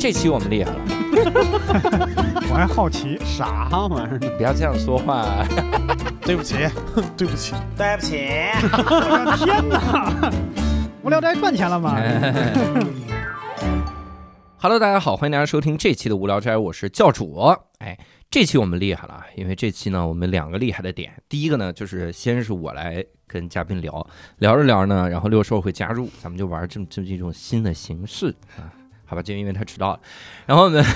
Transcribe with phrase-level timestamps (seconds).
[0.00, 0.80] 这期我们厉害了，
[2.48, 4.18] 我还好奇，啥玩意儿？
[4.38, 5.44] 不要这样说话。
[6.24, 6.54] 对不起，
[7.18, 8.16] 对不起，对不起，
[8.62, 10.32] 我的天哪！
[11.02, 12.00] 无聊斋赚钱了吗
[14.56, 17.54] ？Hello，大家好，欢迎大家收听这期的无聊斋，我是教主。
[17.80, 17.98] 哎，
[18.30, 24.06] 这期我们厉害了，因为这期呢，我们两个厉害的点，第一个呢，就是先是我来跟嘉宾聊，
[24.38, 28.72] 聊着聊着呢，然后六兽会加入，咱们就玩这么这么一种新的形式啊，
[29.10, 30.00] 好吧，就因为他迟到了，
[30.46, 30.80] 然后呢。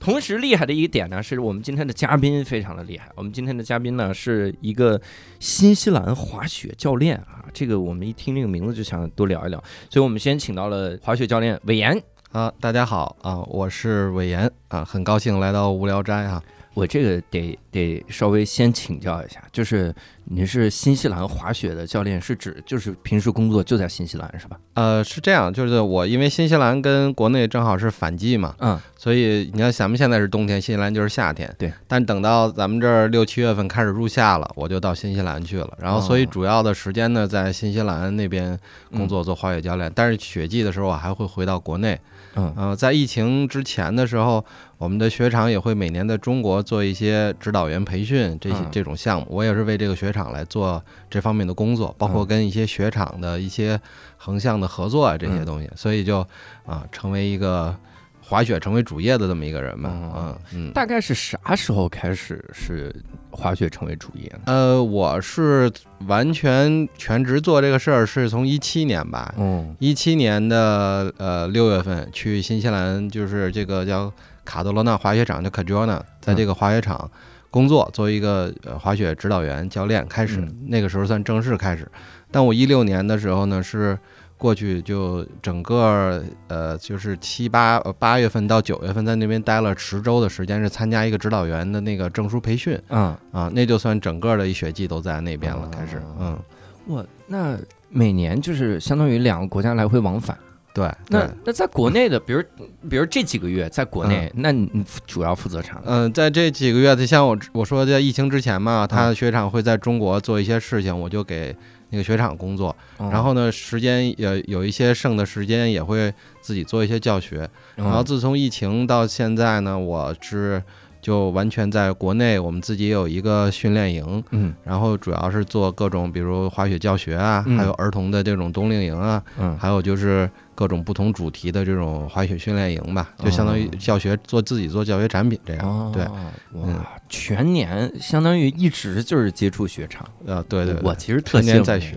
[0.00, 3.10] 同时厉害的一点呢，是我们今天的嘉宾非常的厉害。
[3.16, 4.98] 我们今天的嘉宾呢，是一个
[5.40, 7.44] 新西兰滑雪教练啊。
[7.52, 9.58] 这个我们一听这个名字就想多聊一聊，
[9.90, 12.00] 所以我们先请到了滑雪教练韦岩。
[12.30, 16.40] 啊，大家好啊，我是韦岩啊，很高兴来到无聊斋啊。
[16.78, 19.92] 我这个得得稍微先请教一下，就是
[20.26, 24.56] 您是新西兰滑雪的教练，是指就是平时工作就在新西兰是吧？
[24.74, 31.52] 呃，是这样，就是我因为新西兰跟国内正好是反季嘛，嗯，所以你看咱们现在是冬天，新西兰就是夏天。
[31.58, 31.72] 对。
[31.88, 35.76] 但等到咱们这儿六七月份开始入夏了，我就到新西兰去了。
[35.80, 38.56] 然后，所以主要的时间呢，在新西兰那边
[38.92, 39.90] 工作做滑雪教练。
[39.92, 41.98] 但是雪季的时候，我还会回到国内。
[42.36, 44.44] 嗯呃，在疫情之前的时候，
[44.78, 49.26] 我们的雪场也会每年在中国做一些指导员培训这些嗯这种项目。
[49.28, 53.78] 我也是为这个雪场来做这方面的工作，包括跟一些雪场的一些
[54.16, 56.24] 横向的合作啊这些东西，所以就
[56.64, 57.74] 啊成为一个
[58.20, 59.90] 滑雪成为主业的这么一个人吧。
[59.90, 60.72] 哦嗯嗯。
[60.72, 62.94] 大概是啥时候开始是
[63.30, 64.40] 滑雪成为主业呢？
[64.46, 65.70] 呃，我是
[66.06, 74.12] 完全全职做这个事儿，是从一七年吧，嗯一七年的呃六月份去新西兰，就是这个叫
[74.48, 77.10] 卡德罗纳滑雪场，叫 Cajona，在这个滑雪场
[77.50, 81.86] 工作，作为一个呃滑雪指导员、教练开始嗯，那个时候算正式开始。
[82.30, 83.98] 但我一六年的时候呢，是
[84.38, 92.80] 过去就整个呃就是七八呃八月份到九月份在那边待了十周的时间，是参加一个指导员的那个证书培训。
[92.88, 95.98] 嗯，啊，那就算整个的一学季都在那边了，开始。
[95.98, 96.38] 哦嗯，
[96.86, 97.58] 我，那
[97.90, 100.34] 每年就是相当于两个国家来回往返。
[100.74, 102.42] 对，那那在国内的，比如
[102.88, 105.82] 比如这几个月在国内，那你你主要负责啥呢？
[105.86, 111.56] 嗯，在这几个月，就像我我说在疫情之前嘛，嗯他雪场会在中国做一些事情，我就给
[111.90, 112.68] 那个雪场工作。
[112.98, 117.48] 哦然后呢，时间也有一些剩的时间，也会自己做一些教学。
[117.76, 120.62] 嗯，然后自从疫情到现在呢，我是
[121.08, 124.52] 就完全在国内，我们自己也有一个训练营，嗯。
[124.62, 127.56] 然后主要是做各种，比如滑雪教学啊，嗯。
[127.56, 129.56] 还有儿童的这种冬令营啊，嗯。
[129.58, 135.66] 还有就是各种不同主题的这种滑雪训练营吧，就相当于哦教学做自己做教学产品这样。
[135.66, 136.12] 哦，对，哇
[136.52, 140.06] 嗯，全年相当于一直就是接触雪场。
[140.26, 141.96] 啊，对对对，我其实特羡慕天天在学，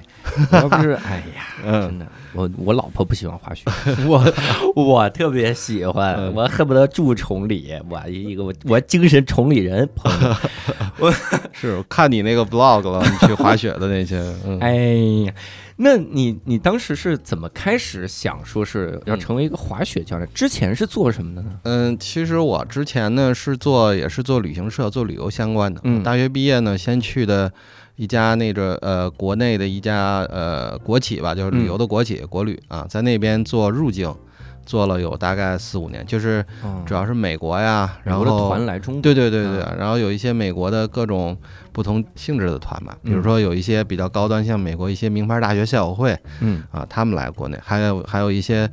[0.51, 1.81] 我要不是哎呀， 嗯。
[1.81, 3.65] 真的，我我老婆不喜欢滑雪，
[4.07, 4.23] 我
[4.73, 6.33] 我特别喜欢，嗯。
[6.33, 9.87] 我恨不得住崇礼，我一个我我精神崇礼人，
[10.99, 11.11] 我，
[11.51, 14.75] 是我看你那个 vlog 了，你去滑雪的那些， 嗯，哎
[15.25, 15.33] 呀，
[15.77, 20.29] 那你你当时是怎么开始想说是要成为一个滑雪教练？
[20.33, 21.59] 之前是做什么的呢？
[21.63, 25.81] 嗯，其实我之前呢是做也是做旅行社，做旅游相关的。
[25.83, 27.51] 嗯大学毕业呢，先去的
[27.95, 34.13] 一家那个呃国内的一家呃国企吧，就是旅游的国企、国旅啊，在那边做入境，
[34.65, 36.45] 做了有大概四五年，就是
[36.85, 39.77] 主要是美国呀，然后团来中国，对对对对，嗯。
[39.77, 41.37] 然后有一些美国的各种
[41.71, 46.63] 不同性质的团吧，比如嗯说有一些比较高端，像美国一些名牌大学校友会嗯。
[46.71, 48.69] 啊，他们来国内，还有还有一些。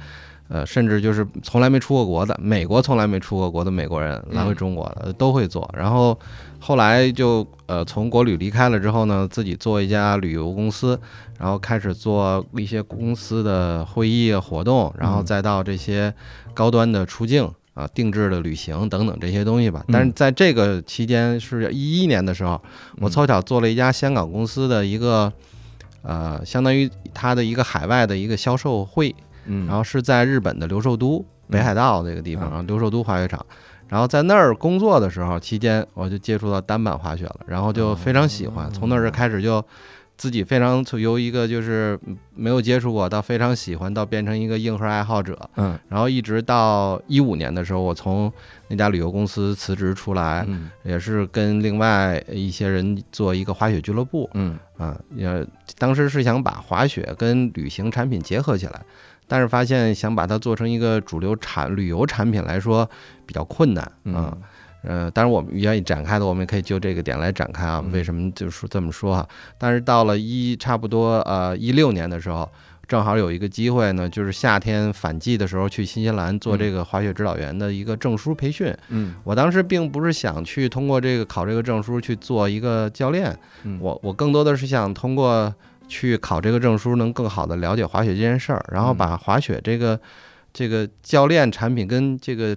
[0.48, 5.68] 呃，甚至就是从来没出过国的，美国从来没出过国的美国人来回中国的、都会做。
[5.76, 6.18] 然后
[6.58, 10.98] 后来就呃从国旅离开了之后呢，自己做一家旅游公司，
[11.38, 16.12] 然后开始做一些公司的会议啊活动，然后嗯再到这些
[16.54, 19.84] 高端的出境啊、定制的旅行等等这些东西吧。
[19.92, 22.60] 但是嗯在这个期间是一一年的时候，
[23.00, 25.32] 我凑巧做了一家香港公司的一个
[26.02, 29.14] 呃，相当于它的一个海外的一个销售会，
[29.48, 32.50] 嗯，然后是在日本的留寿都北海道那个地方，嗯。
[32.50, 33.44] 然后留寿都滑雪场。
[33.88, 39.64] 然后在那儿工作的时候，期间我就接触到单板滑雪了，然后就非常喜欢，哦从那儿开始就
[40.18, 41.98] 自己非常从由一个就是
[42.34, 45.78] 没有接触过到非常喜欢，到变成一个硬核爱好者，嗯。
[45.88, 48.30] 然后一直到一五年的时候，我从
[48.68, 50.70] 那家旅游公司辞职出来，嗯。
[50.82, 54.28] 也是跟另外一些人做一个滑雪俱乐部。
[54.34, 54.58] 嗯。
[54.76, 55.46] 啊，也
[55.78, 58.82] 当时是想把滑雪跟旅行产品结合起来，
[59.28, 62.88] 但是发现想把它做成一个主流产旅游产品来说
[63.24, 64.34] 比较困难啊。
[64.34, 64.42] 嗯
[64.84, 67.82] 呃，当然我们愿意展开的，我们也可以就这个点来展开啊。
[67.84, 69.28] 嗯为什么就是这么说哈？
[69.58, 72.48] 但是到了一差不多呃一六年的时候，
[72.86, 78.72] 正好有一个机会呢，就是夏天反季的时候去新西兰做这个滑雪指导员的一个证书培训。
[78.90, 85.52] 嗯我当时并不是想去通过这个考这个证书去做一个教练，嗯我我更多的是想通过
[85.88, 89.98] 去考这个证书，能更好的了解滑雪这件事儿，然后嗯把滑雪这个
[90.52, 92.56] 这个教练产品跟这个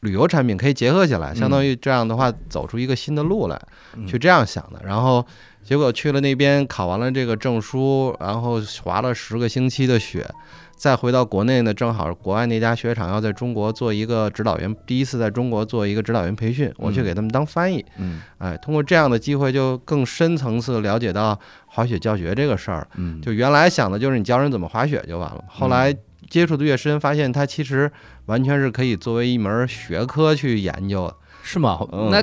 [0.00, 3.60] 旅游产品可以结合起来，相当于这样的话走出一个新的路来，
[3.96, 4.80] 嗯去这样想的。
[4.84, 5.24] 然后
[5.62, 10.28] 结果去了那边考完了这个证书，然后滑了十个星期的雪。
[10.74, 17.84] 再回到国内呢，正好国外那家雪场要在中国做一个指导员，第一次在中国做一个指导员培训，我去给他们当翻译。
[17.98, 22.84] 嗯哎，通过这样的机会，就更深层次地了解到滑雪教学这个事儿。
[22.96, 25.94] 嗯，就原来想的就是你教人怎么滑雪就完了，后来
[26.28, 27.88] 接触的越深，发现它其实
[28.26, 31.14] 完全是可以作为一门学科去研究的。
[31.44, 31.78] 是吗？
[31.92, 32.20] 嗯那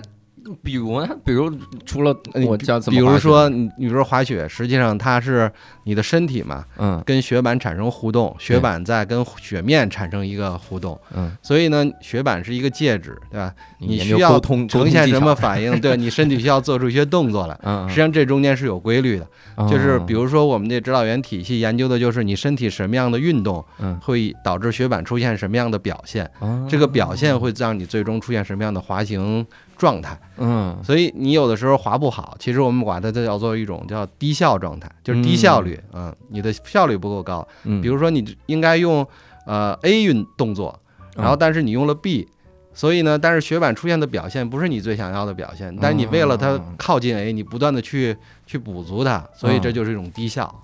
[0.63, 1.09] 比如呢？
[1.25, 1.51] 比如
[1.85, 2.15] 除了
[2.45, 5.51] 我教怎比如说，你你比如说滑雪，实际上它是
[5.85, 7.01] 你的身体嘛，嗯。
[7.05, 13.51] 跟雪板产生互动，雪板在跟雪面产生一个互动，嗯，所以呢，雪板是一个介质，对吧？
[13.79, 15.33] 你需要呈现什么？
[15.33, 17.59] 反应，对你身体需要做出一些动作来。
[17.63, 19.27] 嗯，实际上这中间是有规律的，
[19.67, 23.97] 就是比如如说我们这指导员体系研究的就是你身体什么样的运动嗯。
[24.01, 26.67] 会导致雪板出现什么样的表现，哦。
[26.69, 29.45] 这个表现会让你最终出现什么样的滑行
[29.79, 30.15] 状态。
[30.37, 37.47] 嗯所以你有的时候滑不好，其实我们管它叫做一种叫低效状态，就是低效率，嗯，你的效率不够高。
[37.63, 39.07] 嗯，比如说你应该用
[39.47, 40.79] 呃 A 运动作，
[41.15, 42.27] 然后嗯但是你用了 B。
[42.71, 48.15] 所以呢，但是雪板出现的表现不是你最想要的表现，但是你为了它哦靠近 A，你不断的去
[48.45, 50.63] 去补足它，所以这嗯就是一种低效。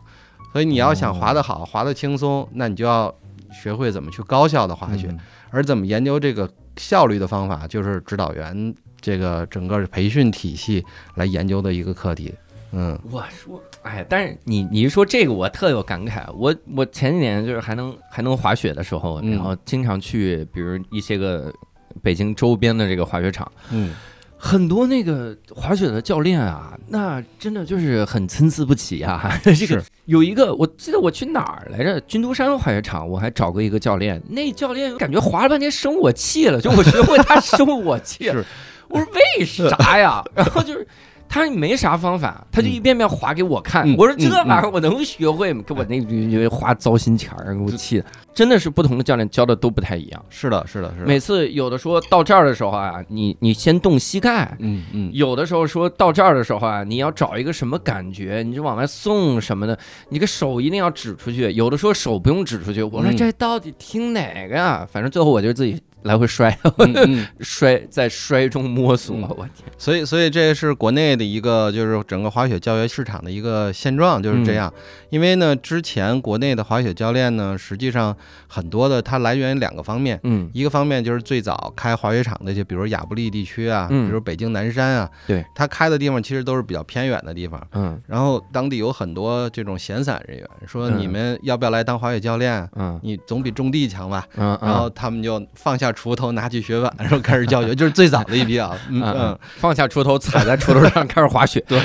[0.54, 3.14] 所以你要想滑得好、滑得轻松，那你就要
[3.52, 5.20] 学会怎么去高效的滑雪，嗯
[5.50, 8.74] 而怎么研究这个效率的方法，就是指导员
[9.06, 12.34] 这个整个培训体系来研究的一个课题。
[12.72, 16.26] 嗯我说，哎，但是你你一说这个，我特有感慨。
[16.34, 21.54] 我我前几年就是还能还能滑雪的时候，嗯然后经常去，比如一些个
[22.02, 23.94] 北京周边的这个滑雪场，嗯
[24.38, 29.32] 很多那个滑雪的教练啊，那真的就是很参差不齐啊。
[29.44, 32.02] 这个是有一个，我记得我去哪儿来着？
[32.02, 38.46] 军都山滑雪场，我还找过一个教练，那教练感觉滑了半天生我气了，就我学会他生我气了 是。
[38.90, 39.08] 我说
[39.40, 40.24] 为啥呀？
[40.34, 40.88] 然后就是。
[41.28, 43.84] 他说你没啥方法，他就一遍遍划给我看。
[43.84, 45.64] 嗯我说这嗯玩意儿我能学会吗？
[45.66, 48.06] 给我那那滑糟心钱儿，给我气的。
[48.36, 50.26] 真的是不同的教练教的都不太一样。
[50.30, 51.08] 是的，是的，是的。
[51.08, 59.78] 每次有的说到这儿的时候啊，你你先动膝盖，嗯嗯有的时候说到这儿的时候啊，你要找一个什么感觉，你就往外送什么的，
[60.10, 61.52] 你个手一定要指出去。
[61.54, 64.88] 有的说手不用指出去，我说嗯这到底听哪个呀？
[64.90, 66.56] 反正最后我就自己来回摔，
[67.42, 69.16] 摔在摔中摸索。
[69.16, 74.72] 嗯我天，所以所以这是国内的一个就是整个滑雪教学市场的一个现状，就是这样。
[75.10, 78.16] 因为呢，之前国内的滑雪教练呢，实际上
[78.48, 80.20] 很多的它来源于两个方面。
[80.24, 87.62] 嗯一个方面就是最早开滑雪场的，就比如亚布力地区啊，嗯比如北京南山啊，对，他开的地方其实都是比较偏远的地方。
[87.74, 92.68] 嗯然后当地有很多这种闲散人员，说嗯你们要不要来当滑雪教练？
[92.76, 94.28] 嗯你总比种地强吧？
[94.38, 98.78] 嗯，然后他们就放下锄头，拿起雪板，然后开始教学， 就是最早的一批啊。
[98.92, 101.64] 嗯放下锄头，踩在锄头上开始滑雪。
[101.68, 101.82] 对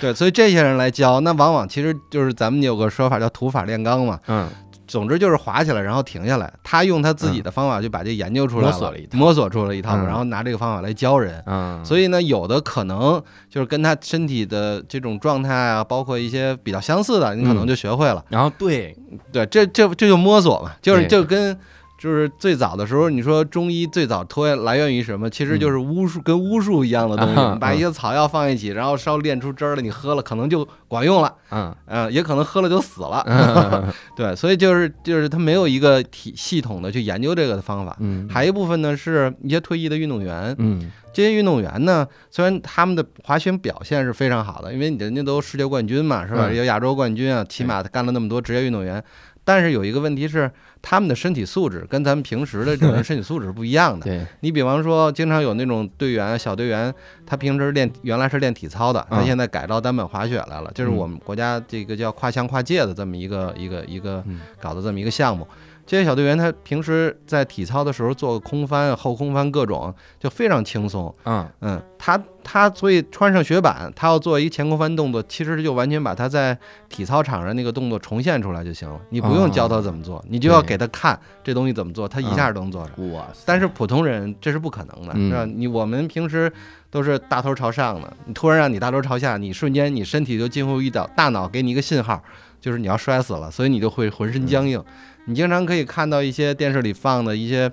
[0.00, 4.18] 对，所以这些人来教，那往往其实就是咱们有个说法叫土法炼钢嘛。
[4.28, 4.48] 嗯
[4.86, 6.50] 总之就是滑起来，然后停下来。
[6.64, 11.44] 他用他自己的方法就把这研究出来摸索了一套摸索出了一套，嗯然后拿这个方法来教人。
[11.44, 18.24] 嗯，所以呢，有的可能就是跟他身体的这种状态啊，包括一些比较相似的，你可能就学会了。
[18.30, 18.96] 然后对，
[19.30, 21.54] 对，这这这就摸索嘛，就是就跟
[21.98, 25.28] 就是最早的时候，你说中医最早脱来源于什么？
[25.28, 33.24] 其实就是巫术，跟巫术一样的东西，啊把一些草药放一起，然后烧炼出汁儿了，你喝了可能就管用了，嗯嗯、也可能喝了就死了。
[33.26, 37.96] 嗯对，所以就是就是他没有一个体系统的去研究这个的方法。
[37.98, 46.46] 嗯，还有一部分呢是一些退役的运动员，嗯这些运动员呢，虽然他们的滑雪表现是非常好的，因为人家都世界冠军嘛，是吧？
[46.48, 49.02] 嗯有亚洲冠军啊，起码干了那么多职业运动员。
[49.44, 50.50] 但是有一个问题是，
[50.80, 54.04] 他们的身体素质跟咱们平时的这种人身体素质是不一样的。
[54.04, 56.92] 对，你比方说，经常有那种队员、小队员，
[57.26, 65.46] 他平时练原来是练体操的，他嗯现在改到单板滑雪来了，就是嗯我们国家这个叫跨项跨界的这么一个一个一个嗯搞的这么一个项目。
[65.88, 71.12] 这些小队员他平时在体操的时候做空翻、后空翻各种，就非常轻松。
[71.24, 76.56] 嗯嗯，他他所以穿上雪板，他要做一前空翻动作，其实就完全把他在
[76.90, 79.00] 体操场上那个动作重现出来就行了。
[79.08, 83.14] 你不用教他怎么做，你就要给他看这东西怎么做，他一下就能做出来。
[83.14, 85.46] 哇塞，但是普通人这是不可能的，嗯是吧？
[85.46, 86.52] 你我们平时
[86.90, 92.22] 都是大头朝上的，你突然让你大头朝下，你瞬间你身体就进入一道大脑给你一个信号，
[92.60, 94.84] 就是你要摔死了，所以你就会浑身僵硬。
[95.28, 97.70] 你经常可以看到一些电视里放的一些。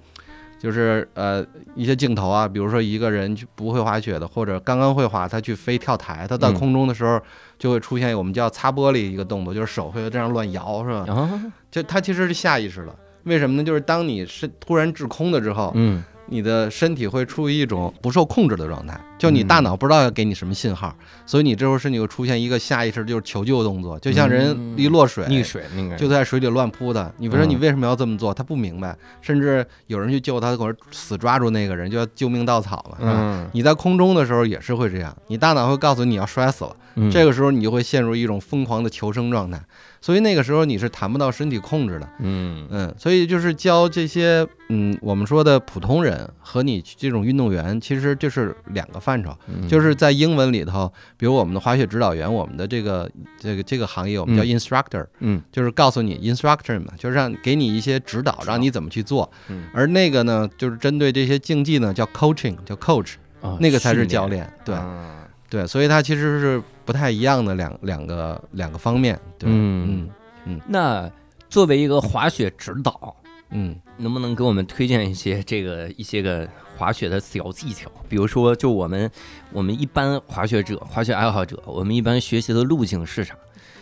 [0.58, 1.46] 就是呃
[1.76, 7.22] 一些镜头啊，比如说一个人去不会滑雪的，或者刚刚会滑，他去飞跳台，他到空中的时候
[7.60, 11.14] 就会出现我们叫擦玻璃一个动作，就是手会这样乱摇，是吧？
[11.14, 12.96] 啊，就他其实是下意识的，
[13.26, 13.64] 为什么呢？
[13.64, 27.14] 就是当你是突然滞空的之后，嗯你的身体会处于一种不受控制的状态，就你大脑不知道要给你什么信号，所以你这时候身体会出现一个下意识就是求救动作，就像人一落水，溺水那个就在水里乱扑的。
[27.18, 28.34] 你说嗯你为什么要这么做？
[28.34, 33.14] 他不明白，甚至有人去救他，或者死抓住那个人，就要救命稻草嘛，是吧？
[33.16, 39.62] 嗯，你在空中的时候也是会这样，你大脑会告诉你要摔死了，嗯这个时候你就会陷入一种疯狂的求生状态，
[40.06, 42.08] 所以那个时候你是谈不到身体控制的。
[42.20, 49.36] 嗯嗯，所以就是教这些嗯我们说的普通人和你这种运动员，其实就是两个范畴。
[49.48, 53.10] 嗯就是在英文里头，比如我们的滑雪指导员，我们的这个
[53.40, 59.28] 这个这个行业，我们叫嗯 instructor，、嗯就是告诉你 instructor 嘛，就是让给你一些指导，让你怎么去做。
[59.50, 64.48] 嗯而那个呢，就是针对这些竞技呢，叫 coaching，叫 coach，啊那个才是教练。
[64.64, 65.25] 对啊
[65.56, 69.18] 对，所以它其实是不太一样的两两个两个方面。
[69.40, 70.10] 对，嗯
[70.44, 71.10] 嗯那
[71.48, 73.16] 作为一个滑雪指导，
[73.52, 76.46] 嗯能不能给我们推荐一些这个一些个
[76.76, 77.90] 滑雪的小技巧？
[78.10, 79.10] 比如说，就我们
[79.54, 83.34] 我们一般滑雪者、滑雪爱好者，我们一般学习的路径是啥？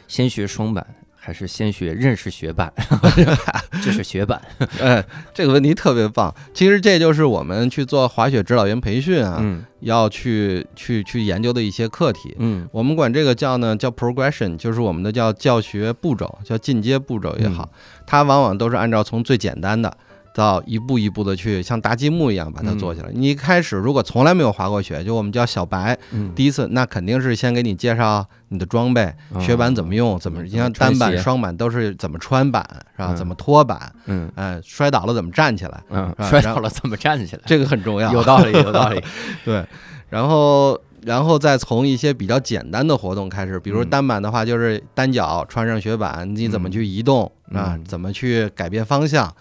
[0.08, 0.86] 先学双板
[1.25, 2.70] 还是先学认识雪板？
[3.82, 4.42] 这是学板。
[4.82, 5.01] 哎，
[5.34, 6.34] 这个问题特别棒。
[6.53, 12.36] 其实这就是我们去做滑雪指导员培训啊，嗯要去去去研究的一些课题。
[12.39, 17.70] 嗯我们管这个叫呢叫 progression，就是我们的叫教学步骤，叫进阶步骤也好，
[18.06, 19.98] 它往往都是按照从最简单的
[20.34, 23.10] 到一步一步的去像搭积木一样把它做起来。
[23.13, 33.10] 你一开始如果从来没有滑过雪，就我们叫小白，嗯，第一次那肯定是先给你介绍你的装备，雪板怎么用，怎么嗯你像单板、双板都是怎么穿板是吧？
[33.12, 33.94] 嗯怎么拖板？
[34.06, 35.84] 嗯哎，摔倒了怎么站起来？
[35.90, 37.42] 嗯，啊摔倒了怎么站起来？
[37.46, 38.12] 这个很重要。
[38.12, 39.00] 有道理，有道理。
[39.46, 39.63] 对，
[40.10, 47.84] 然后然后再从一些比较简单的活动开始，比如嗯单板的话，就是单脚穿上雪板，你怎么去移动、啊嗯？
[47.86, 49.32] 怎么去改变方向？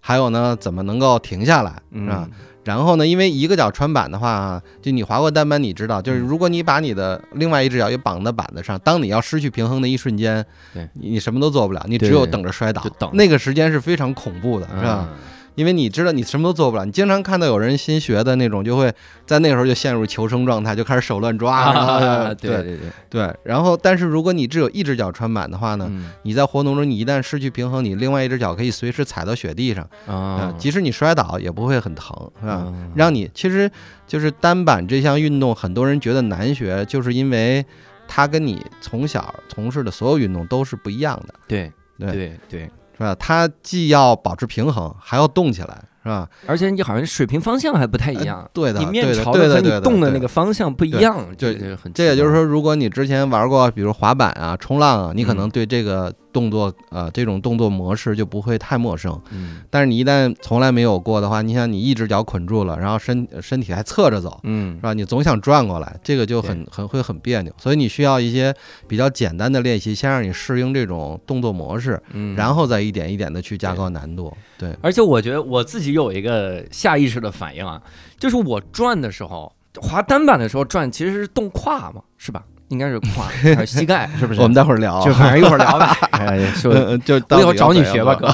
[0.00, 2.26] 还有呢，怎么能够停下来是吧？
[2.26, 2.30] 嗯
[2.62, 12.82] 然后呢，因为一个脚穿板的话啊，就你滑过单板，你知道，嗯就是如果你把你的另外一只脚也绑在板子上，当你要失去平衡的一瞬间，对你你什么都做不了，你只有等着摔倒。
[13.14, 15.08] 那个时间是非常恐怖的，是吧？
[15.10, 15.16] 嗯
[15.54, 18.92] 因为你知道你什么都做不了，你经常看到有人新学的那种，就会
[19.26, 21.72] 在那个时候就陷入求生状态，就开始手乱抓。
[22.40, 26.10] 对对对对，对，然后但是如果你只有一只脚穿板的话呢，嗯。
[26.22, 30.14] 你在活动中你一旦失去平衡，你另外一只脚可以随时踩到雪地上，啊。
[30.14, 32.64] 啊，，即使你摔倒也不会很疼，是吧？
[32.66, 33.70] 嗯让你其实
[34.06, 37.64] 就是单板这项运动，很多人觉得难学，就是因为
[38.06, 42.12] 它跟你从小从事的所有运动都是不一样的，对对。
[42.12, 43.16] 对对，是吧？
[43.18, 46.28] 它既要保持平衡，还要动起来，是吧？
[46.46, 51.90] 而且你好像水平方向还不太一样，对的，你面朝的和你对的对的对动的那个方向不一对样，就这很。
[51.94, 59.20] 这也就是说，如果你之前玩过，比如滑板啊、冲浪啊，你可嗯能对这个动作，呃，这种动作模式就不会太陌生。
[59.30, 64.92] 嗯但是你一旦从来没有过的话，你想你一只脚捆住了，然后身身体还侧着走，嗯是吧？
[64.92, 67.52] 你总想转过来，这个就很很会很别扭。
[67.58, 68.54] 所以你需要一些
[68.88, 74.32] 比较简单的练习，先让你适应这种动作模式，嗯，然后再一点一点的去加高难度。
[74.58, 77.80] 对，而且我觉得我自己有一个下意识的反应啊，
[78.18, 82.44] 就是我转的时候，滑单板的时候转其实是动胯嘛，是吧？
[82.70, 83.24] 应该是胯
[83.56, 84.40] 还是膝盖，是不是？
[84.42, 85.94] 我们待会儿聊啊，就反正一会儿聊吧。
[86.12, 88.30] 哎，就我以后找你学吧，要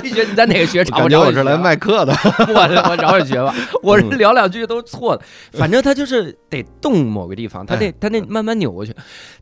[0.00, 0.18] 怎样做哥。
[0.18, 0.98] 找你学，你在哪个学场？
[1.00, 2.12] 感觉我是来卖课的。
[2.48, 8.94] 我我找你学吧， 我是嗯聊两句都是错的，反正他就是得动某个地方，他得哎他得慢慢扭过去，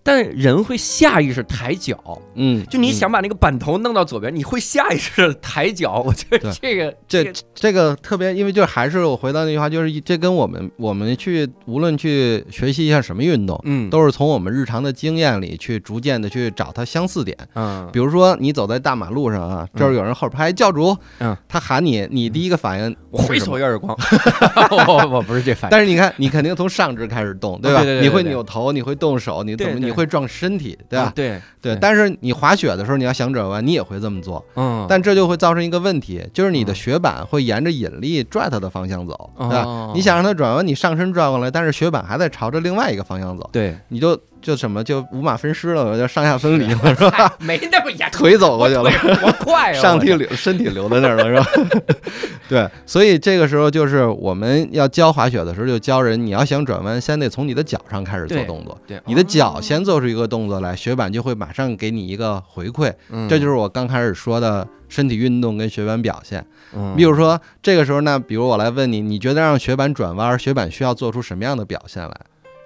[0.02, 1.98] 但人会下意识抬脚，
[2.34, 17.36] 嗯，就你嗯想把那个板头弄到左边，你会下意识的抬脚， 我觉得这个这这个特别，因为就还是我回到那句话，就是这跟我们我们去无论去学习一项什么运动，嗯都是从我们日常的经验里去逐渐的去找它相似点。
[17.54, 23.56] 嗯比如说你走在大马路上啊，这儿有人后边拍教主，嗯，他喊你，你第一个反应我回是什么？
[23.56, 23.96] 手一耳光，
[24.86, 27.82] 我我不是这反应，但是你看，你肯定从上肢开始动，对吧？
[27.82, 31.12] 你会扭头，你会动手，你怎么你会撞身体，对吧？
[31.16, 31.76] 对对。
[31.80, 39.62] 但是你滑雪的时候，你要想转弯，你也会这么做，嗯，但这就会造成一个问题，就是你的嗯雪板会沿着引力拽它的方向走，对吧？
[39.64, 47.34] 哦你想让它转弯，你上身转过来，但是雪板还在朝着另外一个方向走，对你就就什么就五马分尸了，就上下分离了，是吧？
[47.40, 49.74] 没那么严，腿走过去了多快啊！
[49.74, 51.82] 上体留身体留在那儿了，是吧？
[52.48, 58.78] 对，所以这个时候就是我们要教滑雪的时候，就教人，你要想转弯，先得从你的脚上开始做动作。
[58.86, 62.92] 对你的脚先做出一个动作来，雪板就会马上给你一个回馈。
[63.10, 66.46] 嗯这就是我刚开始说的身体运动跟雪板表现。
[66.72, 72.14] 嗯比如说这个时候呢，比如我来问你，你觉得让雪板转弯，雪板需要做出什么样的表现来？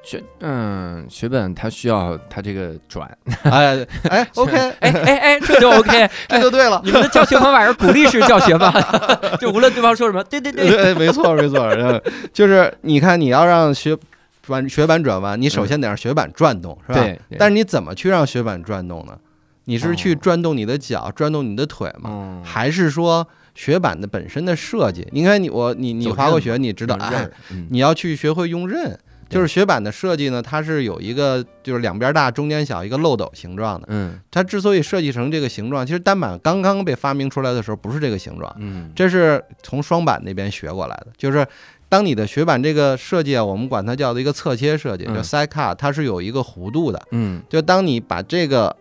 [0.03, 3.07] 雪嗯学本它需要它这个转，
[3.45, 6.09] 哎哎， OK， 哎哎哎，这就 OK。
[6.29, 6.81] 这就对了。
[6.85, 8.73] 你们的教学方法是鼓励式教学吗？
[9.39, 11.69] 就无论对方说什么，对对对，对，没错没错，
[12.33, 13.97] 就是你看，你要让学
[14.43, 17.01] 转雪板转弯，你首先得让雪板转动，是吧？
[17.01, 19.17] 对对但是你怎么去让雪板转动呢？
[19.67, 22.09] 你是去哦转动你的脚，转动你的腿吗？
[22.11, 25.07] 嗯，还是说雪板的本身的设计？
[25.13, 26.99] 你看你我你你滑过雪，你知道，
[27.69, 28.99] 你要去学会用刃。
[29.31, 33.87] 就是雪板的设计呢，它是有一个就是两边大中间小一个漏斗形状的。
[33.89, 34.21] 嗯。
[34.31, 38.91] 它之所以设计成这个形状，其实单板刚刚被发明出来的时候不是这个形状，嗯。
[38.95, 41.47] 这是从双板那边学过来的，就是
[41.89, 45.15] 当你的雪板这个设计啊，我们管它叫做一个侧切设计，嗯。
[45.15, 47.01] 叫 side cut，它是有一个弧度的。
[47.13, 47.41] 嗯。
[47.49, 48.77] 就当你把这个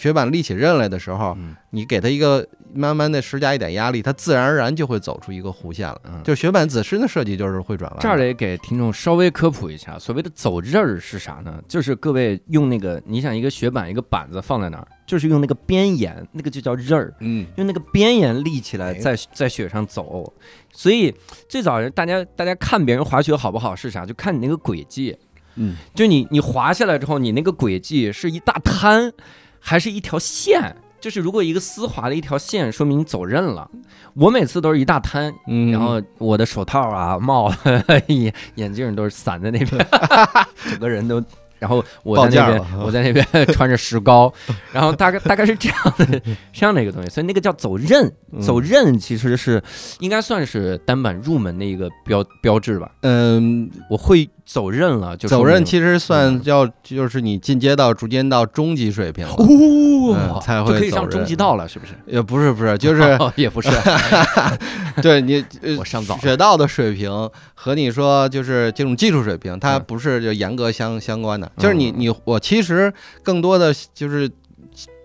[0.00, 6.00] 雪板立起刃来的时候，嗯你给它一个慢慢的施加一点压力，它自然而然就会走出一个弧线了。
[6.04, 6.22] 嗯。
[6.24, 8.00] 就雪板自身的设计就是会转弯。
[8.00, 11.60] 这儿得给听众稍微科普一下，所谓的走刃儿是啥呢？
[11.68, 20.32] 就是各位用那个，你想一个雪板一个板子放在那儿，就是用那个边沿，那个就叫刃儿，嗯，用那个边沿立起来，哎在在雪上走。
[20.72, 21.14] 所以
[21.48, 24.06] 最早大家大家看别人滑雪好不好是啥？
[24.06, 25.16] 就看你那个轨迹，
[25.56, 29.12] 嗯，就你你滑下来之后，你那个轨迹是一大滩，
[29.60, 30.74] 还是一条线？
[31.00, 33.70] 就是如果一个丝滑的一条线，说明你走刃了。
[34.14, 37.50] 我每次都是一大摊，嗯，然后我的手套啊、帽、
[38.08, 39.86] 眼眼镜都是散在那边，
[40.68, 41.22] 整个人都。
[41.58, 44.32] 然后我在那边我在那边 穿着石膏，
[44.72, 46.22] 然后大概大概是这样的
[46.54, 49.62] 这样的一个东西，所以那个叫走刃，嗯走刃其实是
[49.98, 52.90] 应该算是单板入门的一个标标志吧。
[53.02, 59.32] 嗯，我会走刃了，就走刃其实算叫就是你进阶到逐渐到中级水平了。
[59.34, 59.46] 哦
[60.12, 61.92] 嗯才会就可以上中级道了，是不是？
[62.04, 63.70] 也不是不是，就是哦 也不是，
[65.02, 71.50] 对你呃我上早了学到的水平和你说就是这种技术水平，它嗯不是就严格相相关的。
[71.58, 74.28] 就是你嗯你我其实更多的就是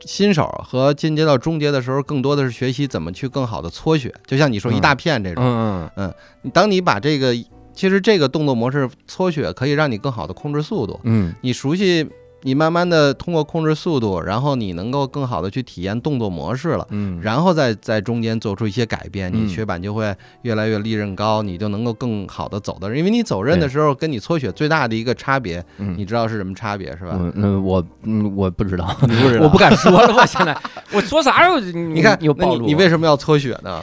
[0.05, 4.11] 新手和进阶到中阶的时候，更多的是学习怎么去更好的搓雪。
[4.25, 6.13] 就像你说一大片这种，嗯嗯
[6.51, 7.35] 当你把这个
[7.75, 10.99] 其实这个动作模式搓雪可以让你更好的控制速度。
[11.03, 12.07] 嗯你熟悉，
[12.43, 16.87] 你慢慢的通过控制速度，然后你能够更好的去体验动作模式了。
[16.91, 22.95] 嗯，然后再在中间做出一些改变，嗯你雪板就会越来越利刃高，你就能够更好的走的。
[22.95, 27.17] 因为你走刃的时候，跟你搓雪最大的一个差别，嗯你知道是什么差别是吧？
[27.19, 30.55] 嗯嗯，我嗯我不知道，你不知道 我不敢说了，我现在
[30.93, 32.27] 我说啥时候你你看，你
[32.59, 33.81] 你为什么要搓雪呢？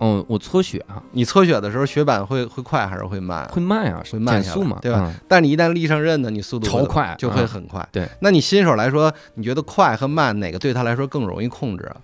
[0.00, 3.46] 嗯我搓雪啊你搓雪的时候，雪板会会快还是会慢？
[3.48, 5.14] 会慢啊，会慢减速嘛，对吧嗯？
[5.28, 7.86] 但你一旦立上刃呢，你速度超快就会嗯很快。
[7.92, 11.96] 对，那你新手来说，你觉得快和慢哪个对他来说更容易控制啊？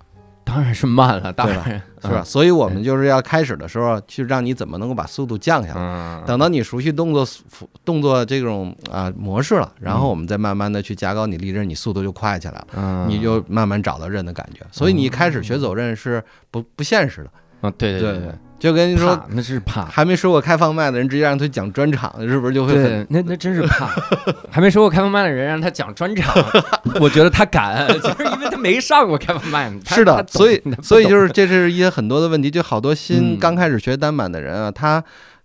[0.47, 2.23] 当然是慢了，当然是吧？？
[2.23, 5.81] 所以我们就是要开始的时候，去让你怎么能够把速度降下来。
[5.81, 7.27] 嗯，等到你熟悉动作
[7.83, 14.61] 动作这种啊模式了，然后我们再慢慢的去加高你立刃，你速度就快起来了，嗯你就慢慢找到刃的感觉。
[14.71, 17.31] 所以你一开始学走刃是不不现实的，
[17.65, 19.85] 啊对对对对，就跟你说那是怕。
[19.87, 23.07] 还没说过开放麦的人，直接让他讲专场，是不是就会很？
[23.11, 23.89] 那那真是怕。
[24.51, 26.35] 还没说过开放麦的人让他讲专场，
[27.01, 29.73] 我觉得他敢， 就是因为他没上过开放麦。
[29.87, 35.03] 是的，所以所以就是这是一些很多的问题，就好多新嗯刚开始学单板的人啊，他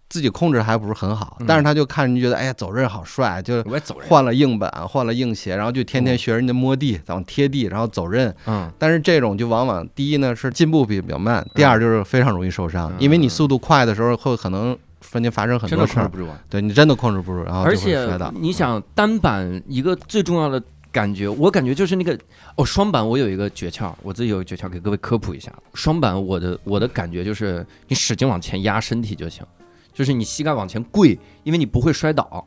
[0.10, 3.64] 自己控制还不是很好，嗯但是他就看人觉得哎呀走刃好帅，就。
[4.08, 8.34] 换了硬板，换了硬鞋，然后就天天嗯学人家摸地，往贴地，然后走刃。
[8.48, 16.28] 嗯但是这种就往往第一呢是进步比比较慢，第二就是非常容易受伤，嗯因为你速度快的时候会可能瞬间发生很多事儿，真的控制不住。
[16.50, 18.00] 对你真的控制不住，然后而且。
[18.40, 22.18] 你想单板一个最重要的感觉，我感觉就是那个
[22.56, 25.52] 哦，双板我有一个诀窍，我自己有一个诀窍给各位科普一下。
[25.74, 29.46] 双板我的我的感觉就是你使劲往前压身体就行，
[29.94, 32.46] 就是你膝盖往前跪，因为你不会摔倒。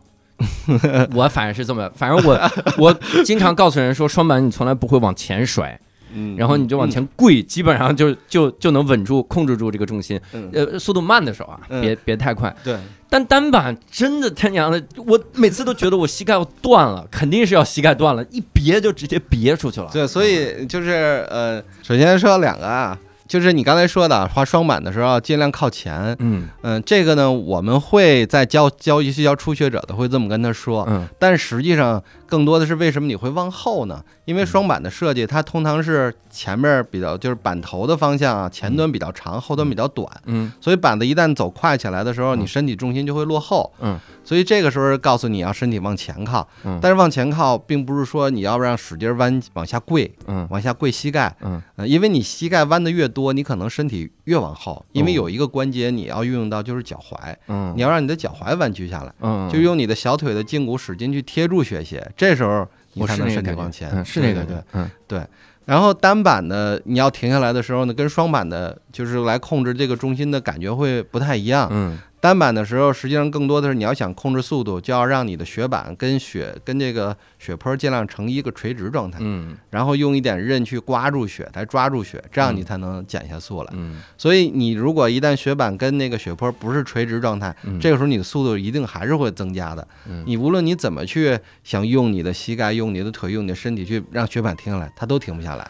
[1.14, 2.92] 我反正是这么，反正我我
[3.24, 5.78] 经常告诉人说，双板你从来不会往前摔，
[6.12, 10.20] 嗯然后你就往前跪，基本上就就就能稳住、控制住这个重心。
[10.32, 12.52] 嗯呃，速度慢的时候啊，嗯别别太快。
[12.64, 12.76] 对，
[13.08, 19.88] 但单板真的他娘的，我每次都觉得我膝盖要断了，肯定是要膝盖断了，一别就直接别出去了。
[19.92, 22.98] 对，所以就是呃，首先说两个啊。
[23.32, 26.14] 就是你刚才说的，滑双板的时候尽量靠前。
[26.18, 34.02] 嗯嗯，这个呢，我们会在教教一些教初学者的会这么跟他说，嗯但实际上更多的是为什么你会往后呢？
[34.24, 40.52] 因为双板的设计，它通常是前面比较就是板头的方向啊，前端比较长，后端比较短，嗯。
[40.60, 42.40] 所以板子一旦走快起来的时候，嗯。
[42.40, 43.72] 你身体重心就会落后。
[43.80, 46.78] 嗯，所以这个时候告诉你要身体往前靠，嗯。
[46.80, 50.46] 但是往前靠并不是说你要让使劲弯往下跪，嗯。
[50.50, 51.60] 往下跪膝盖，嗯。
[51.76, 59.50] 呃，因为你膝盖弯的越多，你可能身体越往后，因为哦有一个关节你要运用到就是脚踝，嗯，你要让你的脚踝弯曲下来，嗯。
[59.50, 65.18] 就用你的小腿的胫骨使劲去贴住雪鞋，这时候你我才能是那个往前，嗯是那个对对对。
[65.18, 65.28] 嗯
[65.64, 71.68] 然后单板的，你要停下来的时候呢，跟双板的，就是来控制这个重心的感觉会不太一样。
[71.70, 79.56] 嗯单板的时候，实际上更多的是你要想控制速度，就要让你的雪板跟雪跟这个雪坡尽量成一个垂直状态，嗯。
[79.70, 83.72] 然后用一点刃去刮住雪，来抓住雪，这样嗯你才能减下速来。
[83.72, 84.00] 嗯。
[84.16, 89.88] 所以你如果一旦雪板跟那个雪坡不是垂直状态，嗯，这个时候你的速度一定还是会增加的。
[90.08, 90.22] 嗯。
[90.24, 95.68] 你无论你怎么去想用你的膝盖、用你的腿、用你的身体去让雪板停下来，它都停不下来，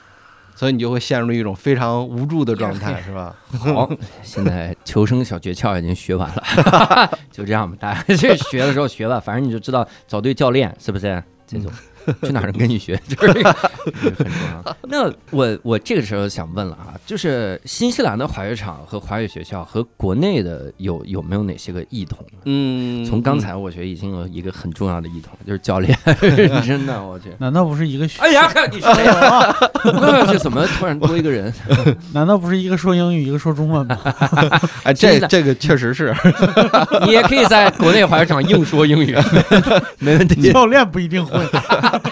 [0.54, 3.34] 所以你就会陷入一种非常无助的状态， 是吧？
[3.58, 3.90] 好，
[4.22, 11.22] 现在求生小诀窍已经学完了， 就这样吧，大家去学的时候学吧，反正你就知道找对教练是不是？
[11.46, 11.70] 这种
[12.22, 14.26] 去哪儿能跟你学， 就是这个很重
[14.64, 14.76] 要。
[14.88, 22.18] 那我我这个时候想问了啊，就是新西兰的滑雪场和滑雪学校和国内的有有没有哪些个异同？
[22.44, 25.96] 嗯，从刚才我觉得已经有一个很重要的异同，就是教练，
[26.64, 27.30] 真的，我去。
[27.38, 28.20] 难道不是一个学？
[28.22, 29.56] 哎呀，看你是谁啊？
[30.26, 31.52] 这怎么突然多一个人？
[32.12, 33.98] 难道不是一个说英语，一个说中文吗？
[34.84, 36.14] 哎，这这个确实是，
[37.06, 39.16] 你也可以在国内滑雪场硬说英语，
[39.98, 40.52] 没问题。
[40.52, 41.40] 教练不一定会。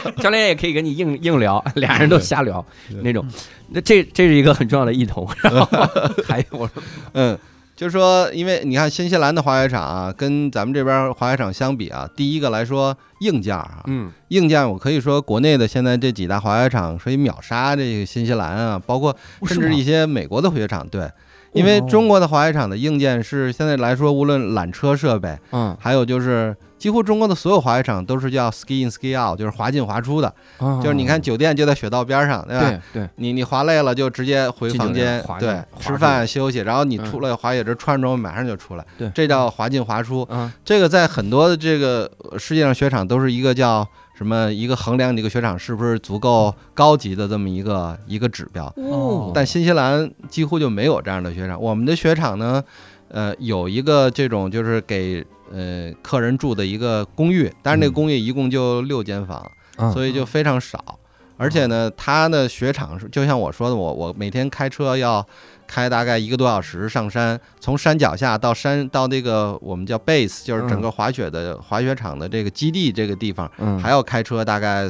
[0.23, 2.65] 教练也可以跟你硬硬聊， 俩人都瞎聊
[3.03, 3.27] 那种。
[3.69, 5.29] 那这这是一个很重要的异同。
[5.43, 5.67] 然后
[6.27, 6.83] 还有我说，
[7.13, 7.39] 嗯。
[7.77, 21.11] 就是说，因为你看新西兰的滑雪场啊，跟咱们这边滑雪场相比啊，第一个来说硬件啊，嗯硬件我可以说国内的现在这几大滑雪场可以秒杀这个新西兰啊，包括甚至一些美国的滑雪场，对，
[21.55, 30.35] 因为中国的滑雪场的硬件是现在来说，无论缆车设备，嗯，还有就是几乎中国的所有滑雪场都是叫 ski in ski out，就是滑进滑出的，
[30.83, 32.71] 就是你看酒店就在雪道边上，对吧？
[32.93, 37.11] 对对，你你滑累了就直接回房间，对吃饭休息，然后你嗯。
[37.11, 39.11] 出来滑雪这穿着装马上就出来，对。
[39.13, 40.27] 这叫滑进滑出。
[40.31, 40.51] 嗯。
[40.65, 48.73] 这个在很多的这个呃世界上雪场都是一个叫什么一个衡量你这个雪场是不是足够高级的这么一个一个指标。
[48.77, 49.33] 哦。
[49.35, 51.61] 但新西兰几乎就没有这样的雪场。
[51.61, 52.63] 我们的雪场呢，
[53.09, 57.95] 呃，有一个这种就是给呃客人住的一个公寓，但是那个嗯。
[57.95, 59.45] 公寓一共就六间房，
[59.77, 60.99] 嗯所以就非常少。
[61.37, 65.27] 而且呢，它的雪场是就像我说的，我我每天开车要
[65.67, 74.87] 开大概一个多小时上山，从山脚下到山到那个我们叫 base，就是整个滑雪的滑雪场的这个基地这个地方，嗯，还要开车大概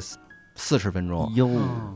[0.57, 1.33] 四十分钟。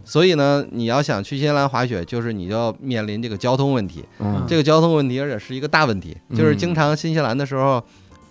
[0.05, 4.05] 所以呢，你要想去新西兰滑雪，就是你就要面临这个交通问题。
[4.21, 4.45] 嗯。
[4.47, 6.57] 这个交通问题，而且是一个大问题，就是嗯。
[6.57, 7.85] 经常新西兰的时候，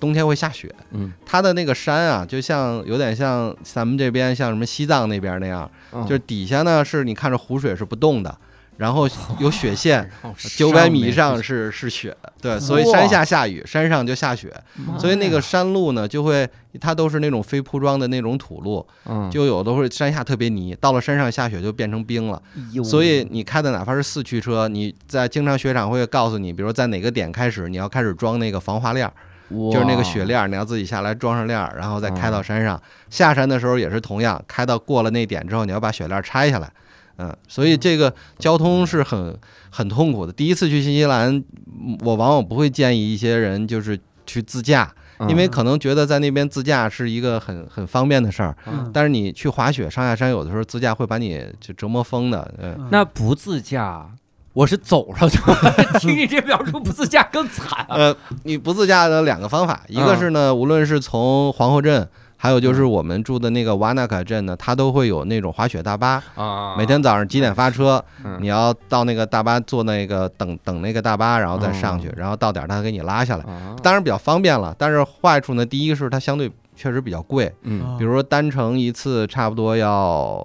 [0.03, 0.69] 冬天会下雪。
[0.91, 6.03] 嗯，它的那个山啊，就像有点像咱们这边像什么西藏那边那样，嗯。
[6.03, 8.37] 就是底下呢是你看着湖水是不动的，
[8.75, 9.07] 然后
[9.39, 14.53] 有雪线， 哦九百米以上是是雪，对，所以山下下雨，山上就下雪，
[14.99, 16.45] 所以那个山路呢就会，
[16.81, 22.41] 它都是那种非铺装的那种土路，嗯，就有的会山下特别泥，到了山上下雪就变成冰了。
[22.83, 29.13] 所以你开的哪怕是四驱车，你在经常雪场会告诉你，比如在哪个点开始，你要开始装那个防滑链儿，
[29.49, 32.81] 就是那个雪链儿，你要自己下来装上链儿，然后再开到山上。
[33.09, 36.71] 下山的时候也是同样，开到过了那点之后，你要把雪链儿拆下来。
[37.17, 39.37] 嗯，所以这个交通是很
[39.69, 40.33] 很痛苦的。
[40.33, 48.57] 第一次去新西兰，嗯我往往不会建议一些人就是去自驾，嗯因为可能觉得在那边自驾是一个很很方便的事儿。
[48.65, 52.51] 嗯但是你去滑雪上下山，有的时候自驾会把你就折磨疯的。
[52.57, 54.09] 嗯，嗯那不自驾，
[54.53, 55.39] 我是走上去。
[55.99, 57.95] 听你这表述，不自驾更惨啊！
[57.95, 66.21] 呃，你不自驾的两个方法，一嗯个是呢，无论是从皇后镇，还有就是我们住的那个瓦纳卡镇呢，它都会有那种滑雪大巴。
[66.35, 73.43] 啊每天早上几点发车，嗯你要到那个大巴坐那个等等那个大巴，然后再上去哦，然后到点儿他给你拉下来。
[73.45, 80.35] 啊当然比较方便了，但是坏处呢，第一个是它相对确实比较贵，嗯，比如说单程一次差不多要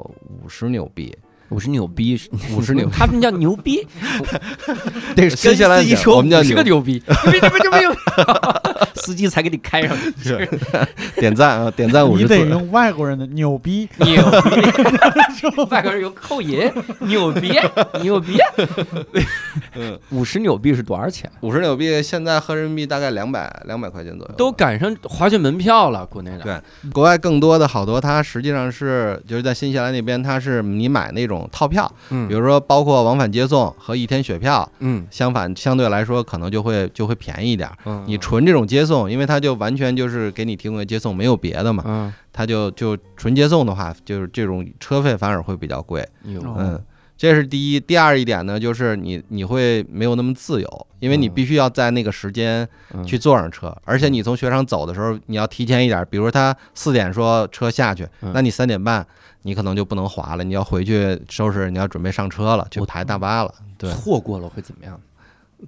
[0.42, 1.16] 五十纽币，
[1.48, 2.20] 我是牛逼，
[2.54, 2.88] 五十牛。
[2.90, 3.86] 他们叫牛逼，
[5.16, 7.02] 得新西兰跟司机说我们叫是个， 牛逼。
[7.24, 7.98] 牛逼牛逼牛逼，
[8.98, 10.48] 司机才给你开上去， 是
[11.20, 12.38] 点赞啊，点赞五十你得。
[12.46, 17.52] 用外国人的牛逼，牛逼， 外国人有扣银，牛逼，
[18.02, 18.38] 牛逼。
[19.74, 21.30] 嗯，五十纽币是多少钱？
[21.40, 24.34] 五十纽币现在合人民币大概两百两百块钱左右。
[24.36, 26.42] 都赶上滑雪门票了，国内的。
[26.42, 37.68] 对国外更多的好多，它实际上是就是在新西兰那边，它是你买那种套票，嗯比如说包括往返接送和一天雪票，嗯相反相对来说可能就会就会便宜一点。
[37.84, 46.08] 嗯，你纯这种接送，因为它就完全就是给你提供个接送，没有别的嘛，嗯它就就纯接送的话，就是这种车费反而会比较贵。
[46.24, 46.82] 嗯，
[47.18, 47.80] 这是第一。
[47.80, 59.04] 第二一点呢，就是你你会没有那么自由，因为你嗯必须要在那个时间嗯去坐上车，而且你从雪场走的时候，你要提前一点，比如他四点说车下去嗯，那你三点半
[59.42, 63.52] 你可能就不能滑了，你要回去收拾，你要准备上车了，去我排大巴了。
[63.76, 65.00] 对，错过了会怎么样？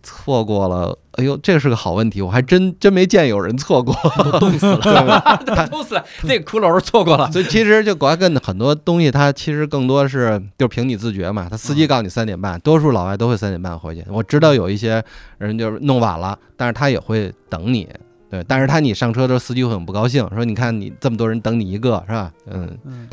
[0.03, 3.95] 错过了，哎呦，这是个好问题，我还真真没见有人错过。
[4.39, 7.31] 冻死了， 冻死了，那个骷髅错过了。
[7.33, 11.49] 所以其实就国外跟很多东西，它其实更多是就凭你自觉嘛。
[11.51, 14.05] 他司机告诉你三点半，多数老外都会三点半回去。
[14.09, 15.03] 我知道有一些
[15.39, 17.89] 人就是弄晚了，但是他也会等你。
[18.31, 22.33] 对，但是他你上车的时候，司机会很不高兴，说你看你这么多人等你一个，是吧？
[22.47, 23.09] 嗯，嗯，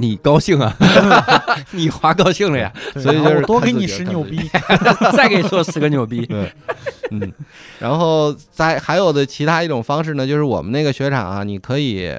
[0.00, 0.74] 你高兴啊？
[1.72, 2.72] 你滑高兴了呀？
[2.96, 4.50] 所以就是多给你十牛逼，
[5.14, 6.26] 再给你说十个牛逼。
[7.10, 7.32] 嗯，
[7.78, 12.10] 然后再还有的其他一种方式呢，就是我们那个雪场啊，你可以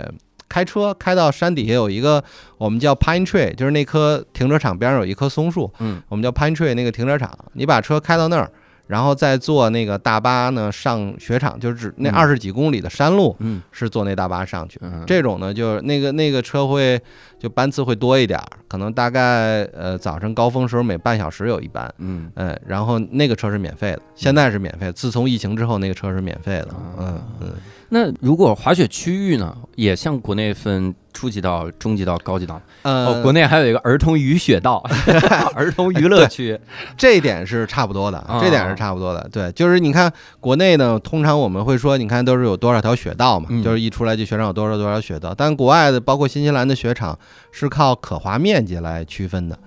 [0.48, 2.24] 开车开到山底下有一个
[2.58, 8.52] 我们叫 Pine Tree，就是那棵停车场边上有一棵松树，嗯，我们叫 Pine Tree 那个停车场，你把车开到那儿。
[8.88, 14.78] 然后再坐那个大巴呢上雪场，就是那嗯二十几公里的山路，嗯是坐那大巴上去。
[14.82, 17.02] 嗯，这种呢，就是那个那个车会
[17.42, 24.92] 就班次会多一点儿，可能大概呃早晨高峰时候每半小时有一班，嗯嗯，然后那个车是免费的，现在是免费。
[24.92, 26.68] 自从疫情之后，那个车是免费的。
[27.00, 27.54] 嗯啊嗯，
[27.90, 32.62] 那如果滑雪区域呢，也像国内分初级道、中级道、高级道。
[32.84, 34.82] 呃，哦，国内还有一个儿童雨雪道、
[35.54, 36.58] 儿童娱乐区。
[36.96, 39.28] 这一点是差不多的啊，这点是差不多的。
[39.32, 45.36] 对，就是你看国内呢，通常我们会说，你看都是有多少条雪道嘛，嗯就是一出来就雪场有多少多少雪道。
[45.36, 47.18] 但国外的，包括新西兰的雪场，
[47.52, 49.58] 是靠可滑面积来区分的。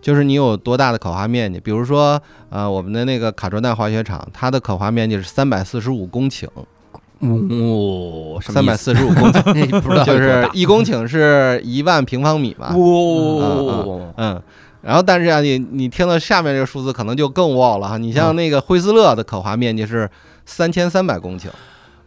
[0.00, 6.46] 就是你有多大的可滑面积，比如说，呃，我们的那个卡卓蛋滑雪场，它的可滑面积是三百四十五公顷，
[7.20, 8.76] 哦，什么三百？
[8.76, 12.76] 四十五公 顷，不知道就是一公顷是一万平方米吧。
[12.76, 14.42] 哇，嗯，
[14.82, 17.96] 然后但是啊，你你听到下面这个数字可能就更 wow 了哈。
[17.96, 20.10] 你像那个惠斯勒的可滑面积是
[20.44, 21.46] 三千三百公顷，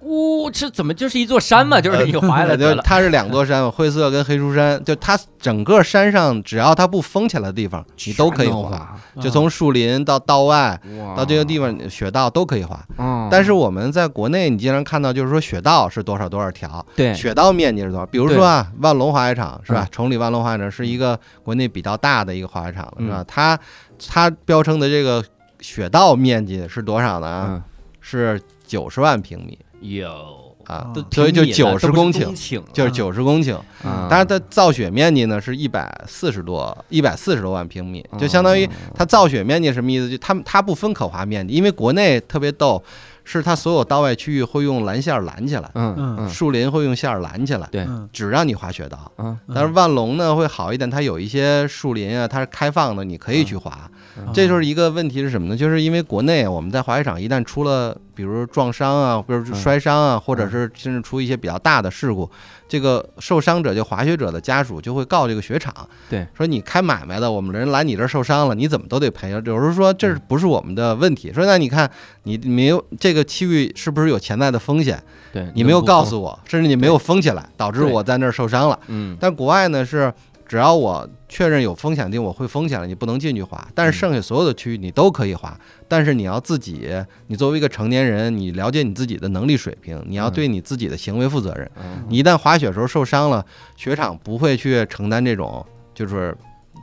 [0.07, 1.79] 哇，这怎么就是一座山嘛？
[1.81, 8.75] 就是你滑下来 就它是两座山，惠斯勒跟黑书山，就它整个山上只要它不封起来的地方，你都可以滑。
[8.77, 12.79] 啊就从树林到道外哇到这个地方，雪道都可以滑。
[12.99, 18.05] 嗯但是我们在国内，你经常看到就是说雪道是多少多少条，对雪道面积是多少？
[18.05, 19.87] 比如说啊，万隆滑雪场是吧嗯？
[19.91, 23.25] 崇礼万隆滑雪场是一个国内比较大的一个滑雪场了，是吧嗯？
[23.27, 23.59] 它
[24.07, 25.23] 它标称的这个
[25.61, 27.45] 雪道面积是多少呢？
[27.49, 27.63] 嗯
[27.99, 33.55] 是九十万平米有啊啊，所以就九十公顷，就是九十公顷。
[33.83, 40.09] 啊当然，它造雪面积呢是一百四十多，一百四十多万平米，就相当于哦它造雪面积什么意思？
[40.09, 42.83] 就它它不分可滑面积，因为国内特别逗，
[43.23, 49.09] 是它所有道外区域会用蓝线儿拦起来，嗯嗯嗯树林会用线儿拦起来，对嗯只让你滑雪道。
[49.17, 53.71] 嗯但是万隆呢会好一点，它有一些树林啊，它是开放的，你可以去滑。
[53.85, 53.91] 嗯
[54.33, 55.55] 这就是一个问题是什么呢？
[55.55, 62.29] 就是因为国内我们在滑雪场一旦出了，比如撞伤啊，或者是摔伤啊，或者是甚至出一些比较大的事故，
[62.67, 65.73] 这个受伤者就滑雪者的家属就会告这个雪场，
[66.09, 69.29] 对，说你开买卖的，我们人来你这儿受伤了，你怎么都得赔。
[69.29, 71.31] 有时候说这不是我们的问题？
[71.33, 71.89] 说那你看
[72.23, 75.01] 你没有这个区域是不是有潜在的风险？
[75.33, 78.79] 对你没有告诉我，甚至你没有封起来，导致我在那儿受伤了。
[78.87, 80.11] 嗯但国外呢是，
[80.47, 83.67] 只要我确认有风险地，我会风险了，你不能进去滑。
[83.75, 86.89] 但是剩下所有的区域你都可以滑，但是你要自己，
[87.27, 91.69] 你作为一个成年人，你了解你自己的能力水平，你要对你自己的行为负责任。
[91.75, 96.35] 嗯你一旦滑雪的时候受伤了，雪场不会去承担这种就是。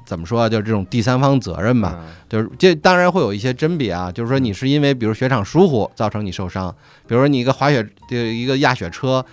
[0.07, 0.47] 怎么说啊？
[0.47, 6.71] 就是这种第三方责任吧，嗯就是这当然会有一些甄别啊，就是说你是因为比如雪场疏忽造成你受伤，
[7.07, 9.25] 比如说你一个滑雪的一个压雪车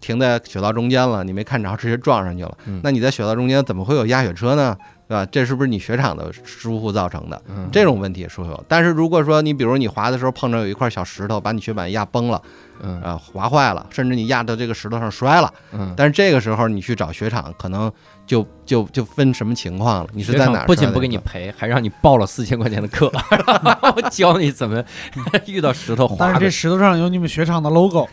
[0.00, 4.76] 停在雪道中间了，你没看着直接撞上去了嗯，那你在雪道中间怎么会有压雪车呢？
[5.06, 5.26] 对吧？
[5.30, 7.40] 这是不是你雪场的疏忽造成的？
[7.48, 8.64] 嗯这种问题是会有。
[8.66, 12.40] 但是如果说你比如你滑的时候碰着有一块小石头把你雪板压崩了，
[12.82, 15.52] 嗯啊滑坏了，甚至你压到这个石头上摔了。
[15.72, 17.90] 嗯，但是这个时候你去找雪场，可能
[18.26, 20.10] 就就就分什么情况了。
[20.12, 20.66] 你是在哪儿？
[20.66, 23.10] 不仅不给你赔，还让你报了四千块钱的课，
[23.96, 24.82] 我教你怎么
[25.46, 28.08] 遇到石头滑但是这，石头上有你们雪场的 logo，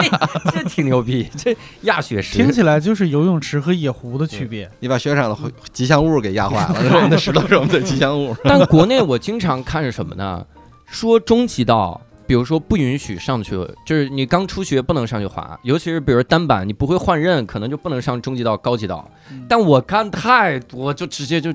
[0.52, 4.70] 这挺牛逼，这压雪石听起来就是游泳池和野湖的区别。
[4.80, 5.36] 你把雪场的
[5.72, 8.36] 吉祥物给压坏了，我们的石头是我们的吉祥物。
[8.44, 10.44] 但国内我经常看是什么呢？
[10.88, 13.52] 说中级道，比如说不允许上去，
[13.84, 19.08] 就是你刚初学不能上去滑，尤其是比如单板，你不会换刃，可能就不能上中级道、高级道。
[19.30, 21.52] 嗯但我看太多，就直接就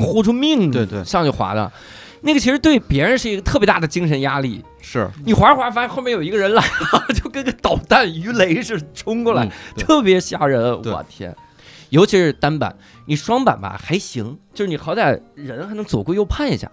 [0.00, 1.70] 豁出命对对上去滑的。
[2.20, 4.64] 那个其实对别人是一个特别大的精神压力。
[4.80, 10.72] 是，你滑着滑着发现后面有一个人来了， 就跟个导弹、鱼雷似的冲过来，嗯特别吓人。
[10.82, 11.34] 我天！
[11.90, 16.70] 尤其是单板，你双板吧还行，就是你好歹人还能左顾右盼一下。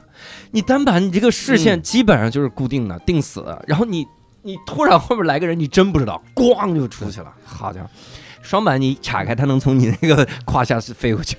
[0.52, 4.06] 你单板，你这个视线嗯基本上就是固定的、定死的，然后你
[4.42, 7.34] 你突然后面来个人，你真不知道，咣就出去了。
[7.44, 7.90] 好家伙！
[8.42, 11.36] 双板你岔开，它能从你那个胯下是飞过去，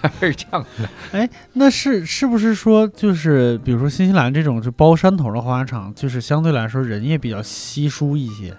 [0.00, 0.64] 它是这样
[1.12, 1.28] 的。
[1.52, 8.56] 那是是不是说，就是比如说新西兰这种就包山头的滑雪场，就是相对来说人也比较稀疏一些，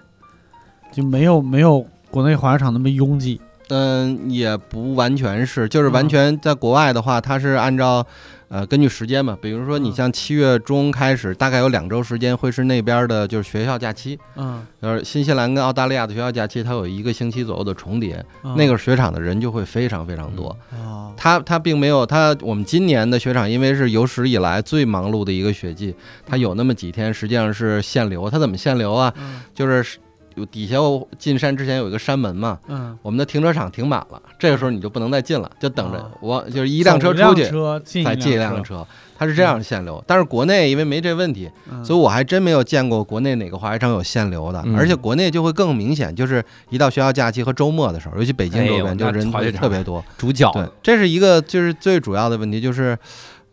[0.92, 3.40] 就没有没有国内滑雪场那么拥挤。
[3.70, 8.04] 嗯，也不完全是，就是完嗯全在国外的话，它是按照，
[8.48, 20.56] 呃，根据时间嘛，比如说你嗯像七月中开始，大概有两周时间会是那边的就是学校假期，嗯，呃，新西兰跟澳大利亚的学校假期，它有一个星期左右的重叠，嗯那个雪场的人就会非常非常多。
[20.72, 25.94] 哦，它它并没有它，我们今年的雪场因为是有史以来最忙碌的一个雪季，
[26.26, 28.28] 它有那么几天实际上是限流。
[28.28, 29.14] 它怎么限流啊？
[29.16, 29.98] 嗯就是
[30.34, 30.76] 有底下
[31.18, 38.86] 进山之前有一个山门嘛，嗯，我们的停车场停满了，这个时候你就不能再进了，就等着啊我就是一辆车出去车进再进一辆车，
[39.18, 40.02] 它是这样限流。
[40.06, 50.02] 但是国内因为没这问题，嗯所以我还真没有见过国内哪个滑雪场有限流的，嗯而且国内就会更明显，就是一到学校假期和周末的时候，尤其北京周边就人特别多。
[50.16, 52.96] 主角对，这是一个就是最主要的问题，就是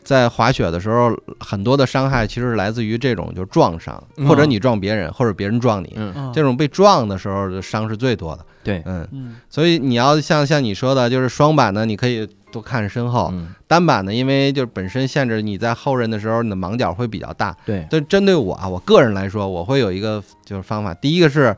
[0.08, 6.00] 在滑雪的时候，很多的伤害其实是来自于这种就是撞伤，嗯或者你撞别人，或者别人撞你。
[6.34, 17.54] 这种被撞的时候的伤是最多的，对，嗯，嗯所以你要像像你说的，就是双板呢，你可以多看身后；嗯，单板呢，因为就是本身限制你在后刃的时候，你的盲角会比较大。
[17.66, 20.94] 对，但针对我啊，我个人来说，我会有一个就是方法。
[20.94, 21.54] 第一个是，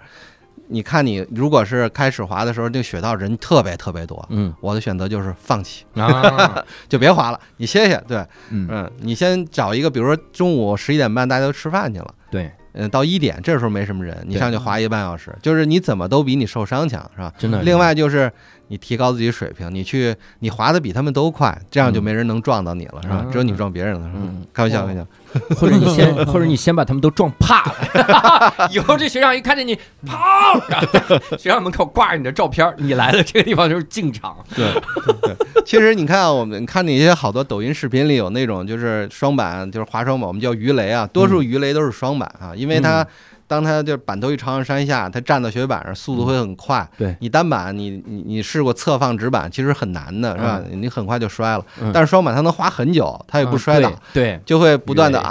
[0.69, 8.01] 你看你如果是开始滑的时候，这个雪道人特别特别多，嗯我的选择就是放弃，啊， 就别滑了，你歇歇。
[8.07, 12.13] 对，嗯，嗯，你先找一个，比如说中午十一点半大家都吃饭去了。
[12.31, 17.33] 对，嗯，到一点这时候没什么人，你上去滑一个半小时，就是你怎么都比你受伤强，是吧？
[17.37, 17.61] 真的。
[17.63, 18.31] 另外就是
[18.69, 23.21] 你提高自己水平，你去你滑的比他们都快，这样就嗯没人能撞到你了，是吧？
[23.25, 24.19] 嗯只有你撞别人了，是吧？
[24.23, 25.05] 嗯，开玩笑，开玩笑。
[25.55, 30.17] 或者你先，或者你先把他们都撞怕了， 以后这学长一看见你跑，
[31.37, 34.35] 学校门口挂着你的照片，你来了这个地方就是进场。
[34.55, 34.65] 对
[35.05, 43.05] 对对，其实你看啊我们看那些好多抖音视频里有那种就是双板，就是滑双板，我们叫鱼雷啊，多数鱼雷都是双板啊，因为它。
[43.49, 46.87] 当它就是板头一朝上山下，它站到雪板上，速度会很快。
[46.95, 50.61] 对你单板，你你你试过侧放直板，其实很难的，是吧？
[50.71, 51.65] 你很快就摔了。
[51.81, 55.27] 嗯但是双板它能滑很久，它也不摔倒，对，就会不断的鱼雷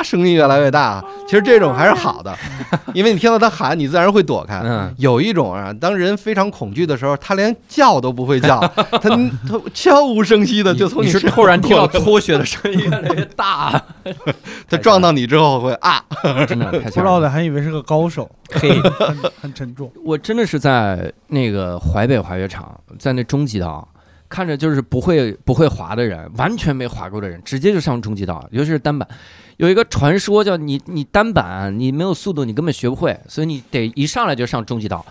[0.00, 1.04] 啊，声音越来越大。
[1.26, 2.34] 其实这种还是好的，
[2.94, 4.60] 因为你听到他喊，你自然会躲开。
[4.64, 13.80] 嗯，有一种啊，当人非常恐惧的时候，他连叫都不会叫， 他他悄无声息的就从你是身突然听到过来搓雪的声音越来越大，
[14.68, 16.02] 他撞到你之后会啊，
[16.48, 17.20] 真的太不知道吓人了。
[17.20, 19.90] 的还以为是个高手，嘿，很很沉重。
[20.04, 23.86] 我真的是在那个淮北滑雪场，在那中级道。
[24.28, 29.08] 看着就是不会不会滑的人，完全没滑过的人，直接就上中级道，尤其是单板。
[29.60, 35.04] 有一个传说叫你你单板你没有速度，你根本学不会，所以你得一上来就上中级道。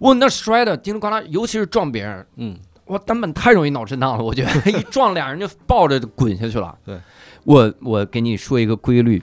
[0.00, 2.54] 哇，那摔的叮里呱啦，尤其是撞别人，嗯，
[2.88, 6.76] 哇，单板太容易脑震荡了，我觉得 一撞俩人就抱着就滚下去了。
[6.84, 7.00] 对，
[7.44, 9.22] 我我给你说一个规律，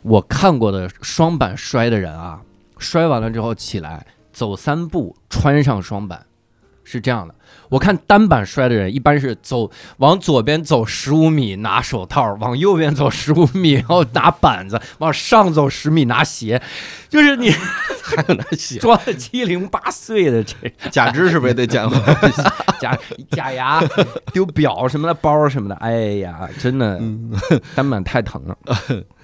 [0.00, 2.40] 我看过的双板摔的人啊，
[2.78, 6.24] 摔完了之后起来走三步，穿上双板，
[6.84, 7.34] 是这样的。
[7.72, 16.60] 我看单板摔的人一般是走往左边走十五米拿手套，往右边走十五米，然后拿板子，往上走十米拿鞋，
[17.08, 17.50] 就是你
[18.04, 18.78] 还有那鞋。
[18.78, 20.54] 装的七零八碎的这
[20.92, 22.30] 假肢是不是也得捡回来？
[22.78, 22.98] 假
[23.32, 23.82] 假牙、
[24.34, 27.00] 丢表什么的、包什么的，哎呀，真的
[27.74, 28.56] 单板太疼了，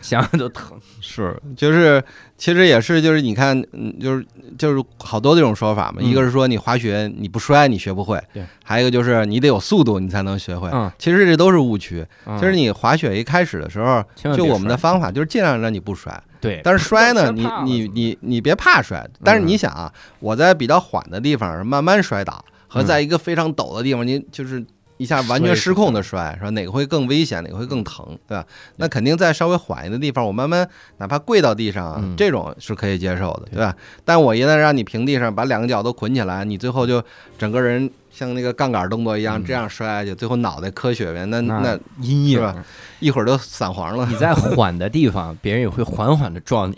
[0.01, 0.79] 想想都疼。
[1.01, 2.03] 是，就是
[2.37, 5.97] 其实也是，就是你看，嗯，就是就是好多这种说法嘛。
[6.01, 10.71] 嗯一个是说你滑雪你不摔你学不会，对，还有一个就是你得有速度，你才能学会。
[10.73, 12.07] 嗯，其实这都是误区。
[12.27, 14.03] 嗯其实你滑雪一开始的时候，
[14.35, 19.05] 就我们的方法就是尽量让你不摔，对，但是摔呢，你你你你别怕摔。
[19.25, 24.65] 但是你想啊，我在比较缓的地方慢慢摔倒，和嗯在一个非常陡的地方，你就是
[24.99, 26.51] 一下完全失控的摔，是吧？
[26.51, 27.43] 哪个会更危险？
[27.43, 28.45] 哪个会更疼，对吧？
[28.77, 30.69] 那肯定在稍微缓一点的地方，我慢慢
[30.99, 33.75] 哪怕跪到地上这种是可以接受的，对吧？
[34.05, 37.03] 但我一旦让你平地上，把两个脚都捆起来，你最后就
[37.39, 42.55] 整个人像那个杠杆动作一样嗯这样摔下去，最后脑袋磕雪呗，那那那阴影
[42.99, 44.17] 一会儿都散黄了你。
[44.17, 46.75] 在缓的地方，别人也会缓缓的撞你，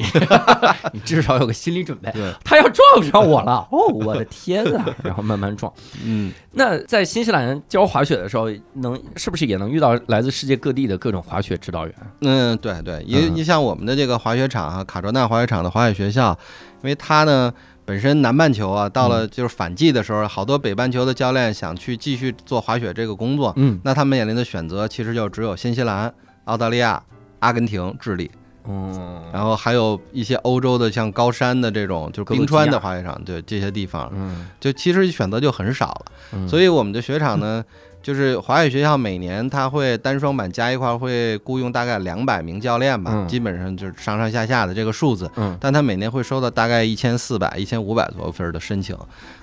[0.93, 2.12] 你至少有个心理准备。
[2.45, 4.84] 他要撞上我了，哦，我的天啊！
[5.03, 5.72] 然后慢慢撞。
[6.05, 11.95] 嗯， 那在新西兰教滑雪的时候，能是不是也能遇到来自世界各地的各种滑雪指导员？
[12.20, 16.38] 嗯，对对，因为嗯你像我们的这个滑雪场啊，卡卓纳滑雪场的滑雪学校，
[16.82, 17.51] 因为它呢
[17.84, 19.30] 本身南半球啊，到了嗯。
[19.30, 26.12] 就是反季的时候，好多北半球的教练想去继续做滑雪这个工作，嗯，那他们面临的选择其实就只有新西兰、
[26.44, 27.02] 澳大利亚、
[27.40, 28.30] 阿根廷、智利，
[28.68, 36.04] 嗯，然后还有一些欧洲的像高山的这种就是冰川的滑雪场，对这些地方，嗯，就其实选择就很少了。
[36.32, 36.48] 嗯。
[36.48, 37.64] 所以我们的雪场呢，
[38.03, 45.30] 就是滑雪学校每年他会单双板加一块儿会雇佣大概两百名教练吧，嗯基本上就是上上下下的这个数字。
[45.36, 48.96] 嗯但他每年会收到大概一千四百、一千五百多份的申请，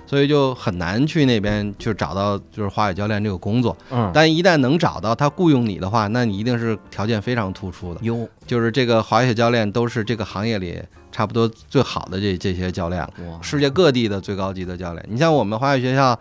[0.06, 3.76] 所以就很难去那边去找到就是滑雪教练这个工作。
[3.90, 10.82] 嗯，但一旦能找到他雇佣你的话，那你一定是条件非常突出的，有就是这个滑雪教练都是这个行业里
[11.12, 13.10] 差不多最好的这这些教练了。
[13.40, 15.04] 世界各地的最高级的教练。
[15.08, 16.18] 你像我们滑雪学校，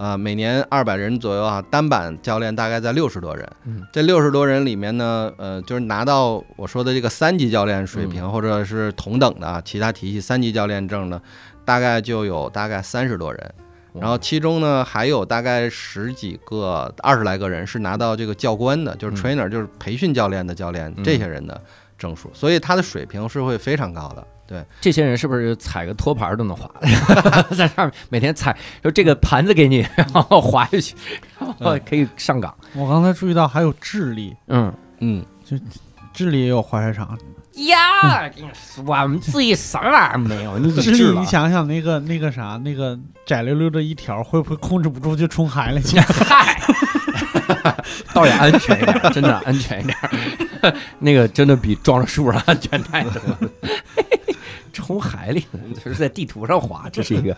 [0.00, 3.46] 呃，每年二百人左右啊，单板教练大概在六十多人。
[3.66, 11.20] 嗯这六十多人里面呢，呃，就是拿到我说的这个三级教练水平、嗯或者是同等的啊，其他体系三级教练证的，
[11.66, 13.54] 大概就有大概三十多人。
[13.92, 21.60] 然后其中呢，还有大概十几个、二十来个人是拿到这个教官的，就是嗯 trainer，、就是培训教练的教练，嗯这些人的
[21.98, 24.26] 证书，所以他的水平是会非常高的。
[24.50, 26.68] 对，这些人是不是踩个托盘都能滑？
[27.56, 30.96] 在上面每天踩，就这个盘子给你， 然后滑下去，
[31.38, 32.52] 然后可以上岗。
[32.74, 35.56] 我刚才注意到还有智利，嗯嗯，就
[36.12, 37.16] 智利也有滑雪场。
[37.66, 40.58] 呀，跟你说我们自己什么玩意儿没有？
[40.58, 45.96] 你智利，你想想那个那个啥，那个窄溜溜的一条，会不会控制不住就冲海里去？
[46.02, 46.60] 嗨，
[48.12, 49.96] 倒也安全一点，真的安全一点。
[50.98, 53.38] 那个真的比撞了树上安全太多了。
[54.72, 55.44] 冲海里，
[55.84, 57.36] 就是在地图上滑， 这是一个。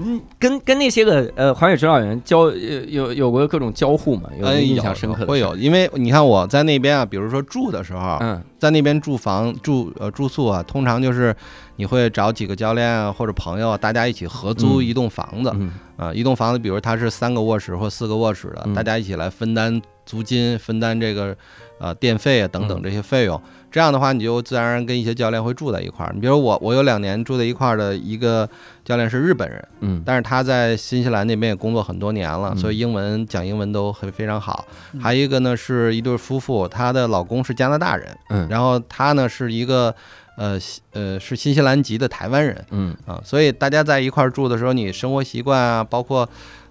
[0.00, 4.30] 嗯，跟跟那些个呃滑雪指导员交有有有过各种交互嘛？
[4.38, 11.34] 有哎，印象深刻的会有，因为你看我在那边啊，比如说住的时候，嗯在那边住房住呃住宿啊，通常就是
[11.76, 21.36] 你会找几个教练啊或者朋友啊，大家一起合租嗯一栋房子嗯啊、一栋房子，比如它是三个卧室或四个卧室的，嗯大家一起来分担租金、分担这个
[21.80, 23.40] 呃电费啊等等嗯这些费用。
[23.70, 26.12] 这样的话，你就自然而然跟一些教练会住在一块儿。
[26.14, 28.48] 你比如我，我有两年住在一块儿的一个
[28.84, 29.68] 教练是日本人。
[29.80, 34.66] 嗯但是他在新西兰那边也工作很多年了，嗯所以英文讲英文都很非常好。
[34.92, 39.94] 嗯还有一个呢是一对夫妇，她的老公是加拿大人，嗯然后她呢是一个
[40.36, 46.28] 呃西呃是新西兰籍的台湾人嗯啊，所以大家在一块儿住的时候，你生活习惯啊，包括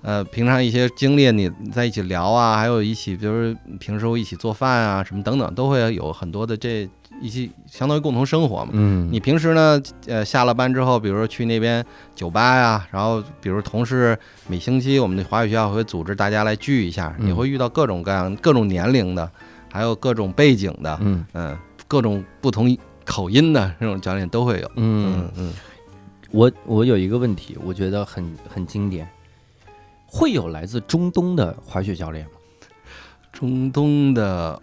[0.07, 6.87] 呃平常一些经历，你在一起聊啊，还有一起比如平时会一起做饭啊什么等等，都会有很多的这
[7.21, 8.71] 一些相当于共同生活嘛。
[8.71, 11.85] 嗯，你平时呢，呃，下了班之后，比如说去那边
[12.15, 17.27] 酒吧呀，然后比如同事每星期我们的华语学校会组织大家来聚一下，嗯。
[17.27, 19.29] 你会遇到各种各样、各种年龄的，
[19.69, 21.25] 还有各种背景的，嗯。
[21.33, 24.71] 嗯，各种不同口音的这种教练都会有。
[24.77, 25.13] 嗯。
[25.17, 25.53] 嗯，嗯，
[26.31, 29.05] 我我有一个问题，我觉得很很经典，
[30.07, 32.31] 会有来自中东的滑雪教练吗？
[33.31, 34.59] 中东的，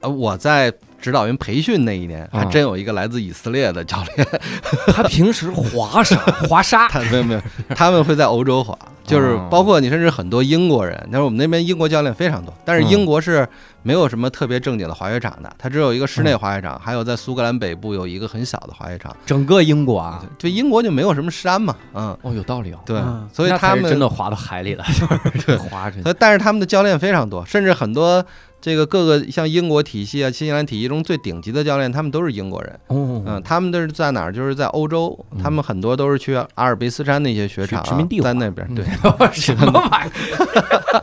[0.00, 4.26] 呃，我在指导员培训那一年，还啊真有一个来自以色列的教练，
[4.94, 6.16] 他平时滑啥？
[6.48, 6.88] 滑沙？
[6.88, 7.42] 他没有没有，
[7.74, 13.46] 他们会在欧洲滑，就是哦包括你甚至很多英国人，但是我们那边英国教练非常多，但是嗯英国是
[13.82, 20.24] 没有什么特别正经的滑雪场的，它只有一个室内嗯滑雪场，还有在苏格兰北部有一个很小的滑雪场，整个英国啊？
[20.38, 22.78] 就英国就没有什么山嘛，嗯，哦，有道理哦。
[22.84, 24.84] 对嗯，所以他们真的滑到海里了，
[25.34, 26.02] 就是滑着。
[26.02, 28.24] 所以但是他们的教练非常多，甚至很多
[28.60, 32.72] 这个各个像英国体系啊、新西兰体系中最顶级的教练，他们都是英国人。
[32.88, 34.32] 哦，嗯，他们都是在哪儿？
[34.32, 38.66] 就是在欧洲，嗯他们很多都是去阿尔卑斯山那些雪场啊、殖民地滑在那边。
[38.74, 38.84] 对，
[39.32, 41.02] 什么玩意儿？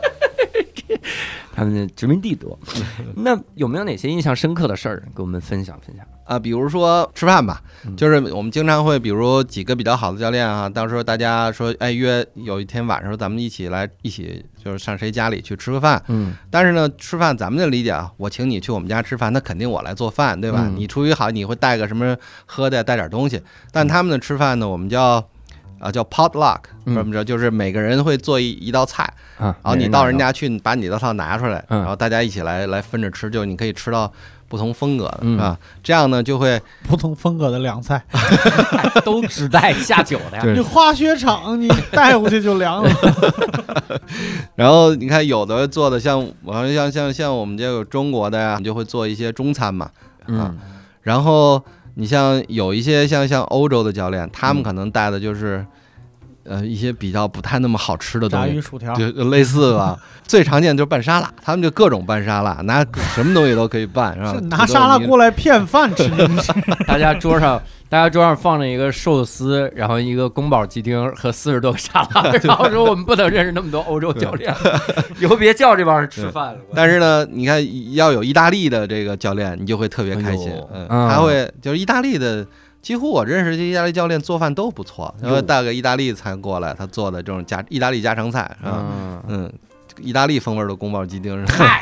[1.56, 2.58] 他们的殖民地多。
[3.14, 6.04] 那有没有哪些印象深刻的事儿给我们分享分享？
[6.24, 16.02] 啊，比如说吃饭吧嗯，就是我们经常会，比如几个比较好的教练啊，到时候大家说，哎，约有一天晚上咱们一起来，一起就是上谁家里去吃个饭。
[16.08, 20.62] 嗯但是呢，吃饭咱们的理解啊，我请你去我们家吃饭，那肯定我来做饭，对吧？
[20.64, 22.16] 嗯你出于好，你会带个什么
[22.46, 23.40] 喝的，带点东西。
[23.70, 25.24] 但他们的吃饭呢，我们叫
[25.78, 27.24] 啊叫 potluck，嗯怎么着？
[27.24, 29.02] 就是每个人会做一一道菜，
[29.38, 34.10] 啊，然后你到人家去把你的菜拿出来，嗯然后大家一起来来分着吃，就你可以吃到
[34.48, 35.58] 不同风格的，嗯是吧？
[35.82, 38.02] 这样呢就会不同风格的凉菜，
[39.04, 40.42] 都只带下酒的呀。
[40.42, 42.90] 对你滑雪场你带回去就凉了。
[44.54, 49.90] 然后你看，有的做的像我像像像我们这个中国的呀，就会做一些中餐嘛。
[50.26, 50.56] 嗯
[51.02, 51.62] 然后
[51.94, 55.64] 你像有一些像像欧洲的教练，他们嗯可能带的就是
[56.44, 59.98] 呃一些比较不太那么好吃的东西，炸鱼薯条，就就类似吧。
[60.26, 62.84] 最常见就是拌沙拉，他们就各种拌沙拉，拿
[63.14, 64.40] 什么东西都可以拌，是吧是？
[64.42, 66.10] 拿沙拉过来骗饭吃，
[66.86, 67.60] 大家桌上，
[67.94, 74.52] 大家桌上放着一个寿司，然后一个宫保鸡丁和四十多个沙拉， 然后说我们不能认识那么多欧洲教练，
[75.20, 76.58] 以后别叫这帮人吃饭了。
[76.74, 80.52] 但是呢，你看要有意大利的这个教练，你就会特别开心。
[80.72, 82.44] 嗯，啊他会就是意大利的，
[82.82, 85.14] 几乎我认识的意大利教练做饭都不错。
[85.20, 88.56] 然后哟带个意大利餐过来，他做的这种家意大利家常菜？
[88.64, 89.52] 嗯，嗯，
[90.00, 91.78] 意大利风味的宫保鸡丁是吧？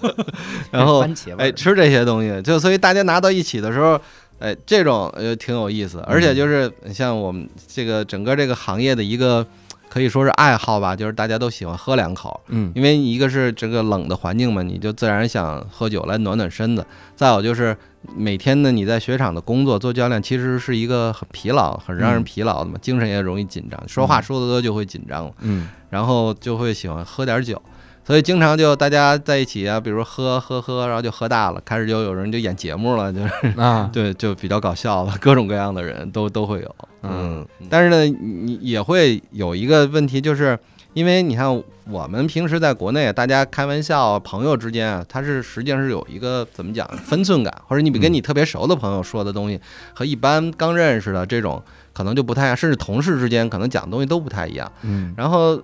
[0.72, 1.04] 然后
[1.36, 4.00] 哎，吃这些东西，就所以大家拿到一起的时候，
[4.42, 9.46] 哎，这种呃挺有意思，而且就是像我们这个整个这个行业的一个
[9.88, 12.72] 可以说是爱好吧，就是大家都喜欢喝两口，嗯。
[12.74, 16.84] 因为一个是这个冷的环境嘛，你就自然想喝酒来暖暖身子，
[17.14, 17.76] 再有就是
[18.16, 22.24] 每天呢你在雪场的工作做教练，其实是一个很疲劳、很让人嗯。
[22.24, 25.32] 疲劳的嘛，精神也容易紧张，说话说的多就会紧张了。
[25.42, 25.68] 嗯。
[25.88, 27.60] 然后就会喜欢喝点酒，
[28.04, 40.58] 所以经常就大家在一起啊，比如喝喝喝，然后就喝大了，开始就有人就演节目了，就是啊， 对，就比较搞笑了，各种各样的人都都会有，嗯，但是呢，你也会有一个问题，就是
[40.94, 49.60] 因为你看我们平时在国内，大家开玩笑，朋友之间啊，他是实际上是有一个怎么讲分寸感，或者你比跟你特别熟的朋友说的东西
[49.94, 54.70] 和一般刚认识的这种可能就不太一样，甚至同事之间可能讲的东西都不太一样。
[54.82, 55.14] 嗯。
[55.16, 55.60] 然后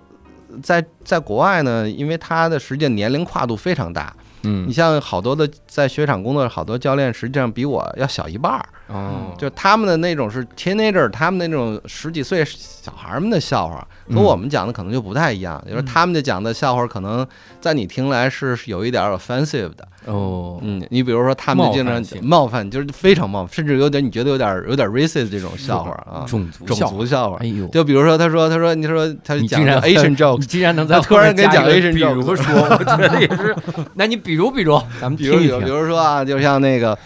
[0.62, 8.68] 在在国外呢，因为他的实际年龄跨度非常大，你嗯像好多的在雪场工作的好多教练，实际上比我要小一半儿。
[8.88, 15.62] 哦，就他们的那种是 teenager，他们那种十几岁小孩们的笑话，和嗯我们讲的可能就不太一样。
[15.68, 17.26] 就是他们的讲的笑话，可能
[17.60, 19.86] 在你听来是有一点 offensive 的。
[20.06, 27.46] 哦，嗯，你比如说他们就经常冒犯就是非常冒犯，甚至有点你觉得有点有点 racist 这种笑话啊，种族种笑话族笑话哎。
[27.46, 33.54] 呦，就比如说，他说，他说，你说他讲 Asian 你 jokes，竟然能在他突然给讲 Asian joke，比如说，我觉得也是。
[33.94, 36.96] 那你比如比如，咱们比如比如说啊，就像那个，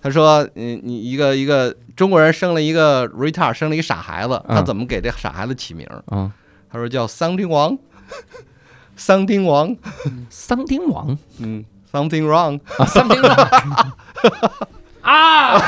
[0.00, 5.86] 他说，你你一个一个中国人生了一个 retard，生了一个傻孩子，他嗯怎么给这傻孩子起名？
[6.06, 6.30] 啊，
[6.72, 7.76] 他说叫桑丁王，
[8.96, 9.76] 桑丁王，
[10.30, 11.18] 桑丁王？
[11.38, 11.62] 嗯
[11.92, 13.92] ，something wrong 啊，something wrong
[15.02, 15.58] 啊，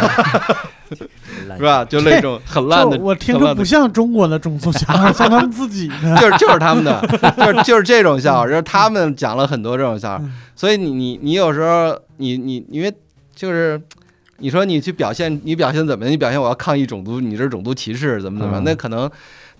[1.58, 1.84] 是吧？
[1.84, 6.16] 就那种很烂的，我听着不像中国的种族笑话，像他们自己的。
[6.20, 7.00] 就是就是他们的，
[7.36, 10.24] 就是就是这种笑话，就是他们讲了很多这种笑话，
[10.56, 12.92] 所以你你你有时候你你因为
[13.34, 13.80] 就是。
[14.38, 16.12] 你说你去表现，你表现怎么样？
[16.12, 19.08] 你表现我要抗议种族，你这是种族歧视，怎么怎么那可能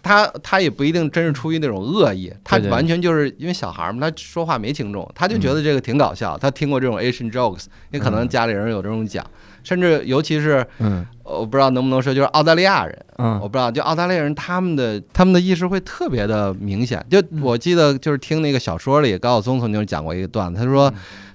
[0.05, 8.29] 他他也不一定真是出于那种恶意，他完全就是因为小孩嘛，他说话没轻重，他就觉得这个挺搞笑，他听过这种 Asian jokes，也可能嗯。
[8.29, 9.25] 家里人有这种讲，
[9.63, 11.05] 甚至尤其是嗯。
[11.25, 13.41] 呃我不知道能不能说，就是澳大利亚人，嗯。
[13.41, 17.03] 我嗯不知道，就澳大利亚人他们的他们的意识会特别的明显。
[17.09, 17.41] 就嗯。
[17.41, 20.95] 我记得就是听那个小说里，高晓松曾经讲过一个段子，他说嗯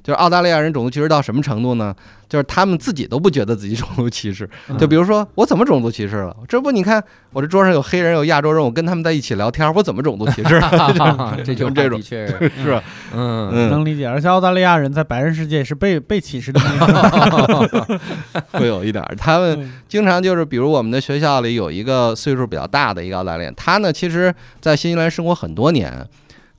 [0.10, 1.95] 就是澳大利亚人种族歧视到什么程度呢？
[2.28, 4.47] 就是他们自己都不觉得自己种族歧视。
[4.70, 6.36] 嗯就比如说我怎么种族歧视了？
[6.47, 11.38] 这不你看我这桌上有黑人有亚洲人，我跟他们在一起聊天，我怎么种族歧视了？
[11.45, 12.84] 这就这种确实 是吧？
[13.14, 16.60] 嗯嗯，能理解，而且澳大利亚人在白人世界也是被被歧视的。
[18.53, 19.16] 会有一点儿。
[19.16, 25.93] 他们嗯经常就是，比如我们的学校里有一个岁数比较大的一个澳大利亚人，他呢其实在新西兰生活很多年，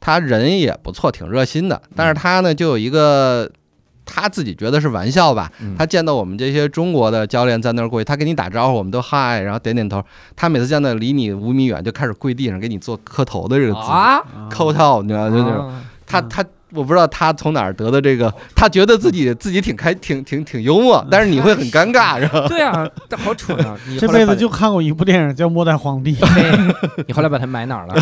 [0.00, 1.80] 他人也不错，挺热心的。
[1.94, 3.50] 但是他呢就有一个。
[4.12, 10.02] 他自己觉得是玩笑吧，嗯他见到我们这些中国的教练在那儿过去，他跟你打招呼，我们都嗨，然后点点头。
[10.34, 14.20] 他每次见到离你五米远就开始跪地上给你做磕头的这个姿势，啊，
[14.50, 15.68] 叩头，你知道就那种。
[15.68, 22.46] 啊他他我不知道他从哪儿得的这个， 他觉得自己自己挺开挺挺挺幽默，但是你会很尴尬， 是吧？
[22.48, 23.76] 对啊，这好蠢啊！
[23.88, 26.74] 你这辈子就看过一部电影叫《末代皇帝》，嘿
[27.06, 27.94] 你后来把它埋哪儿了？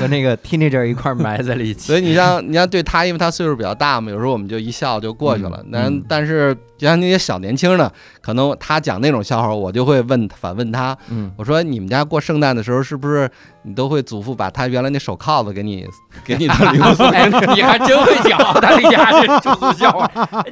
[0.00, 1.80] 和那个 teenager 一块儿埋在了一起。
[1.86, 5.70] 所以你像你像对他，因为他岁数比较大嘛，有时候我们就一笑就过去了嗯。
[5.72, 13.26] 但嗯但是就像那些小年轻的，可能他讲那种笑话，我就会问反问他，嗯，我说你们家过圣诞的时候是不是
[13.62, 15.86] 你都会祖父把他原来那手铐子给你
[16.26, 20.10] 给你当礼物送你？，你还真会讲澳大利亚人中俗笑话，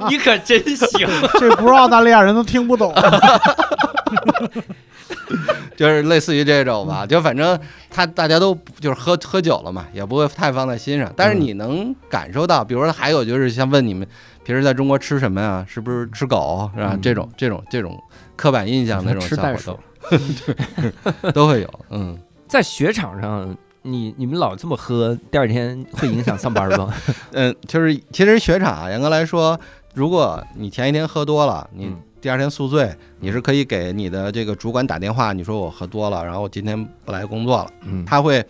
[0.09, 1.07] 你可真行。
[1.39, 2.91] 这不是澳大利亚人都听不懂。
[5.75, 7.59] 就是类似于这种吧，就反正
[7.89, 11.11] 他大家都就是喝喝酒了嘛，也不会太放在心上。
[11.15, 14.07] 但是你能感受到，比如说还有就是像问你们
[14.43, 15.65] 平时在中国吃什么呀？
[15.67, 16.91] 是不是吃狗是吧？
[16.93, 17.97] 嗯这种这种这种
[18.35, 19.79] 刻板印象那种吃笑话袋鼠，
[21.21, 21.79] 都 都会有。
[21.89, 22.17] 嗯，
[22.47, 26.93] 在雪场上，你你们老这么喝，第二天会影响上班吗？
[27.31, 29.59] 嗯， 就是其实雪场啊，严格来说，
[29.93, 38.45] 如果你前一天喝多了，你嗯第二天宿醉，你是可以给你的这个主管打电话，你说我喝多了，然后我今天不来工作了，嗯，他会。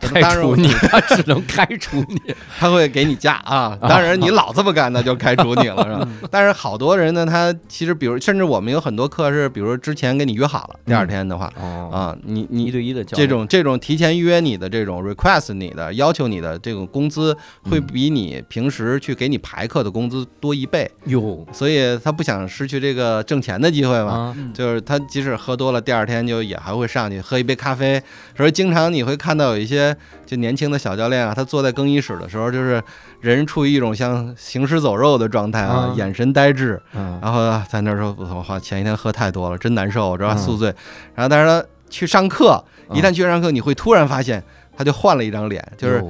[0.00, 2.34] 开除你，他只能开除你。
[2.58, 6.08] 他会给你假啊，当然你老这么干，那就开除你了，是吧？
[6.30, 24.12] 但是好多人呢，他其实比如，甚至我们有很多课是，比如之前跟你约好了，第二天的话哦，啊，你你一对一的教这种这种提前约你的这种 request 你的要求你的这种工资，会嗯比你平时去给你排课的工资多一倍，哟所以他不想失去这个挣钱的机会嘛。
[24.12, 28.02] 啊，就是他即使喝多了，第二天就也还会上去喝一杯咖啡。
[28.36, 29.87] 所以经常你会看到有一些
[30.26, 32.82] 就年轻的小教练啊，他坐在更衣室的时候，就是
[33.20, 40.74] 人处于一种像行尸走肉的状态啊啊，眼神呆滞，嗯然后啊在那儿说：“我话，前一天喝太多了，真难受，我这宿醉。”
[41.14, 42.62] 然后但是他去上课，
[42.92, 44.42] 一旦去上课，你会突然发现。
[44.78, 46.00] 他就换了一张脸，就是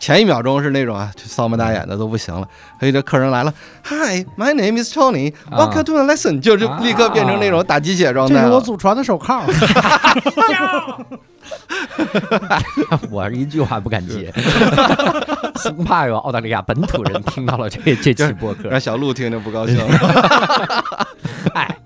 [0.00, 2.44] 前一秒钟是那种啊，就扫眉打眼的都不行了。
[2.80, 3.54] 所以这客人来了
[3.84, 8.34] ，Hi, my name is Tony, 啊 welcome to the lesson，就就立刻变成那种打鸡血状态。
[8.34, 9.44] 这是我祖传的手铐。
[13.12, 14.34] 我是一句话不敢接，
[15.62, 18.68] 生怕有澳大利亚本土人听到了这这期播客。
[18.68, 19.78] 让小鹿听着不高兴。
[21.54, 21.78] 哎，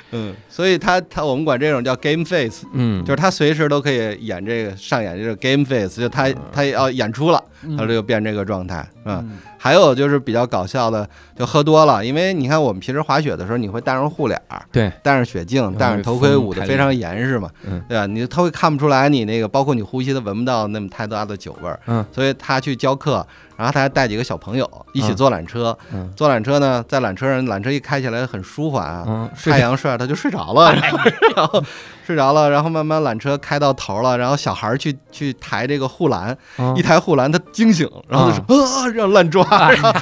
[0.12, 7.42] 嗯，所以他他我们管这种叫 game face，嗯，就是他随时都可以演这个上演这个 game face，就他他要演出了，
[7.76, 9.20] 他就变这个状态，是吧？
[9.22, 17.82] 嗯还有就是比较搞笑的，就喝多了，因为你看我们平时滑雪的时候，你会戴上护脸儿，对，戴上雪镜，戴上头盔，捂得非常严实嘛，嗯。
[17.88, 18.04] 对吧？
[18.04, 26.12] 你他会看不出来你那个，包括你呼吸都闻不到那么太大的酒味儿，嗯，所以他去教课，然后他还带几个小朋友一起嗯坐缆车，嗯。
[26.14, 30.74] 坐缆车呢，在缆车上，缆车一开起来很舒缓啊，嗯，太阳晒他就睡着了，
[31.34, 31.64] 然后
[32.04, 36.74] 睡着了，然后慢慢缆车开到头了，然后小孩儿去去抬这个护栏，嗯。
[36.76, 39.92] 一抬护栏他惊醒，然后就说啊，让乱抓，然后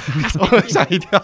[0.51, 1.21] 我吓一跳。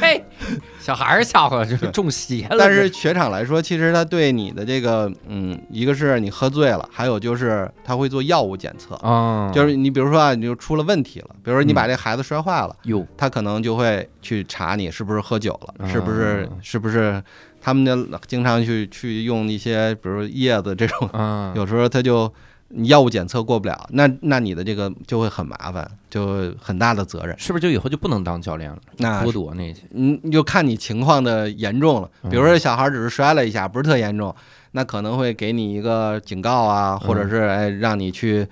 [0.00, 0.24] 嘿，
[0.78, 2.56] 小孩儿吓唬就是中邪了。
[2.58, 8.94] 但是雪场来说，其实他对你的这个，嗯，一个是你喝醉了，还有就是他会做药物检测。
[8.96, 17.22] 啊，就是你比如说啊，你就出了问题了，比如说你把这孩子摔坏了，哟，他可能就会去查你是不是喝酒了，啊是不是是不是
[17.68, 22.32] 他们的经常去去用一些比如叶子这种，嗯，有时候他就
[22.68, 27.38] 你药物检测过不了，那那你的这个就会很麻烦，就很大的责任。
[27.38, 28.78] 是不是就以后就不能当教练了？
[28.96, 32.10] 那剥夺那些，嗯，你就看你情况的严重了。
[32.30, 34.34] 比如说小孩只是摔了一下，不是特严重，
[34.72, 38.46] 那可能会给你一个警告啊，或者是哎让你去。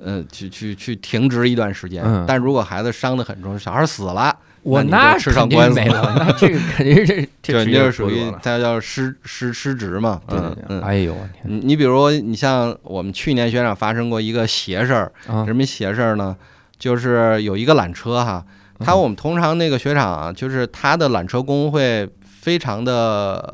[0.00, 4.32] 呃，去去去停职一段时间，嗯但如果孩子伤得很重，小孩死了，
[4.62, 10.20] 我那你就吃上肯定官司没了， 那这个肯定是就 这你就是属于职业剥夺了它叫失失失职嘛。
[10.28, 11.02] 嗯嗯。
[11.04, 16.36] 呦你你比如你像我们去年学长发生过一个邪事儿，啊什么邪事儿呢？
[16.78, 18.44] 就是有一个缆车哈，
[18.78, 22.08] 它嗯我们通常那个学长啊，就是他的缆车工会
[22.48, 22.92] 非常的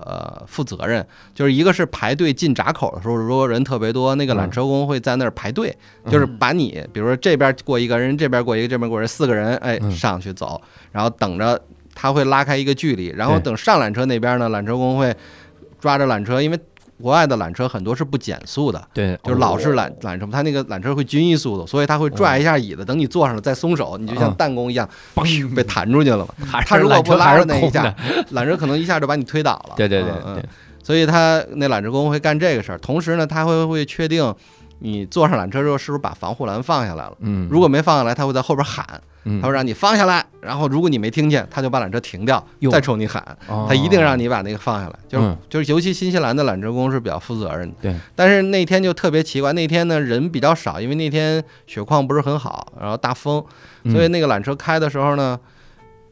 [0.07, 4.51] 呃负责任，就是一个是排队进闸口的时候，如果人特别多，那个缆嗯。
[4.53, 5.77] 车工会在那儿排队，
[6.09, 9.91] 就是把你比如说这边过一个人，这边过一个，这边过人，四个人哎嗯。
[9.91, 11.61] 上去走，然后等着
[11.93, 15.13] 他会拉开一个距离，然后等上缆车那边呢，缆车工会
[15.81, 16.59] 抓着缆车，因为
[17.03, 18.83] 国外的缆车很多是不减速的。
[18.93, 26.29] 对，就是老式哦缆缆车，它那个缆车会均一速度，所以它会拽一下椅子，等你坐上了再松手，你就像嗯弹弓一样，嘣被弹出去了嘛。
[26.47, 27.95] 还是他如果不拉着那一下，
[28.33, 29.75] 缆车可能一下就把你推倒了。
[29.77, 30.45] 对对对对，
[30.83, 34.35] 所以他那缆车工会干这个事儿，同时呢，他会会确定
[34.79, 37.17] 你坐上缆车之后是不是把防护栏放下来了？
[37.21, 38.85] 嗯，如果没放下来，他会在后边喊，
[39.25, 40.25] 嗯他会让你放下来。
[40.41, 43.23] 然后如果你没听见，他就把缆车停掉，再冲你喊。
[43.47, 47.75] 哦他一定让你把那个放下来，就是、嗯就是，尤其新西兰的缆车工是比较负责任的。
[47.81, 53.43] 对，但是那天就特别奇怪，那天呢人比较少，因为那天雪况不是很好，然后大风，
[53.85, 55.41] 嗯所以那个缆车开的时候呢，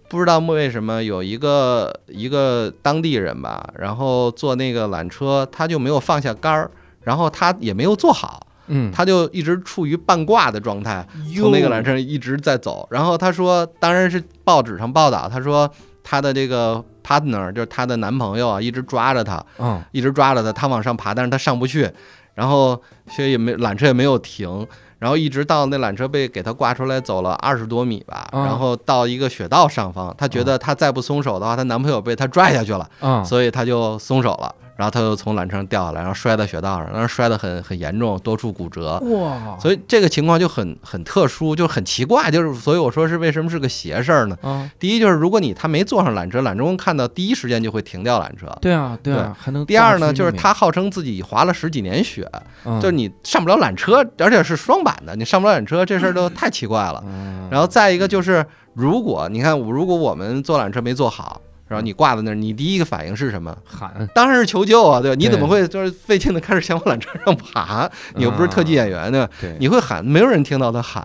[0.08, 6.70] 不知道为什么有一个一个当地人吧，然后坐那个缆车，他就没有放下杆儿，
[7.02, 11.06] 然后他也没有坐好，嗯，他就一直处于半挂的状态，
[11.36, 12.88] 从那个缆车上一直在走。
[12.90, 15.70] 然后他说，当然是报纸上报道，他说
[16.02, 19.82] 他的这个 partner 就是他的男朋友啊，一直抓着他，嗯。
[19.92, 21.90] 一直抓着他，他往上爬，但是他上不去，
[22.34, 24.66] 然后所以也没缆车也没有停。
[24.98, 28.44] 然后一直到那缆车被给他挂出来，走了二十多米吧，嗯。
[28.44, 38.98] 然后到一个雪道上方，她觉得她再不松手的话，她男朋友被她拽下去了，嗯，所以她就松手了，然后他就从缆车上掉下来，然后摔在雪道上，然后摔得很很严重，多处骨折。
[38.98, 44.36] 哇，所以这个情况就很很特殊，就很奇怪，就是所以我说是为什么是个邪事儿呢？
[44.42, 48.48] 啊，第一就是如果你他没坐上缆车，缆车工看到第一时间就会停掉缆车。
[48.60, 52.28] 对啊对啊，还能第二呢，就是他号称自己滑了十几年雪，
[52.64, 57.00] 嗯就是你上不了缆车，而且是双板的，你上不了缆车这事儿都 太奇怪了。
[57.06, 61.40] 嗯然后再一个就是，如果你看，如果我们坐缆车没坐好，
[61.72, 63.56] 然后你挂在那儿，你第一个反应是什么？
[63.64, 65.16] 喊，当然是求救啊，对吧？
[65.18, 67.90] 你怎么会就是费劲的开始想往缆车上爬？
[68.14, 69.30] 你又不是特技演员，对吧？
[69.58, 71.02] 你会喊，没有人听到他喊，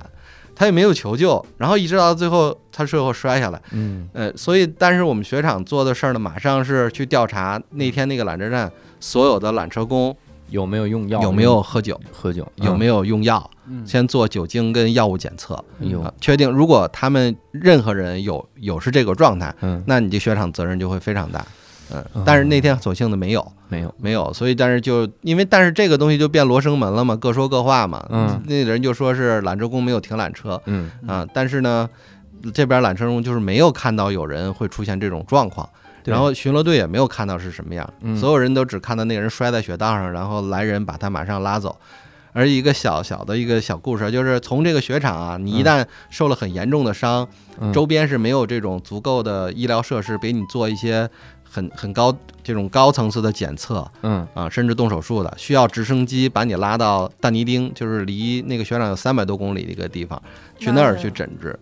[0.53, 3.61] 他也没有求救，然后一直到最后，他最后摔下来。
[3.72, 10.15] 嗯呃，所以，但是我们雪场做的事儿呢，马上是去调查那天那个缆车站所有的缆车工
[10.50, 11.22] 有没有用药？
[11.22, 12.50] 有没有喝酒，喝酒？
[12.56, 16.04] 有没有用药，嗯先做酒精跟药物检测，嗯？
[16.04, 21.45] 啊，确定如果他们任何人有有是这个状态，嗯那你这雪场责任就会非常大。
[21.89, 23.95] 嗯哦，但是那天所幸的没有，没有？
[23.98, 28.06] 没有，所以但是就因为但是这个东西就变罗生门了嘛，各说各话嘛。
[28.10, 31.89] 嗯那人就说是缆车工没有停缆车嗯啊，但是呢，
[32.54, 35.68] 这边缆车工就是没有看到有人会出现这种状况。
[36.08, 41.78] 对然后巡逻队也没有看到是什么样，嗯所有人都只看到那个人摔在雪道上，然后来人把他马上拉走。
[42.34, 47.28] 而一个小小的一个小故事，就是从这个雪场啊，你一旦受了很严重的伤，
[47.60, 51.10] 嗯周边是没有这种足够的医疗设施给你做一些
[51.43, 60.22] 很很高这种高层次的检测嗯啊，甚至动手术的，需要直升机把你拉到但尼丁，就是离那个雪场有三百多公里的一个地方，
[60.60, 61.58] 去那儿去诊治。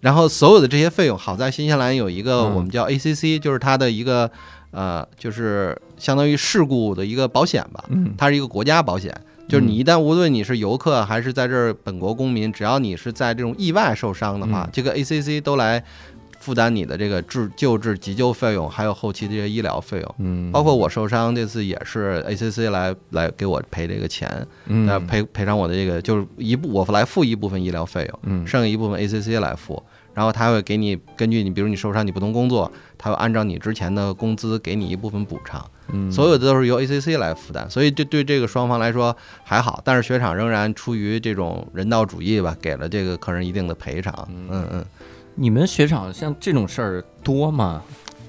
[0.00, 2.54] 然后所有的这些费用，好在新西兰有一个嗯。
[2.54, 4.30] 我们叫 ACC，就是它的一个
[4.70, 8.14] 呃，就是相当于事故的一个保险吧，嗯。
[8.16, 9.14] 它是一个国家保险，
[9.48, 14.70] 就是你一旦无论你是游客还是在这儿本国公民，只要你是在这种意外受伤的话，嗯。
[14.72, 15.84] 这个 ACC 都来
[16.40, 20.14] 负担你的这个治救治急救费用，还有后期这些医疗费用。
[20.18, 29.82] 嗯，包括我受伤这次也是 ACC 来来给我赔这个钱，嗯呃赔赔偿我的这个就是一部我来付一部分医疗费用，嗯剩下一部分 ACC 来付，
[30.14, 35.64] 然后他会给你根据你比如你受伤你不能工作，他会按照你之前的工资给你一部分补偿。
[35.92, 44.14] 嗯所有的都是由 ACC 来负担，所以这对这个双方来说还好，但是雪场仍然出于这种人道主义吧，给了这个客人一定的赔偿。
[44.30, 44.84] 嗯嗯，
[45.34, 47.82] 你们雪场像这种事儿多吗？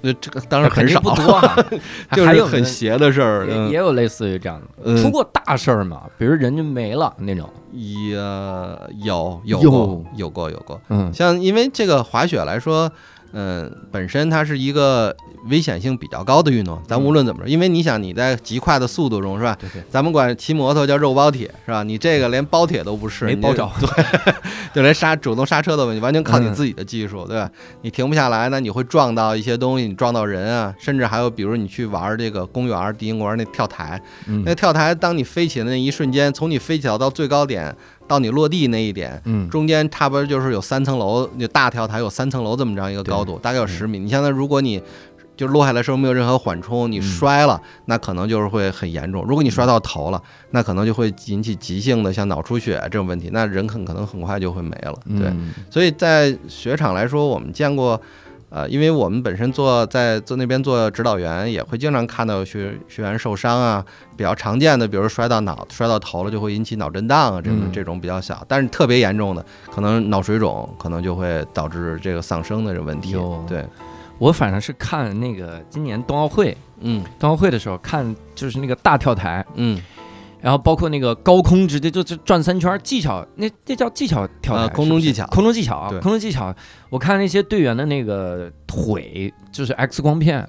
[0.03, 1.55] 那这个当然很少不多啊，
[2.13, 3.45] 就是很邪的事儿。
[3.69, 6.01] 也有类似于这样的，嗯出过大事儿吗？
[6.17, 7.47] 比如人就没了那种。
[7.71, 12.91] 也有有有过有过有过，嗯像因为这个滑雪来说，
[13.33, 15.15] 嗯，本身它是一个
[15.49, 16.81] 危险性比较高的运动。
[16.87, 19.57] 咱无论怎么说，因为你想你在极快的速度中是吧？
[19.59, 21.83] 对对，咱们管骑摩托叫肉包铁是吧？
[21.83, 23.69] 你这个连包铁都不是，没包着。
[23.79, 24.05] 对，
[24.75, 27.49] 就连刹主动刹车都没有，完全靠你嗯自己的技术，对吧？
[27.81, 37.75] 你停不下来那，你会撞到一些东西，你撞到人啊，甚至还有比如你去玩这个公园迪英公园那跳台，嗯那跳台当你飞起的那一瞬间，从你飞起来到最高点
[38.11, 43.97] 到你落地那一点，嗯中间差不多就是有三层楼，就大跳台有三层楼这么着一个高度，大概有十米。
[43.97, 44.81] 你现在如果你
[45.37, 49.23] 就落下来的时候没有任何缓冲，你嗯摔了，那可能就是会很严重。
[49.23, 54.93] 如果你摔到头了，那可能就会引起急性的像脑出血这种问题，那人很可能很快就会没了。
[55.17, 57.99] 对，嗯所以在雪场来说，我们见过。
[58.51, 63.83] 呃，因为我们本身做在做那边做指导员，也会经常看到学学员受伤啊，
[64.17, 67.71] 比较常见的，比如摔到脑、摔到头了，就会引起脑震荡啊，这种嗯。
[67.71, 73.15] 这种比较小，但是特别严重的，可能脑水肿，可能就会导致这个丧生的这个问题。
[73.47, 73.65] 对，
[74.19, 77.01] 我反正是看那个今年冬奥会，嗯。
[77.17, 79.81] 冬奥会的时候看就是那个大跳台，嗯，
[80.41, 86.53] 然后包括那个高空直接就就转三圈技巧，那那叫技巧跳台，呃空中技巧空中技巧啊，空中技巧。
[86.89, 90.47] 我看那些队员的那个腿就是 X 光片，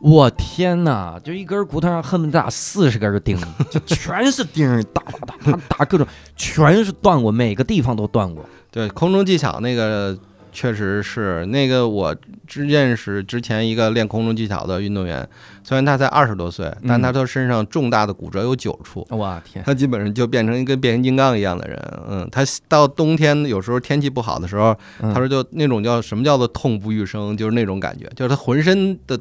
[0.00, 1.18] 我天哪！
[1.22, 3.38] 就一根骨头上恨不得打四十根钉，
[3.70, 6.06] 就全是钉，打打打打打各种，
[6.36, 8.44] 全是断过，每个地方都断过。
[8.70, 10.16] 对，空中技巧那个
[10.56, 15.28] 确实是那个我只认识之前一个练空中技巧的运动员，
[15.62, 19.06] 虽然他才二十多岁，但他他身上重大的骨折有九处。
[19.10, 19.62] 我天！
[19.62, 21.78] 他基本上就变成一个变形金刚一样的人，
[22.08, 29.20] 嗯，他到冬天有时候天气不好的时候，嗯他说就那种叫什么叫做痛不欲生，就是那种感觉，就是他浑身的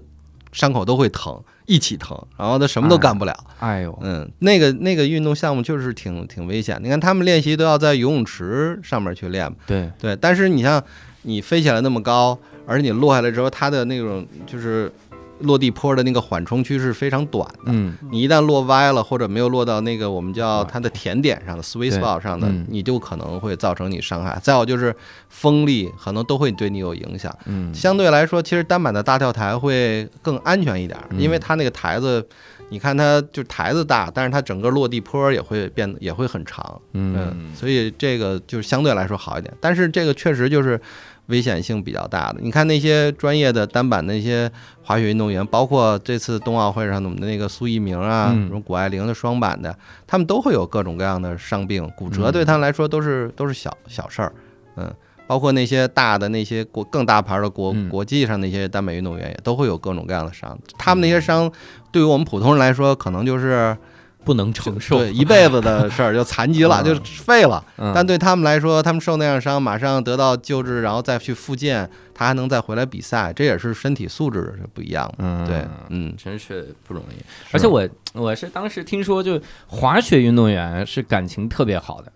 [0.53, 3.37] 伤口都会疼，一起疼，然后他什么都干不了。
[3.59, 6.79] 哎呦，嗯，那个那个运动项目确实挺挺危险。
[6.81, 10.15] 你看他们练习都要在游泳池上面去练，对，对。
[10.15, 10.81] 但是你像
[11.25, 14.91] 你飞起来那么高，而且你落下来之后，它的那种就是
[15.39, 17.65] 落地坡的那个缓冲区是非常短的。
[17.65, 24.39] 嗯，你一旦落歪了，或者没有落到那个我们叫它的甜点上的 sweet 对 spot 上的嗯，你就可能会造成你伤害。
[24.41, 24.95] 再有就是
[25.27, 27.35] 风力，可能都会对你有影响。
[27.47, 32.25] 嗯，相对来说，其实单板的大跳台会更安全一点，嗯因为它那个台子，
[32.69, 39.53] 你看它就台子大，但是它整个落地坡也会变得也会很长，嗯，所以这个就是相对来说好一点。
[39.61, 40.79] 但是这个确实就是
[41.27, 42.39] 危险性比较大的。
[42.41, 44.51] 你看那些专业的单板那些
[44.83, 54.31] 滑雪运动员，包括这次冬奥会上的我们的那个苏翊鸣啊，嗯什么谷爱凌的双板的，他们都会有各种各样的伤病，骨折嗯对他们来说都是都是小小事儿，
[54.77, 54.91] 嗯。
[55.27, 57.89] 包括那些大的那些国更大牌的国嗯。
[57.89, 61.51] 国际上那些单板运动员也都会有各种各样的伤，他们那些伤
[61.91, 63.75] 对于我们普通人来说，可能就是
[64.23, 67.63] 不能承受，对一辈子的事儿，就残疾了，嗯 就废了。
[67.77, 67.91] 嗯。
[67.93, 75.11] 但对他们来说，他们受那样伤，马上得到救治，然后再去复健，他还能再回来比赛，这也是身体素质是不一样
[75.47, 77.21] 对，嗯，真是不容易。
[77.51, 82.11] 而且我我是当时听说，就滑雪运动员是感情特别好的，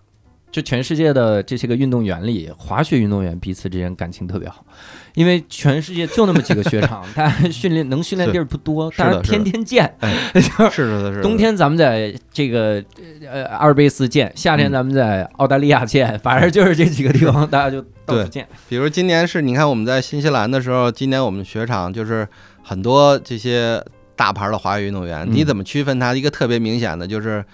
[0.51, 4.65] 就全世界的这些个运动员里，滑雪运动员彼此之间感情特别好，
[5.13, 9.93] 因为全世界就那么几个雪场， 大家训练能训练地儿不多，是的大家天天见。
[10.01, 11.21] 哎，是的，是的。
[11.21, 12.83] 冬天咱们在这个
[13.29, 18.47] 呃阿尔卑斯见，夏天嗯咱们在澳大利亚见，反正就是这几个地方，大家就到处见。
[18.67, 22.27] 比如今年是你看我们在新西兰的时候，今年我们雪场就是
[22.63, 23.83] 很多这些
[24.15, 26.15] 大牌的滑雪运动员，嗯你怎么区分它？
[26.15, 27.45] 一个特别明显的就是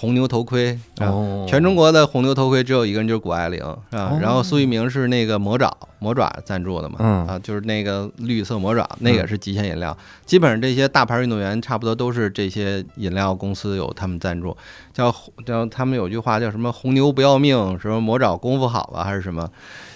[0.00, 0.78] 红牛头盔
[1.46, 4.18] 全中国的红牛头盔只有一个人，就是谷爱凌啊哦。
[4.18, 9.94] 然后苏翊鸣是那个魔爪魔爪赞助的嘛，嗯啊，就是那个绿色魔爪，那个也是极限饮料。
[10.24, 14.56] 基本上这些大牌运动员差不多都是这些饮料公司有他们赞助，
[14.94, 19.46] 叫叫他们有句话叫什么“红牛不要命”，什么魔爪功夫好啊，还是什么？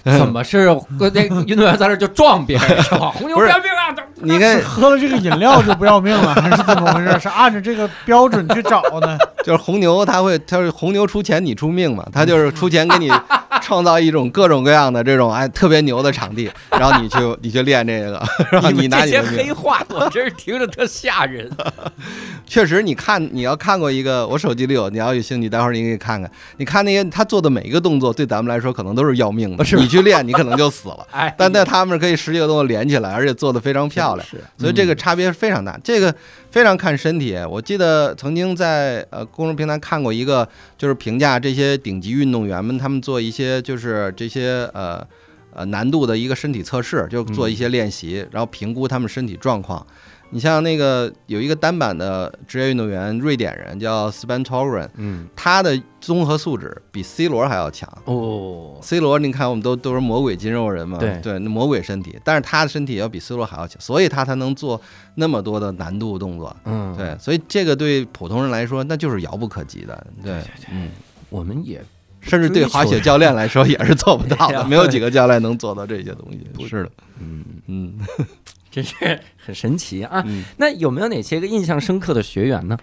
[0.18, 0.66] 怎么是
[0.98, 3.10] 那个运动员在那就撞别人是吧？
[3.16, 3.96] 红牛不是不要命啊！
[4.16, 7.18] 你看，喝了这个饮料就不要命了，还是怎么回事？
[7.20, 9.18] 是按照这个标准去找呢？
[9.44, 13.10] 就是红牛，他会，他是红牛出钱，你出命嘛，他就是出钱给你
[13.64, 19.14] 创造一种各种各样的这种哎特别牛的场地， 然后你去你去练这个， 然后你拿你。
[19.24, 21.50] 黑话，我真是听着特吓人。
[22.46, 26.30] 确实，你看你要看过一个，我手机里有，你要有兴趣，待会儿你可以看看。
[26.58, 31.06] 你看那些他做的每一个动作，对咱们来说可能都是要命的，是你去练，你可能就死了。
[31.10, 34.28] 哎，但在他们可以十几个动作连起来，而且做的非常漂亮。
[34.28, 36.14] 是，所以这个差别非常大，这个
[36.54, 37.36] 非常看身体。
[37.50, 40.48] 我记得曾经在呃公众平台看过一个，
[40.78, 45.04] 就是评价这些顶级运动员们，他们做一些就是这些呃
[45.52, 49.84] 呃难度的一个身体测试，就做一些练习，然后评估他们身体状况。
[50.30, 57.88] 你像那个有一个单板的职业运动员，瑞典人叫 Sven t o r e n 嗯，他的综合素质比 C 罗还要强。
[58.06, 64.80] 哦，C 罗，你看我们都都是魔鬼肌肉人嘛，对那魔鬼身体，但是他的身体要比 C 罗还要强，所以他才能做
[65.14, 66.54] 那么多的难度动作。
[66.64, 70.06] 嗯，对，所以这个对普通人来说，那就是遥不可及的。
[70.22, 70.90] 对，嗯，
[71.30, 71.80] 我们也
[72.20, 76.66] 甚至对滑雪教练来说也是做不到的，没有几个教练能做到这些东西。
[76.66, 77.94] 是的，嗯，嗯
[78.74, 80.22] 真是 很神奇啊。
[80.26, 82.76] 嗯那有没有哪些个印象深刻的学员呢？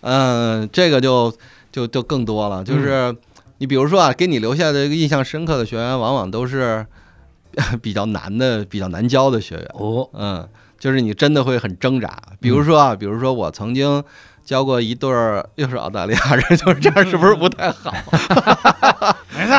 [0.00, 1.32] 嗯，这个就
[1.70, 3.14] 就就更多了，就是
[3.58, 6.84] 你比如说啊，给你留下的一个印象深刻的学员，往往都是
[7.80, 9.70] 比较难的、比较难教的学员。
[9.74, 12.20] 哦，嗯，就是你真的会很挣扎。
[12.40, 14.02] 比如说啊，比如说我曾经
[14.46, 17.92] 教过一对儿，又是澳大利亚人， 就是这样，是不是不太好？
[19.36, 19.52] 没事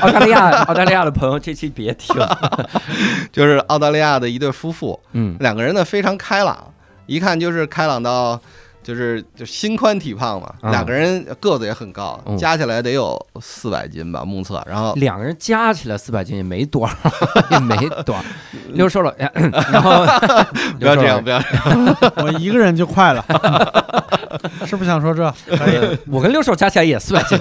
[0.00, 2.14] 澳大利亚澳大利亚的朋友这期别听。
[3.32, 6.72] 就是澳大利亚的一对夫妇，嗯，两个人呢非常开朗，
[7.06, 8.40] 一看就是开朗到。
[8.84, 14.62] 就是就心宽体胖嘛，啊两个人个子也很高，嗯加起来得有四百斤吧，目测。
[14.68, 16.94] 然后两个人加起来四百斤也没多少，
[17.50, 17.74] 也没
[18.04, 18.22] 多少。
[18.74, 20.04] 六瘦了， 然后
[20.78, 21.96] 不要这样，不要这样。
[22.16, 23.24] 我一个人就快了，
[24.66, 25.32] 是不是想说这？
[26.10, 27.38] 我跟六瘦加起来也四百斤，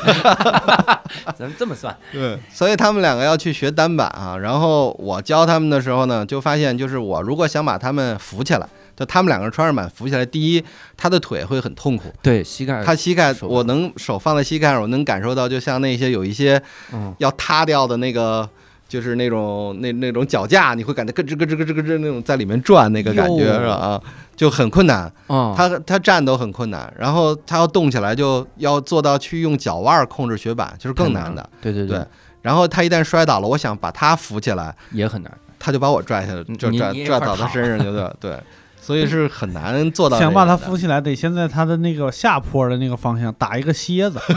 [1.35, 1.95] 咱们这么算。
[2.11, 4.37] 对，所以他们两个要去学单板啊。
[4.37, 10.63] 然后我教他们的时候呢，就发现就是我如果想把他们扶起来，就他们两个人穿上板扶起来，第一，
[10.95, 18.49] 他的腿会很痛苦，对膝盖，他膝盖我能手放在膝盖上，我能感受到，就像那些有一些嗯要塌掉的那个。
[18.85, 23.73] 就是那种那那种脚架，你会感觉咯吱咯吱咯吱咯吱那种在里面转那个感觉是吧？
[23.73, 24.01] 啊，
[24.35, 25.11] 就很困难。
[25.25, 31.49] 啊，他他站都很困难，然后他要动起来就要做到去用脚腕儿控制雪板，就是更难的。
[31.59, 32.05] 对对对，
[32.43, 35.31] 然后他一旦摔倒了，我想把他扶起来，也很难。
[35.57, 38.13] 他就把我拽下来，就拽拽倒他身上就对。
[38.19, 38.39] 对，
[38.86, 40.34] 所以是很难做到想。
[40.34, 44.19] 把它扶起来，得先在它的那个下坡的那个方向打一个楔子，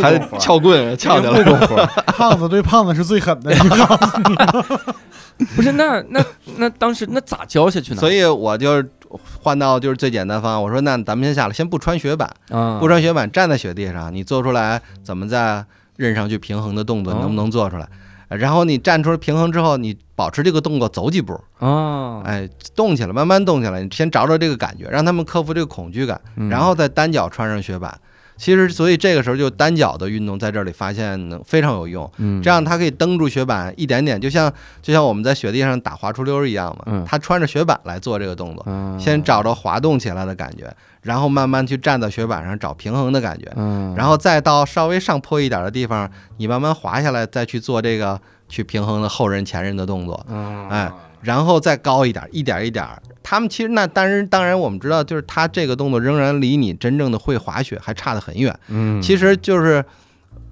[0.00, 1.32] 还得撬棍撬起来。
[1.32, 3.52] 木工活，胖子对胖子是最狠的。
[3.52, 4.18] 你告诉
[5.38, 6.24] 你，不是那那
[6.58, 8.00] 那当时那咋教下去呢？
[8.00, 8.82] 所以我就
[9.42, 15.64] 换到就是最简单方案，我说那咱们先下来，先不穿雪板，嗯，不穿雪板站在雪地上，你做出来怎么在
[15.96, 17.82] 刃上去平衡的动作，哦能不能做出来？
[17.82, 17.88] 呃
[18.28, 27.98] 然后你站出平衡之后，你保持这个动作走几步，啊，哎，动起来，慢慢动起来，你先找找这个感觉，让他们克服这个恐惧感，嗯然后再单脚穿上雪板。
[28.36, 34.52] 其实，所以这个时候就单脚的运动在这里发现能非常有用，嗯这样它可以蹬住雪板一点点，就像
[34.82, 37.04] 就像我们在雪地上打滑出溜儿一样嘛嗯。
[37.06, 40.68] 他穿着雪板来做这个动作，嗯先找着滑动起来的感觉，
[41.04, 50.26] 然后慢慢去站在雪板上找平衡的感觉，嗯，然后再到稍微上坡一点的地方，你慢慢滑下来，再去做这个去平衡的后刃前刃的动作。
[50.28, 50.90] 嗯哎
[51.20, 53.00] 然后再高一点，一点一点儿。
[53.22, 58.54] 他们其实那当然当然我们知道，就是他这个动作仍然离你真正的会滑雪还差得很远。
[58.68, 59.82] 嗯，其实就是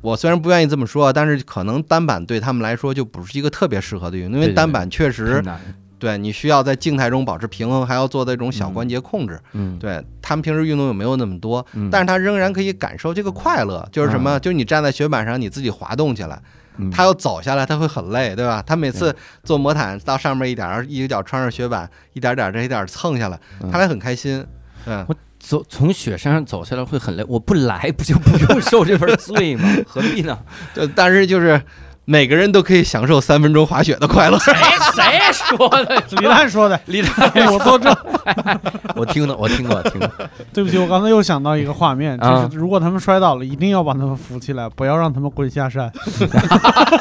[0.01, 5.61] 我虽然不愿意这么说，但是可能单板对他们来说就不是一个特别适合的运动，因为单板确实难
[6.03, 9.39] 对你需要在静态中保持平衡，还要做这种小关节控制。
[9.53, 14.33] 嗯，对他们平时运动又没有那么多，嗯但是他仍然可以感受这个快乐，就是什么？
[14.33, 16.43] 啊就是你站在雪板上，你自己滑动起来。
[16.79, 18.61] 嗯他要走下来，他会很累，对吧？
[18.67, 24.45] 他每次坐魔毯到上面一点儿，一个脚穿着雪板，一点点儿这一点儿蹭下来，嗯他还很开心。
[24.87, 25.07] 嗯，
[25.39, 29.69] 走从雪山上走下来会很累，我不来不就不用受这份罪吗？
[29.87, 30.37] 何必呢？
[30.75, 31.61] 就但是就是
[32.05, 34.39] 每个人都可以享受三分钟滑雪的快乐。
[34.41, 34.53] 谁，
[34.95, 36.03] 谁说的？
[36.21, 37.95] 李诞说的，李诞， 我作证。
[38.97, 40.11] 我听的，我听过，听过。
[40.53, 45.91] 对不起，我刚才又想到一个画面，啊就是如果他们摔倒了，一定要把他们扶起来，不要让他们滚下山。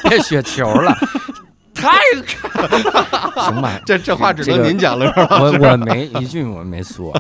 [0.04, 0.96] 变雪球了，
[1.82, 1.98] 太
[3.42, 3.80] 行吧？
[3.86, 5.40] 这这话只这个能您讲了，是吧？
[5.42, 7.12] 我我没一句我没说。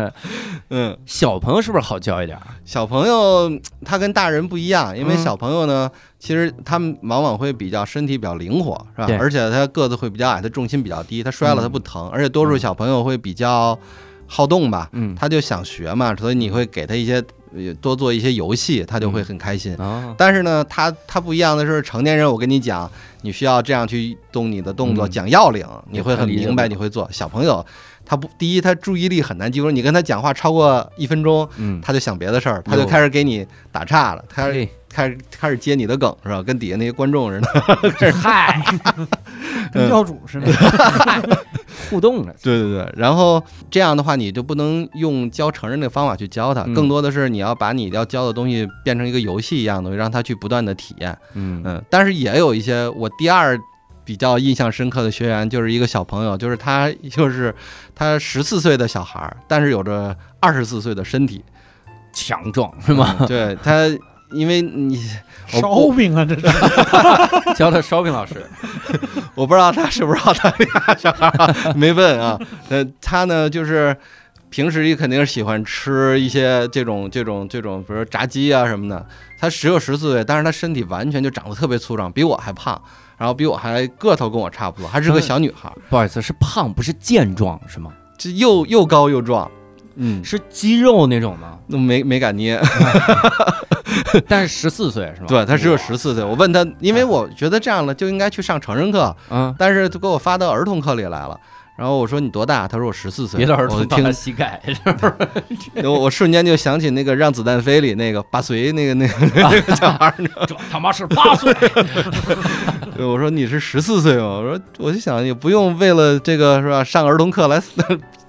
[0.70, 2.38] 嗯，小朋友是不是好教一点？
[2.64, 3.50] 小朋友
[3.84, 9.16] 他跟大人不一样，因为嗯小朋友呢，其实他们往往会比较身体比较灵活，是吧对？
[9.16, 13.76] 而且他个子会比较矮，他重心比较低，他摔了嗯他不疼，而且多数小朋友会比较
[14.26, 17.22] 好动吧，嗯他就想学嘛，所以你会给他一些
[17.56, 19.74] 呃多做一些游戏，他就会很开心。
[19.76, 22.90] 啊，但是呢，他他不一样的是，成年人我跟你讲，
[23.22, 25.10] 你需要这样去动你的动作，嗯。
[25.10, 27.08] 讲要领，你会很明白，你会做。
[27.10, 27.64] 小朋友，
[28.04, 36.42] 他不第一，他注意力很难集中，你跟他讲话超过一分钟，嗯，他就想别的事儿，他就开始给你打岔了，开始嘿开始开始接你的梗是吧？
[36.42, 38.12] 跟底下那些观众似的。
[38.12, 38.62] 嗨，
[39.72, 40.46] 跟教主似的。
[41.90, 51.16] 互动着，对对对，然后这样的话，你就不能用教成人的方法去教他，嗯更多的是你要把你要教的东西变成一个游戏一样的东西，让他去不断的体验。
[51.34, 53.58] 嗯嗯，但是也有一些我第二
[54.04, 57.54] 比较印象深刻的学员，就是一个小朋友，就是他就是
[57.94, 61.42] 他十四岁的小孩儿，但是有着二十四岁的身体，
[62.12, 63.16] 强壮是吗？
[63.20, 63.86] 嗯对他，
[64.30, 65.00] 因为你
[65.46, 66.42] 烧饼啊，这是
[67.56, 68.44] 教他烧饼老师，
[69.34, 72.38] 我不知道他是不是澳大利亚小孩没问啊。
[72.68, 73.96] 呃，他呢就是。
[74.50, 79.06] 平时也肯定是喜欢吃一些这种这种这种，比如说炸鸡啊什么的。
[79.38, 82.80] 他只有十四岁，但是他身体完全就长得特别粗壮，比我还胖，
[83.18, 87.92] 然后比我还个头跟我差不多，还是个小女孩儿，不好意思，是胖不是健壮是吗？
[88.16, 89.50] 这又又高又壮，
[90.00, 91.58] 嗯，是肌肉那种吗？
[91.66, 92.60] 那没没敢捏。
[94.28, 95.26] 但是十四岁是吧？
[95.28, 101.38] 对他只有十四岁，我问他，因为我觉得这样了就应该去上成人课，嗯，但是他给我发到儿童课里来了。
[101.76, 102.66] 然后我说你多大？
[102.66, 103.38] 他说我十四岁。
[103.38, 104.60] 别的儿童听膝盖，
[105.84, 110.14] 我 我瞬间就想起那个《让子弹飞》里那个八岁那个那个那个小孩儿，
[110.46, 111.54] 这他妈是八岁，
[112.96, 114.38] 对我说你是十四岁吗？
[114.38, 117.62] 我说我就想也不用为了这个是吧上儿童课来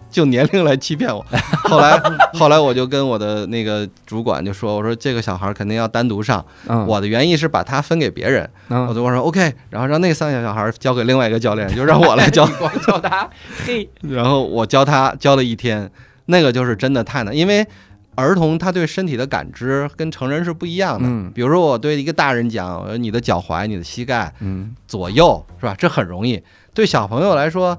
[0.10, 1.26] 就年龄来欺骗我。
[1.70, 2.01] 后来
[2.34, 13.30] 后来我就跟我的那个主管就说，我说这个小孩儿肯定要单独上，嗯我的原意是把他分给别人，我嗯，就我说 OK，然后让那三个小孩儿交给另外一个教练，就让我来教 你，光教他，
[13.66, 15.89] 嘿， 然后我教他教了一天，
[16.26, 17.66] 那个就是真的太难，因为。
[18.16, 21.07] 儿童他对身体的感知跟成人是不一样的。
[21.07, 25.74] 嗯比如说我对一个大人讲，呃你的脚踝、你的膝盖，嗯左右是吧？
[25.78, 26.43] 这很容易。
[26.74, 27.78] 对小朋友来说，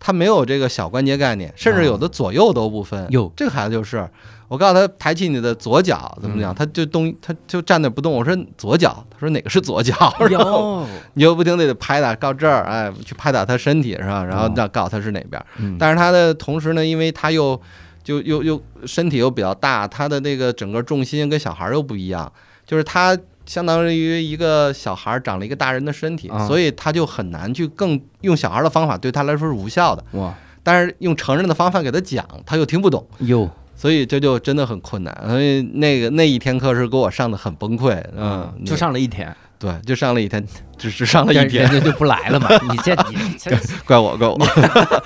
[0.00, 3.06] 他没有这个小关节概念，甚至有的左右都不分。
[3.10, 4.08] 哟这个孩子就是，
[4.48, 8.10] 我告诉他抬起你的左脚怎么讲，嗯他就动，他就站那不动。
[8.10, 9.94] 我说左脚，他说哪个是左脚？
[10.30, 14.24] 然后，你就不停地得拍打，到这儿，哎，去拍打他身体是吧？
[14.24, 15.40] 然后哦让告诉他是哪边。
[15.58, 17.60] 嗯但是他的同时呢，因为他又
[18.02, 22.32] 就又又身体又比较大，他的那个整个重心跟小孩儿又不一样，
[22.66, 23.16] 就是他
[23.50, 26.46] 相当于一个小孩儿长了一个大人的身体，啊。
[26.46, 30.32] 所以他就很难去更用小孩儿的方法对他来说是无效的，哇。
[30.62, 35.12] 但是用成人的方法给他讲，他又听不懂，哟，所以这就真的很困难。
[35.26, 40.46] 所以那个那一天课是给我上的很崩溃，嗯，就上了一天，对，就上了一天，
[40.80, 42.48] 只只上了一天人，家就不来了嘛。
[42.72, 43.50] 你这你这
[43.84, 44.36] 怪我怪我。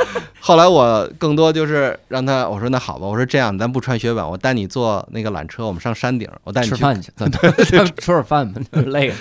[0.40, 6.74] 后来我更多就是让他，我说那好吧，我说这样，咱不穿雪板，我带你坐那个缆车，我们上山顶，我带你去。
[6.76, 7.30] 吃饭去，咱
[7.96, 9.14] 吃会儿饭吧，累了。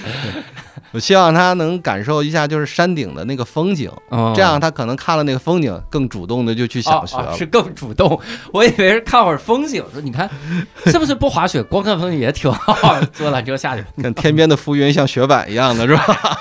[0.92, 7.28] 我希望他能感受一下就是山顶的那个风景，哦这样他可能看了那个风景，更主动的就去想学了。
[7.28, 8.20] 哦哦是更主动。
[8.52, 10.30] 我以为是看会儿风景，说你看
[10.88, 13.88] 是不是不滑雪，光看风景也挺好，坐缆车下去吧。
[14.02, 16.38] 看天边的浮云像雪板一样的是吧？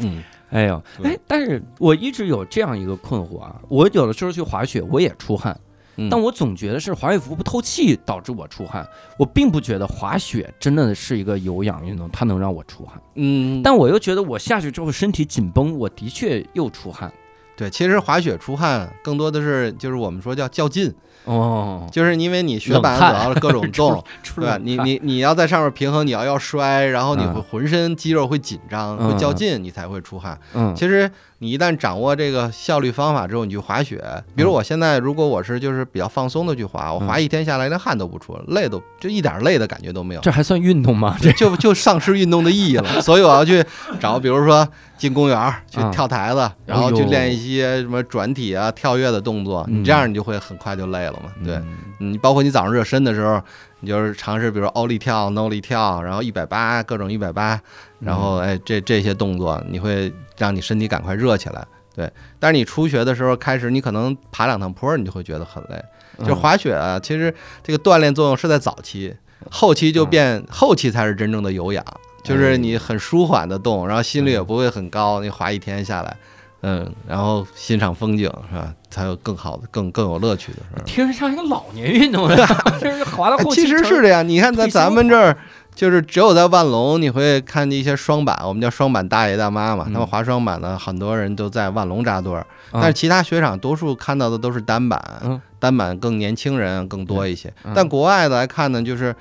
[0.00, 5.58] 嗯， 哎呦，哎，但是我一直有这样一个困惑啊，我有的时候去滑雪，我也出汗，
[5.96, 8.86] 嗯但我总觉得是滑雪服不透气导致我出汗，
[9.18, 17.12] 我并不觉得滑雪真的是一个有氧运动，它能让我出汗，嗯，但我又觉得我下去之后身体紧绷，我的确又出汗。
[17.56, 20.92] 对，其实滑雪出汗更多的是就是我们说叫较劲，
[21.24, 24.02] 哦，就是因为你雪板主要是各种动，
[24.36, 24.58] 对吧？
[24.62, 27.34] 你你你要在上面平衡，你要要摔，然后你嗯。
[27.34, 30.38] 会浑身肌肉会紧张，嗯会较劲，你才会出汗。
[30.54, 31.08] 嗯，其实
[31.38, 34.02] 你一旦掌握这个效率方法之后，你去滑雪，
[34.34, 40.20] 比如我现在如果我是就是比较放松的去滑，我滑嗯一天下来连汗都不出，累都就一点累的感觉都没有。
[40.20, 41.16] 这还算运动吗？
[41.20, 41.30] 这。
[41.32, 43.64] 就就丧失运动的意义了， 所以我要去
[44.00, 44.66] 找，比如说
[44.98, 45.90] 进公园去啊。
[45.90, 49.80] 跳台子，然后去练一些什么转体啊、跳跃的动作，嗯。
[49.80, 51.32] 你这样你就会很快就累了嘛。
[51.44, 53.40] 对，嗯你包括你早上热身的时候，
[53.80, 57.60] 你就是尝试，比如奥利跳、no 力跳，然后一百八各种一百八，
[57.98, 61.66] 然后嗯哎这这些动作，你会让你身体赶快热起来。
[61.94, 65.82] 对，但是你初学的时候开始，你可能爬两趟坡，你就会觉得很累。
[66.24, 69.14] 就滑雪啊，其实这个锻炼作用是在早期，
[69.50, 71.84] 后期就变后期才是真正的有氧，
[72.22, 76.16] 就是你很舒缓的动，然后心率也不会很高，你滑一天下来，
[76.60, 78.74] 嗯，然后欣赏风景是吧？
[78.90, 80.82] 才有更好的、更更有乐趣的是吧？
[80.84, 82.28] 听着像一个老年运动，
[82.80, 85.36] 这是滑到后期其实是这样，你看在咱们这儿，
[85.74, 89.92] 就是只有在万隆你会看见一些双板，我们叫双板大爷大妈嘛，嗯。
[89.92, 92.40] 他们滑双板呢，很多人都在万隆扎堆儿，
[92.72, 95.40] 啊但是其他雪场多数看到的都是单板，嗯。
[95.58, 97.52] 单板更年轻人更多一些。
[97.64, 99.14] 嗯，但国外的来看呢，就是。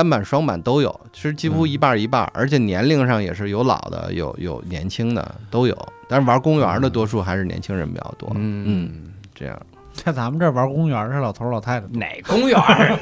[0.00, 5.76] 单板、双板都有，其实几乎一半一半儿，而且年龄上也是有老的，有有年轻的都有。
[6.08, 9.60] 但是玩公园的多数还是年轻人比较多，嗯，这样。
[9.92, 12.98] 在咱们这儿玩公园儿是老头老太太，哪公园儿？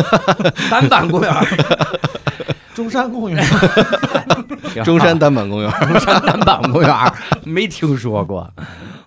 [0.70, 1.34] 单板公园，
[2.72, 3.46] 中山公园
[4.82, 7.12] 中山单板公园，中山单板公园
[7.44, 8.50] 没听说过。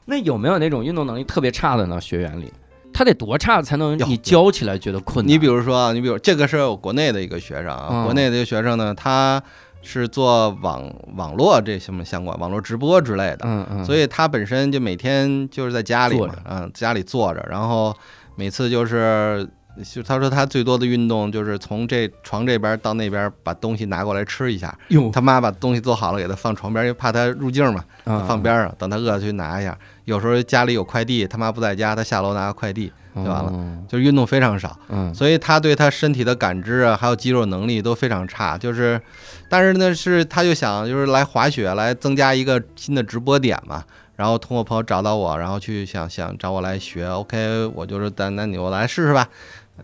[0.05, 1.99] 那有没有那种运动能力特别差的呢？
[1.99, 2.53] 学员里，
[2.93, 5.33] 他得多差才能有你教起来觉得困难？
[5.33, 9.41] 你比如说啊，你比如这个是我国内的一个学生啊，嗯国内的一个学生呢，他
[9.81, 17.93] 是做网网络这什么相关网络直播之类的，嗯嗯，所以他本身就每天就是在家里，嘛嗯，家里坐着，然后
[18.35, 19.49] 每次就是。
[19.81, 29.77] 就他说他最多的运动就是从这床这边到那边把东西拿过来吃一下，哟他妈把东西做好了给他放床边，因为怕他入镜嘛，嗯放边上，等他饿了去拿一下。
[30.05, 33.77] 有时候家里有快递，他妈不在家，他下楼拿个快递，就完了了。
[33.87, 34.77] 就是运动非常少。
[34.89, 38.57] 嗯所以他对他身体的感知啊，还有肌肉能力都非常差。
[38.57, 39.01] 就是，
[39.49, 43.83] 但是呢，是他就想就是来滑雪，来增加一个新的直播点嘛。
[44.15, 47.07] 然后通过朋友找到我，然后去想想找我来学。
[47.07, 49.27] OK，我就说那那你我来试试吧。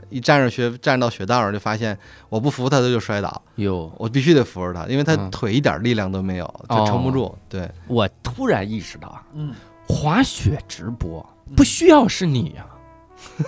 [0.09, 1.97] 一站着雪站到雪道上，就发现
[2.29, 3.41] 我不扶他，他就摔倒。
[3.55, 7.35] 哟，我必须得扶着他，因为他嗯腿一点力量都没有，就撑不住。
[7.47, 9.53] 对，我突然意识到啊，嗯，
[9.87, 11.25] 滑雪直播
[11.55, 12.65] 不需要是你呀、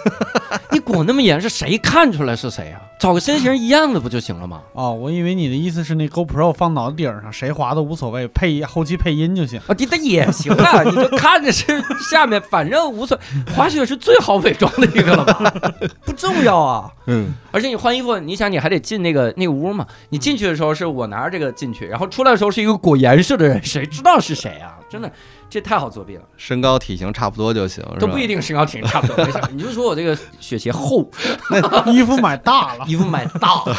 [0.71, 4.61] 你裹那么严是，谁看出来是谁呀、找个身形一样的不就行了吗？
[4.73, 9.59] 哦，我以为你的意思是那 GoPro 放脑袋顶上，谁滑都无所谓，配后期配音就行。
[9.67, 11.65] 啊，你那也行啊， 你就看着是
[12.09, 13.53] 下面，反正无所谓。
[13.53, 15.53] 滑雪是最好伪装的一个了吧？
[16.05, 16.89] 不重要啊。
[17.07, 19.85] 嗯，而且你换衣服，你想你还得进那个那个屋嘛？
[20.09, 24.77] 你进去的时候是我拿着这个进去，然后出来的时候是一个裹严实的人，谁知道是谁啊？
[24.91, 25.09] 真的，
[25.49, 29.15] 这太好作弊了，身高体型差不多就行，都不一定身高体型差不多。
[29.25, 31.09] 没事，你就说我这个雪鞋厚，
[31.87, 33.77] 衣服买大了，衣服买大了，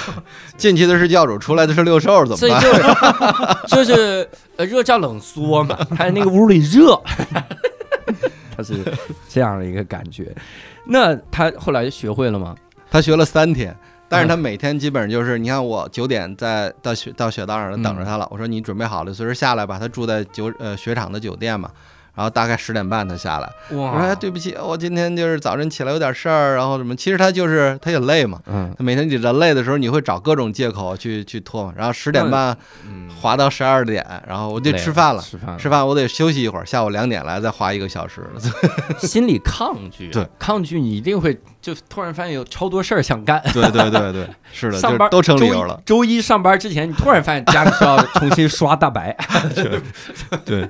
[0.56, 2.62] 进去的是教主，出来的是六兽，怎么所以办？
[3.68, 6.98] 就是就是呃热胀冷缩嘛，还有那个屋里热。
[8.56, 8.82] 他是
[9.28, 10.34] 这样的一个感觉。
[10.84, 12.54] 那他后来学会了吗？
[12.90, 13.74] 他学了三天，
[14.12, 19.78] 但是他每天基本上就是，你看我九点在到雪到雪道上等着他了，我说你准备好了，随时下来吧。
[19.78, 21.70] 他住在酒呃雪场的酒店嘛，
[22.14, 32.56] 然后大概十点半他下来，我说哎对不起，我今天就是早晨起来有点事儿，然后什么，其实他就是他也累嘛，嗯，他每天你人累的时候，你会找各种借口去去拖嘛，然后十点半
[32.86, 33.09] 嗯。
[33.22, 35.22] 滑到十二点，然后我就吃饭了。
[35.22, 38.28] 吃饭，吃饭我得休息一会儿，下午两点来再滑一个小时。
[38.98, 43.40] 心理抗拒，对，抗拒你一定会就突然发现有超多事儿想干。
[43.55, 45.80] 对对对对， 是的，上班就都成理由了。
[45.86, 46.09] 周一。
[46.09, 49.16] 周一上班之前，你突然发现家里需要重新刷大白，
[49.55, 49.80] 对。
[50.44, 50.68] 对，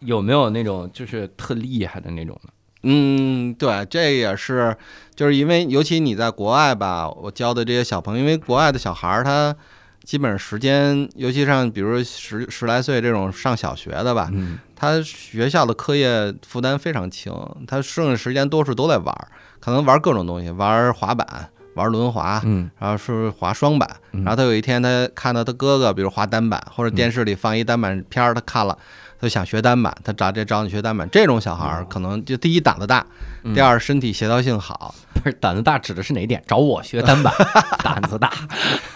[0.00, 2.50] 有没有那种就是特厉害的那种呢？
[2.82, 4.76] 嗯，对，这也是，
[5.14, 9.56] 就是因为尤其你在国外吧，我教的这些小朋友，因为国外的小孩儿他
[10.02, 14.58] 基本上时间，尤其像比如十十来岁这种上小学的吧，嗯。
[14.76, 17.32] 他学校的课业负担非常轻，
[17.66, 19.28] 他剩下时间多数都在玩儿，
[19.60, 22.70] 可能玩各种东西，玩滑板，玩轮滑，嗯。
[22.78, 24.24] 然后是滑双板，嗯。
[24.24, 28.76] 然后他有一天他看到他哥哥，比如滑单板，或者电视里放一单板片儿，他看了，
[29.24, 31.08] 他就想学单板，他找这找你学单板。
[31.10, 33.04] 这种小孩儿可能就第一胆子大，
[33.42, 36.42] 嗯第二身体协调性好，不是胆子大指的是哪点？
[36.46, 37.32] 找我学单板，
[37.82, 38.30] 胆子大。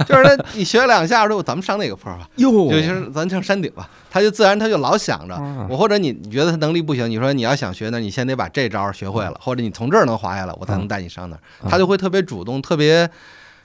[0.07, 13.09] 就是他你学两下之后，咱们上那个坡吧，哟就是咱上山顶吧，他就自然他就老想着啊我，或者你你觉得他能力不行，你说你要想学呢，你先得把这招学会了，或者你从这儿能滑下来，我才能带你上那儿，嗯他就会特别主动，特别。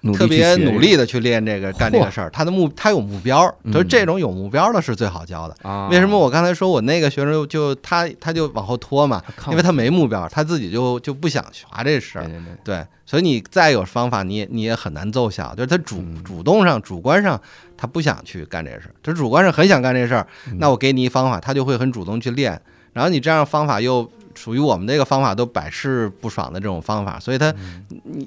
[0.06, 5.56] 努力特别努力的去练这个干这个事儿，他的目他有目标，嗯就是这种有目标的是最好教的。
[5.62, 5.88] 啊？
[5.90, 9.22] 为什么我刚才说我那个学生就他他就往后拖嘛？
[9.36, 12.34] 抗因为他没目标，他自己就就不想学这事儿对。
[12.34, 15.54] 对对，对，所以你再有方法，你也你也很难奏效。
[15.56, 17.40] 就是他主嗯主动上、主观上，
[17.78, 22.62] 他不想去干这事儿；他主观上很想干这事儿，嗯那我给你一方法，他就会很主动去练。
[22.92, 27.54] 然后你这样方法又属于我们这个方法都百试不爽的这种方法，所以他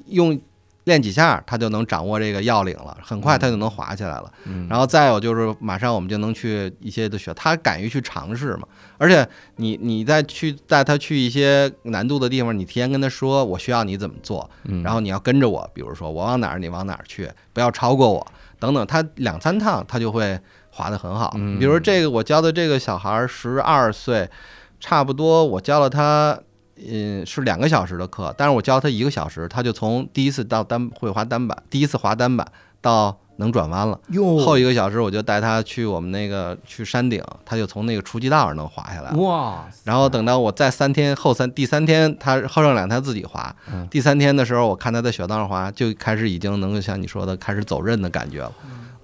[0.06, 0.38] 用
[0.86, 4.32] 练几下，他就能掌握这个要领了，很快他就能滑起来了。
[4.44, 8.68] 嗯，然后再有就是，马上我们就能去一些的学，他敢于去尝试嘛。
[8.96, 18.24] 而且你你再去带他去一些难度的地方，你提前跟他说我需要你怎么做，嗯然后你要跟着我，比如说我往哪儿你往哪儿去，不要超过我
[18.60, 18.86] 等等。
[18.86, 20.38] 他两三趟他就会
[20.70, 21.32] 滑得很好。
[21.34, 24.30] 嗯比如这个我教的这个小孩十二岁，
[24.78, 26.38] 差不多我教了他。
[26.76, 32.46] 嗯，是两个小时的课，但是我教他一个小时，他就从第一次到单会滑单板，第一次滑单板
[32.80, 33.98] 到能转弯了。
[34.44, 39.10] 后一个小时我就带他去我们那个去山顶，他就从那个初级道上能滑下来。
[39.12, 43.86] 哇，然后等到我再三天后三第三天，他后剩两天自己滑嗯。
[43.90, 48.52] 第三天的时候，我看他在雪道上滑，就开始已经能够像你说的开始走刃的感觉了。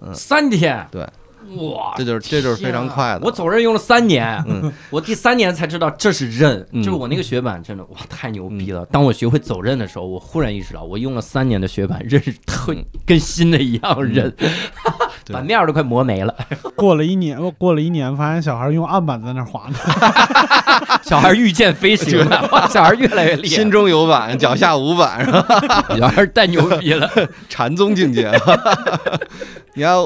[0.04, 1.08] 嗯三天，对，
[1.56, 3.20] 哇，这就是这就是非常快的。
[3.22, 8.84] 我走刃用了三年，嗯 我第三年才知道这是刃，嗯就是我那个雪板真的哇太牛逼了。
[8.86, 12.74] 当我学会走刃的时候，我忽然意识到，我用了三年的雪板，刃是特
[13.04, 14.30] 跟新的一样刃，
[15.24, 16.34] 对板面儿都快磨没了。
[16.74, 19.76] 过了一年，我过了一年，发现小孩用案板在那儿滑呢。
[21.02, 25.84] 小孩御剑飞行了，小孩越来越厉害心，中有板，脚下无板，是吧？
[25.98, 27.10] 小孩太牛逼了。
[27.48, 28.30] 禅宗境界。
[29.74, 29.96] 你看，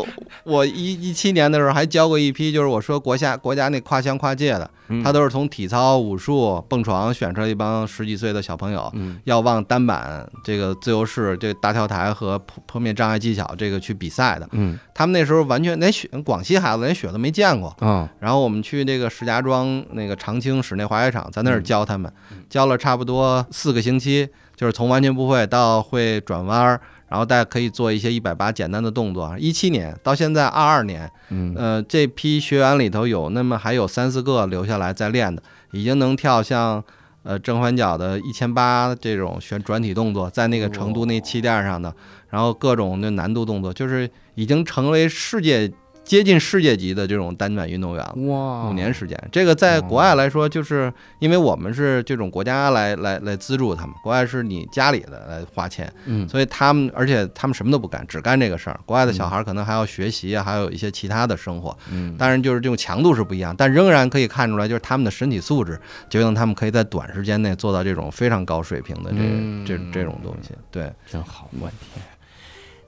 [0.44, 14.48] 我一一七年的时候还教过一批，就是我说国家国家那跨乡跨界的，嗯他都是从体操、武术、蹦床选出来一帮十几岁的小朋友，嗯要往单板、这个自由式、这个大跳台和坡坡面障碍技巧这个去比赛的。
[14.52, 17.68] 嗯他们那时候完全连雪，广西孩子连雪都没见过。
[17.80, 22.10] 啊然后我们去那个石家庄那个长青室内滑雪场，在那儿教他们，
[22.48, 29.36] 教了差不多四个星期，就是从完全不会到会转弯儿，然后大家可以做一些一百八简单的动作。
[29.38, 35.42] 一七年到现在二二年，嗯呃，这批学员里头有那么还有三四个留下来在练的，
[35.72, 36.82] 已经能跳像
[37.22, 41.94] 呃正反脚的一千八这种旋转体动作，在那个成都那气垫上的，
[42.30, 45.70] 然后各种的难度动作，就是已经成为世界
[46.06, 48.14] 接近世界级的这种单板运动员了。
[48.28, 58.78] 哇五年时间，这个在国外来说，就是因为我们是这种国家来来来资助他们，国外是你家里的来花钱，嗯所以他们而且他们什么都不干，只干这个事儿。
[58.86, 65.78] 国外的小孩可能还要学习啊，还有一些其他的生活，嗯当然就是这种强度是不一样，但仍然可以看出来，就是他们的身体素质
[66.08, 70.50] 决定他们可以在短时间内做到这种非常高水平的这嗯这这种东西。
[70.70, 72.04] 对，真好，我天！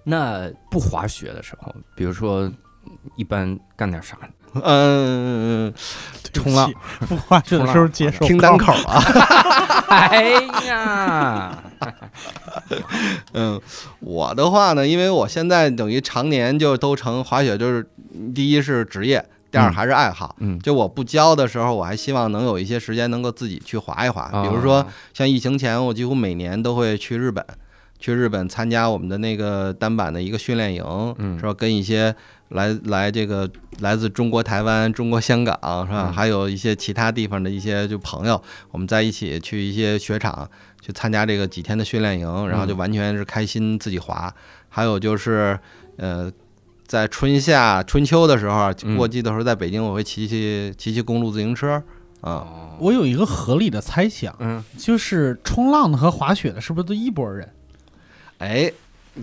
[0.05, 2.51] 那不滑雪的时候，比如说
[3.17, 4.17] 一般干点啥？
[4.65, 5.73] 嗯，
[6.33, 9.03] 冲浪，不滑雪的时候接受听单口啊，
[9.91, 10.33] 哎
[10.67, 11.63] 呀，
[13.35, 13.61] 嗯，
[14.01, 17.87] 我的话呢，因为我现在等于常年就都成滑雪，就是
[18.35, 20.35] 第一是职业，第二还是爱好。
[20.39, 24.31] 嗯，就我不教的时候，我还希望能有一些时间能够自己去滑一滑。
[24.43, 27.45] 比如说啊像疫情前，我几乎每年都会去日本，
[27.99, 30.85] 去日本参加我们的那个单板的一个训练营，
[31.19, 31.55] 嗯是吧？
[31.55, 32.15] 跟一些
[32.51, 33.51] 来来这个
[33.81, 35.55] 来自中国台湾、中国香港，
[35.87, 36.07] 是吧？
[36.09, 40.49] 嗯还有一些其他地方的一些就朋友，我们在一起去一些雪场
[40.81, 44.33] 去参加这个几天的训练营，然后就完全是开心自己滑。
[44.69, 45.59] 还有就是
[45.97, 46.31] 呃。
[46.87, 51.75] 在春夏、春秋的时候过季的时候，在北京我会骑骑骑骑公路自行车
[52.23, 57.47] 啊，哦，我有一个合理的猜想，嗯就是冲浪的和滑雪的是不是都一拨人？
[58.39, 58.71] 哎，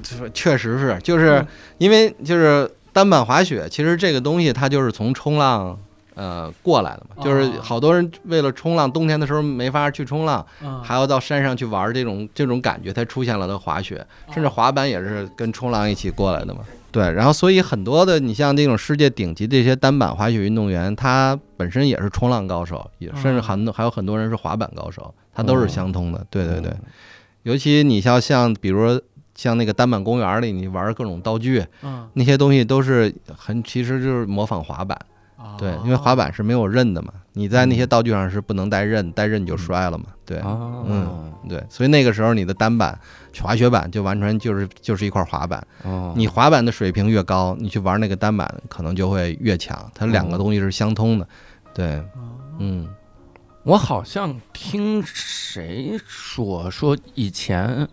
[0.04, 1.48] 这确实是，就是嗯
[1.78, 5.78] 因为就是单板滑雪，其实这个东西它就是从冲浪
[6.16, 16.62] 呃过来的嘛，就是哦好多人为了冲浪，冬天的时候没法去冲浪，嗯还要到山上去玩这种这种感觉，才出现了的滑雪，甚至滑板也是跟冲浪一起过来的嘛。
[16.92, 26.26] 对，然后所以很多的你像这种世界顶级这些单板滑雪运动员，他本身也是冲浪高手，也甚至很多还有很多人是滑板高手，他都是相通的。
[26.30, 26.72] 对对对。
[27.46, 29.00] 尤其你像像比如说
[29.36, 34.98] 像那个单板公园里，你玩各种道具，嗯，那些东西都是很其实就是模仿滑板，
[35.56, 42.98] 对，因为滑板是没有刃的嘛，你在那些道具上是不能带刃，带刃你就摔了嘛，对，哦，嗯对，所以那个时候你的单板
[43.40, 51.28] 滑雪板就完全就是就是一块滑板，哦，你滑板的水平越高，你去玩那个单板可能就会越强，它两个东西是相通的，
[51.76, 52.02] 对，
[52.58, 52.88] 嗯
[53.66, 57.88] 我好像听谁说说以前。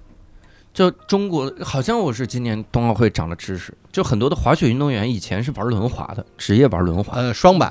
[0.74, 7.14] 就中国，好像我是今年冬奥会长了知识，就很多的滑雪运动员以前是玩轮滑的，职业玩轮滑。
[7.14, 7.70] 呃，双板，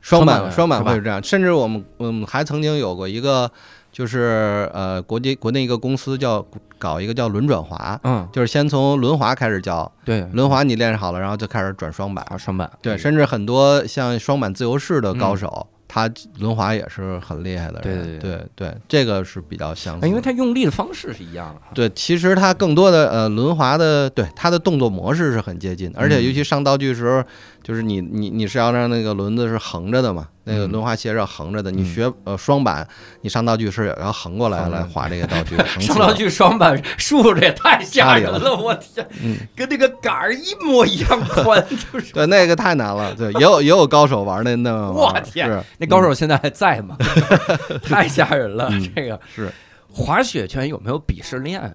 [0.00, 1.20] 双双板板，双板会是这样。
[1.22, 3.50] 甚至我们我们还曾经有过一个，
[3.90, 6.44] 就是呃，国际国内一个公司叫
[6.78, 12.24] 搞一个叫轮转滑，嗯，就是先从轮滑开始教，对，轮滑你练好了，然后就开始转双板。
[12.30, 16.08] 啊，双板，对，甚至很多像双板自由式的高手，他
[16.38, 18.18] 轮滑也是很厉害的对人。
[18.18, 21.74] 对对对这个是比较相似因为他用力的方式是一样的。
[21.74, 27.24] 对，其实它更多的呃轮滑的，对它的动作模式是很接近，而且嗯尤其上道具时候，
[27.68, 31.70] 就是你你你是要让那个轮子是横着的嘛，那个嗯轮滑鞋是要横着的。
[31.70, 32.88] 嗯你学呃双板，
[33.20, 35.54] 你上道具是也要横过来来滑这个道具，
[35.84, 41.62] 上道具双板竖着也太吓人了，我天，嗯，跟那个杆儿一模一样宽，
[41.92, 46.96] 就是对那个太难了，对，也有也有高手玩那那我天那高手现在还在吗？
[47.84, 49.52] 太吓人了，嗯这个是
[49.98, 51.74] 滑雪圈有没有鄙视链啊？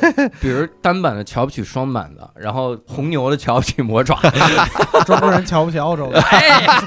[0.40, 4.20] 比如单板的瞧不起双板的，然后红牛的瞧不起魔爪，
[5.06, 6.20] 中国人瞧不起澳洲的。
[6.28, 6.82] 哎，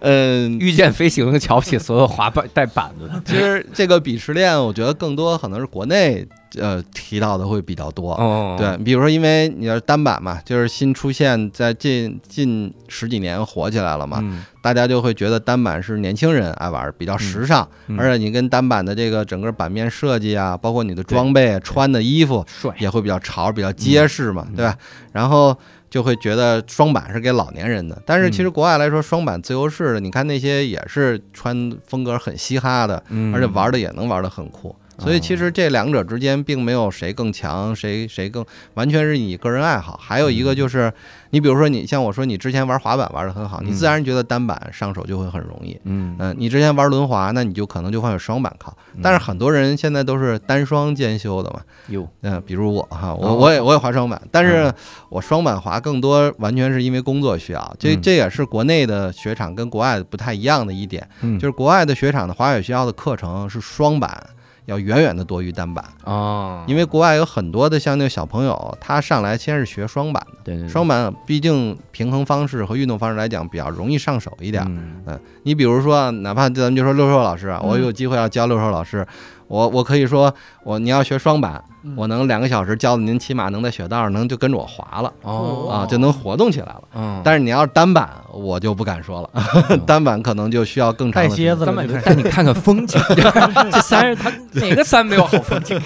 [0.00, 3.22] 嗯，御剑飞行瞧不起所有滑板带板子的。
[3.24, 6.26] 其实这个鄙视链，我觉得更多可能是国内
[6.58, 8.12] 呃提到的会比较多。
[8.14, 22.44] 哦，对，比如说，因为你要是单板嘛，就是新出现在近近十几年火起来了嘛，嗯，大家就会觉得单板是年轻人爱玩，比较时尚，嗯而且你跟单板的这个整个版面设计啊，包括你的装备、穿的衣服，
[22.78, 24.76] 也会比较潮、比较结实嘛，嗯对吧？
[25.12, 25.56] 然后
[25.90, 33.34] 就会觉得双板是给老年人的，但是其实国外来说，双板自由式的，你看那些也是穿风格很嘻哈的，嗯。
[33.34, 34.74] 而且玩的也能玩的很酷。
[35.02, 39.98] 所以其实这两者之间并没有谁更强，谁谁更，完全是你个人爱好。
[40.00, 40.92] 还有一个就是，
[41.30, 45.78] 你比如说你像我说你之前玩滑板玩的很好，你嗯自然觉得单板上手就会很容易。
[45.84, 46.16] 嗯。
[46.18, 48.76] 嗯，你之前玩轮滑，那你就可能就会有双板靠。
[49.02, 53.34] 但是很多人现在都是单双兼修的嘛，有，嗯，比如我哈，我哦。
[53.34, 54.74] 我也我也滑双板，但是嗯。
[55.08, 57.76] 我双板滑更多完全是因为工作需要。
[57.78, 58.00] 这嗯。
[58.02, 61.38] 这也是国内的雪场跟国外不太一样的一点，嗯。
[61.38, 64.22] 就是国外的雪场的滑雪学校的课程是双板。
[64.66, 70.68] 要远远的多于单板，哦，因为国外有很多的像那个小朋友，他上来先是学双板的，对对对。
[70.68, 74.64] 双板毕竟平衡方式和运动方式来讲比较容易上手一点。
[74.68, 75.02] 嗯。
[75.06, 79.04] 嗯，你比如说，哪怕咱们就说六兽老师啊，我有机会要教六兽老师，
[79.52, 80.34] 我我可以说，
[80.64, 86.82] 我你要学双板，嗯我能两个小时教的您，起码能在雪道上能就跟着我滑了哦啊，就能活动起来了。
[86.94, 89.30] 嗯，但是你要是单板，我就不敢说了，
[89.84, 91.50] 单板可能就需要更长带的时间。
[91.50, 95.78] 蝎子了，咱们就开始带你看看风景， 这山上他哪个山没有好风景？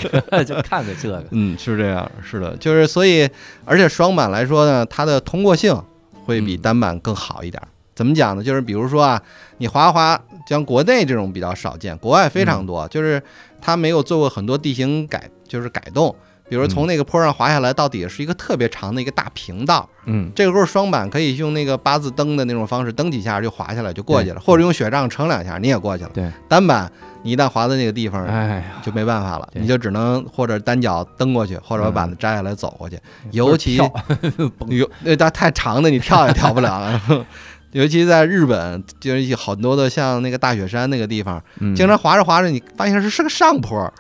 [0.47, 3.29] 就看看这个，嗯，是这样，是的，就是所以，
[3.65, 5.77] 而且双板来说呢，它的通过性
[6.25, 7.61] 会比嗯单板更好一点。
[7.97, 8.45] 怎么讲呢？
[8.45, 9.21] 就是比如说啊，
[9.57, 13.21] 你滑滑，像国内这种比较少见，国外非常多，就是
[13.61, 16.15] 它没有做过很多地形改，就是改动。
[16.49, 19.89] 比如从那个坡上滑下来，到底下是一个特别长的一个大平道。
[20.05, 26.11] 嗯这个时候双板可以用那个八字蹬的那种方式蹬几下就滑下来就过去了，或者用雪杖撑两下你也过去了。
[26.15, 26.89] 对，单板
[27.23, 32.97] 你一旦滑到那个地方，哎，就没办法了，你就只能或者单脚蹬过去，或者把板子摘下来走过去。
[33.33, 33.93] 尤其跳
[34.71, 37.03] 有那它太长的，你跳也跳不了了。
[37.73, 43.93] 尤其在日本，就是有很多的像那个大雪山那个地方，嗯经常滑着滑着，你发现是是个上坡，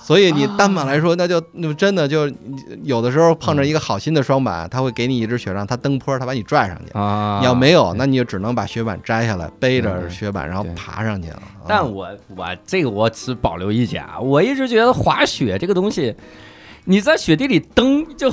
[0.00, 2.30] 所以你单板来说，那就那真的就
[2.84, 6.96] 有的时候碰着一个好心的双板，他会给你一只雪杖，他蹬坡，他把你拽上去。
[6.96, 11.42] 啊，你要没有，那你就只能把雪板摘下来，背着嗯雪板然后爬上去了。
[11.66, 16.14] 但啊我我这个我只保留意见啊，我一直觉得滑雪这个东西，
[16.84, 18.32] 你在雪地里蹬就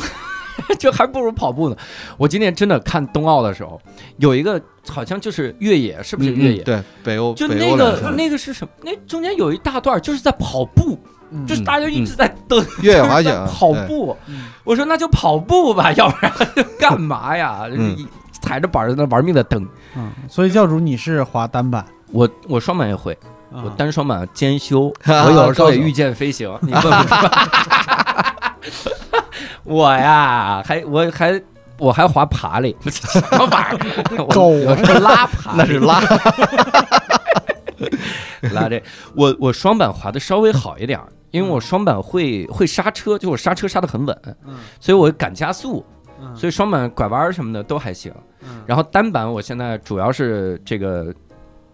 [0.80, 1.76] 就还不如跑步呢。
[2.18, 3.82] 我今天真的看冬奥的时候，
[4.18, 6.62] 有一个好像就是越野，是不是越野？
[6.62, 8.74] 嗯对，北欧就那个那个是什么？
[8.84, 10.98] 那中间有一大段就是在跑步，
[11.32, 14.46] 嗯就是大家一直在蹬，越野滑雪跑步嗯。
[14.64, 17.66] 我说那就跑步吧，要不然就干嘛呀？
[17.70, 18.08] 嗯 就是
[18.42, 19.68] 踩着板儿在那玩命的蹬。
[19.96, 23.18] 嗯，所以教主你是滑单板，我我双板也会，
[23.52, 27.16] 我啊单双板兼修， 啊我有时候也御剑飞行，你问不出。
[29.64, 31.42] 我呀，还我还
[31.78, 33.78] 我还滑爬嘞， 什么玩意
[34.18, 34.26] 儿？
[34.28, 36.00] 狗 啊我是拉爬，那是拉，
[38.54, 38.82] 拉这。
[39.16, 45.84] 我我双板滑的稍微好一点儿，因为我双板会会刹车，就我刹车刹的很稳，嗯所以我敢加速，
[46.22, 48.14] 嗯所以双板拐弯儿什么的都还行。
[48.42, 51.14] 嗯然后单板我现在主要是这个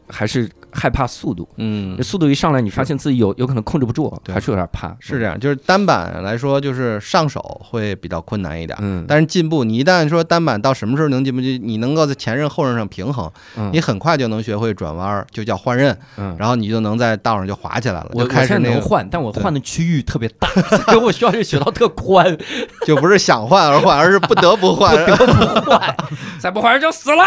[0.08, 4.34] 还是害怕速度，嗯，速度一上来，你发现自己有有可能控制不住，对。
[4.34, 4.96] 还是有点怕。
[5.00, 8.78] 是这样，就是单板来说，就是上手会比较困难一点。
[8.82, 13.70] 嗯，但是进步，你一旦说单板到什么时候能进步，就你能够在前刃后刃上平衡，嗯。
[13.74, 20.48] 你很快就能学会转弯儿，就叫换刃，嗯，然后你就能在道上就滑起来了，我就开始那个能换，但我换的区域特别大，
[20.86, 22.38] 所以我需要这个雪道特宽，
[22.86, 24.90] 就不是想换而换，而是不得不换。
[25.06, 25.96] 不得不换，
[26.40, 27.24] 再不换就死了。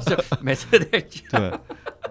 [0.06, 0.84] 就每次得
[1.30, 1.52] 对，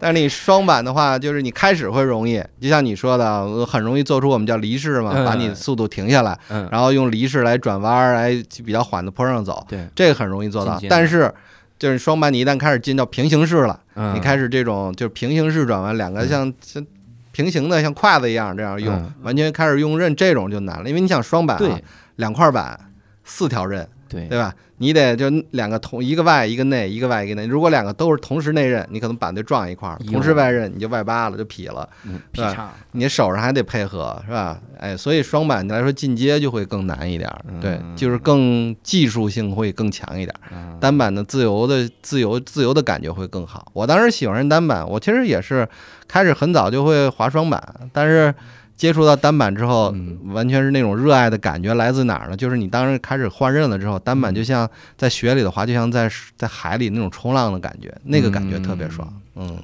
[0.04, 8.32] 但是你双板的话，就是你开始会容易，就像你说的，呃很容易做出我们叫离式嘛，嗯把你速度停下来，嗯，然后用离式来转弯儿，来
[8.66, 10.78] 比较缓的坡上走，对，这个很容易做到。
[10.90, 11.34] 但是
[11.80, 14.14] 就是双板，你一旦开始进到平行式了，嗯。
[14.14, 16.86] 你开始这种就是平行式转弯，两个像像
[17.32, 21.80] 平行的像筷子一样这样用嗯，完全开始用刃，这种就难了，因为你想双板啊，
[22.18, 22.78] 两块板，
[23.24, 24.54] 四条刃，对对吧？
[24.78, 27.46] 你得就两个同一个外一个内，一个外一个内。
[27.46, 31.88] 如果两个都是同时内刃，你可能板就撞一块儿；同时外刃，你就外八了，就劈了。
[32.04, 34.60] 嗯，劈叉，你手上还得配合，是吧？
[34.80, 40.52] 哎，所以双板来说进阶就会更难一点儿，对，嗯就是更技术性会更强一点儿。
[40.52, 43.72] 嗯单板的自由的自由自由的感觉会更好。
[43.74, 45.66] 我当时喜欢上单板，我其实也是
[46.10, 47.62] 开始很早就会滑双板，
[47.94, 48.34] 但是
[48.76, 52.36] 接触到单板之后，嗯完全是那种热爱的感觉来自哪儿呢？
[52.36, 59.08] 就是你当时开始换刃了之后，单板就像在雪里的滑，就像在在海里那种冲浪的感觉，那个感觉特别爽。
[59.36, 59.58] 嗯，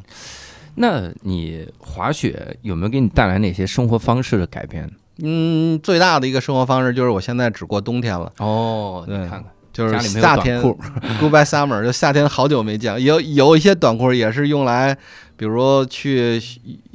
[0.75, 4.89] 那你滑雪有没有给你带来哪些生活方式的改变？
[5.21, 13.01] 嗯，最大的一个生活方式就是我现在只过冬天了，哦，你对看看，就是夏天 Goodbye Summer，就夏天好久没见。
[13.03, 14.97] 有有一些短裤也是用来，
[15.37, 16.41] 比如去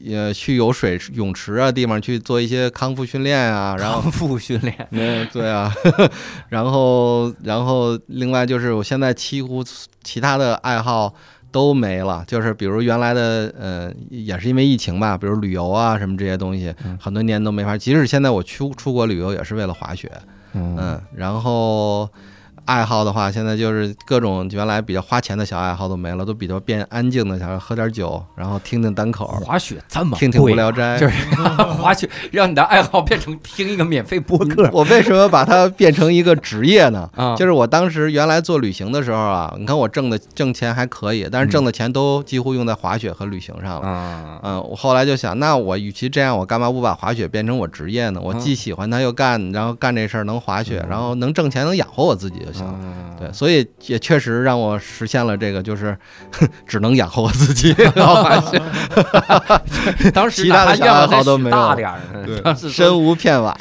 [0.08, 5.72] 呃去有水泳池啊地方去做一些康复训练啊，然后康复训练，嗯对啊，
[6.50, 9.64] 然后然后另外就是我现在几乎
[10.02, 11.14] 其他的爱好。
[11.54, 17.78] 都没了，就是比如原来的，呃，也是因为疫情吧，比如旅游啊什么这些东西，嗯很多年都没法。
[17.78, 20.10] 即使现在我出出国旅游，也是为了滑雪，
[20.54, 22.10] 嗯嗯，然后
[22.66, 30.98] 爱好的话，现在就是各种原来比较花钱的小爱好都没了，都比较变安静的，想要喝点酒，然后听听单口，滑雪这么听听无聊斋。
[30.98, 31.14] 就是
[31.78, 37.08] 滑雪让你的爱好变成听一个免费播客我为什么把它变成一个职业呢？
[37.14, 43.82] 啊，就是我当时原来做旅行的时候啊，你看我挣的挣钱还可以，但是挣的钱都几乎用在滑雪和旅行上了。
[43.84, 48.20] 嗯，嗯，我后来就想，那我与其这样，我干嘛不把滑雪变成我职业呢？
[48.22, 55.96] 我既喜欢它又干，然后干这事儿能滑雪，然后能挣钱，能养活我自己就嗯对，所以也确实让我实现了这个，就是
[56.66, 57.74] 只能养活我自己，
[60.12, 61.90] 当时其他的小爱好都没有大点
[62.56, 63.56] 身无片瓦。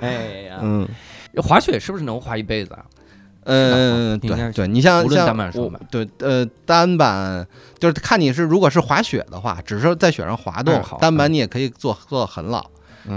[0.00, 0.12] 哎
[0.48, 0.86] 呀，嗯
[1.36, 2.80] 滑雪是不是能滑一辈子啊？
[3.44, 5.26] 嗯，对对，你像像
[5.90, 7.46] 对呃单板
[7.78, 12.64] 就是看你是如果是滑雪的话，只是在雪上滑动单板你也可以做做很老。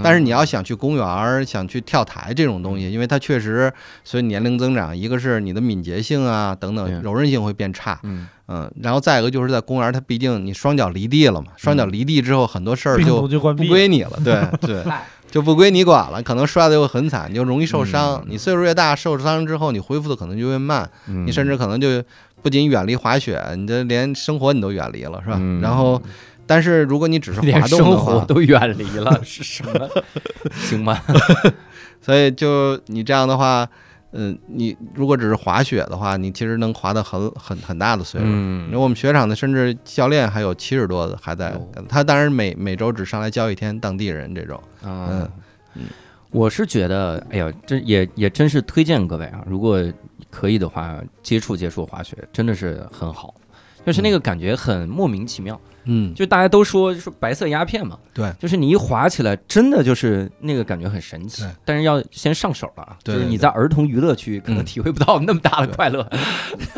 [0.02, 3.72] 但是你要想去公园儿、想去跳台这种东西，因为它确实
[4.04, 13.28] 随年龄增长，一个是你的敏捷性啊等等柔韧性会变差，嗯，嗯，然后再一个就是在公园儿，它毕竟你双脚离地了嘛，双脚离地之后很多事儿就。
[13.54, 14.84] 不归你了，对 对，
[15.30, 16.22] 就不归你管了。
[16.22, 18.14] 可能摔的又很惨，你就容易受伤。
[18.22, 21.26] 嗯你岁数越大，受伤之后你恢复的可能就越慢，嗯。
[21.26, 22.02] 你甚至可能就
[22.42, 25.36] 不仅远离滑雪，你这连生活你都远离了，是吧？
[25.40, 25.60] 嗯。
[25.60, 26.00] 然后，
[26.46, 29.88] 但是如果你只是滑动的生活话，都远离了， 是什么？
[30.54, 31.00] 行吗？
[32.00, 33.66] 所以就你这样的话，
[34.12, 38.26] 嗯，你如果只是滑雪的话，你其实能滑的很很很大的岁数。
[38.28, 44.60] 嗯因为我们雪场的甚至教练还有七十多的还在哟，他当然每每周只上来教一天当地人这种。
[44.84, 45.28] 嗯，
[46.30, 49.82] 我是觉得，哎呀，这也也真是推荐各位啊，如果
[50.30, 53.34] 可以的话，接触接触滑雪，真的是很好。
[53.84, 64.64] 就是那个感觉很莫名其妙，嗯，就大家都说说白色鸦片嘛，对，就是你一滑起来，真的就是那个感觉很神奇，但是要先上手了啊，就是你在儿童娱乐区可能嗯。
[64.64, 66.08] 体会不到那么大的快乐，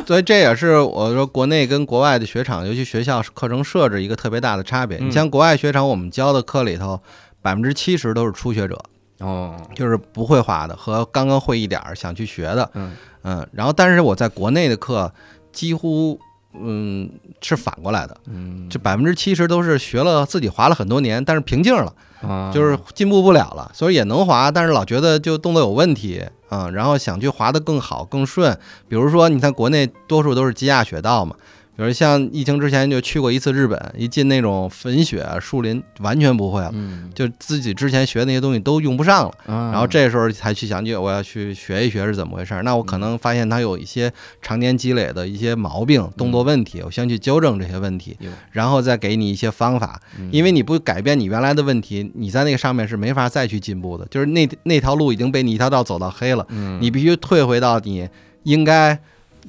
[0.06, 4.98] 所以这也是我说国内跟国外的雪场，尤其学校课程设置一个特别大的差别。
[4.98, 5.08] 嗯。
[5.08, 7.00] 你像国外雪场，我们教的课里头，
[7.40, 8.78] 百分之七十都是初学者，
[9.20, 12.68] 哦，就是不会滑的和刚刚会一点儿想去学的。
[12.74, 12.92] 嗯。
[13.22, 15.10] 嗯，然后但是我在国内的课
[15.52, 16.20] 几乎
[16.60, 17.10] 嗯
[17.40, 21.92] 是反过来的，嗯，这百分之七十都是学了自己滑了很多年，但是瓶颈了。
[22.22, 28.58] 啊就是进步不了了，所以也能滑，但是老觉得就动作有问题啊、然后想去滑得更好更顺。
[28.88, 31.36] 比如说，你看国内多数都是积压雪道嘛，
[31.76, 36.70] 比如像疫情之前就去过一次日本，一进那种粉雪树林，完全不会了。
[36.72, 42.62] 嗯，就自己之前学的那些东西都用不上了，然然后这时候才去想起我要去学一学是怎么回事儿。
[42.62, 50.00] 那我可能发现他有一些常年积累的一些毛病、动作问题，我先去纠正这些问题有，然后再给你一些方法。
[50.30, 54.06] 因为你不改变你原来的问题，你在那个上面是没法再去进步的。
[54.10, 58.08] 就是那那条路已经被你一条道走到黑了，嗯你必须退回到你
[58.44, 58.98] 应该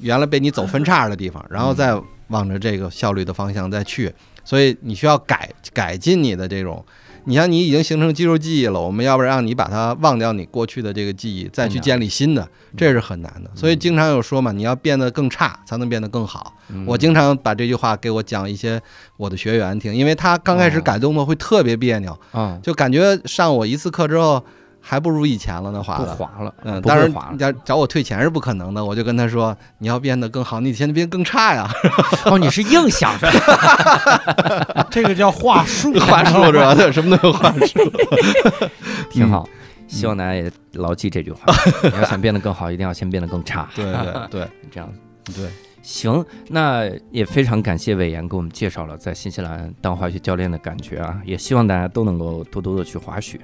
[0.02, 1.98] 原来被你走分叉的地方，然后再
[2.28, 4.14] 往着这个效率的方向再去。
[4.44, 6.86] 所以你需要改改进你的这种。
[7.30, 12.48] 你像你已经形成肌肉记忆了，我们要不然让你把它忘掉你过去的这个记忆，再去建立新的，
[12.78, 13.52] 这是很难的。
[13.54, 16.54] 所以经常有说嘛，你要变得更差，才能变得更好。
[16.86, 18.82] 我经常把这句话给我讲一些
[19.18, 24.42] 我的学员听，因为他刚开始改动作会特别别扭，啊就感觉上我一次课之后
[24.90, 26.06] 还不如以前了呢，滑的。
[26.06, 27.36] 不滑了，嗯，不当然会滑了。
[27.40, 31.70] 要找我退钱是不可能的，我就跟他说，你要变得更好，你现在变更差呀，
[32.26, 36.74] 哦，你是硬想的， 这个叫话术，话术是吧？
[36.74, 37.80] 对，什么都有话术。
[39.12, 39.48] 挺好。
[39.90, 41.42] 希望大家也牢记这句话：
[41.84, 43.68] 你要想变得更好，一定要先变得更差。
[43.76, 44.90] 对对对这样
[45.36, 45.50] 对，
[45.88, 53.40] 行，那也非常感谢伟岩给我们介绍了在新西兰当滑雪教练的感觉啊，也希望大家都能够多多的去滑雪。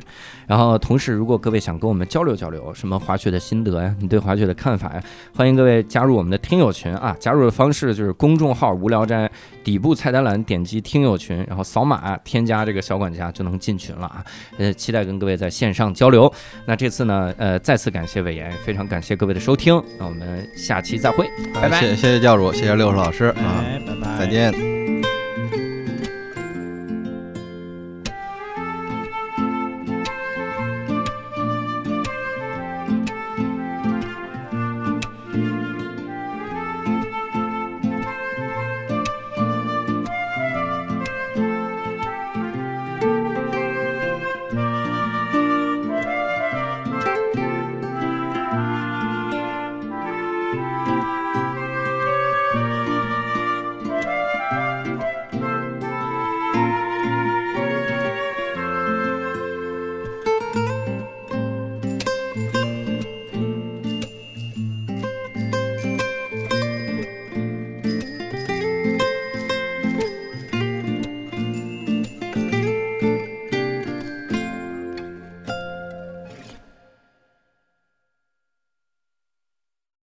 [0.45, 5.01] 然后同时，如果各位想跟我们交流交流什么滑雪的心得呀，你对滑雪的看法呀，
[5.33, 7.15] 欢迎各位加入我们的听友群啊。
[7.17, 9.31] 加入的方式就是公众号“无聊斋”
[9.63, 14.21] 底部菜单栏点击听友群，然后扫码添加这个小管家就能进群了啊。
[14.57, 16.29] 呃，期待跟各位在线上交流。
[16.65, 19.81] 那这次呢，呃，再次感谢伟岩，非常感谢各位的收听。
[19.97, 21.79] 那我们下期再会，拜拜。
[21.79, 24.25] 谢谢谢教主，谢谢六叔老师啊，哎，拜拜，再。
[24.25, 24.82] 见。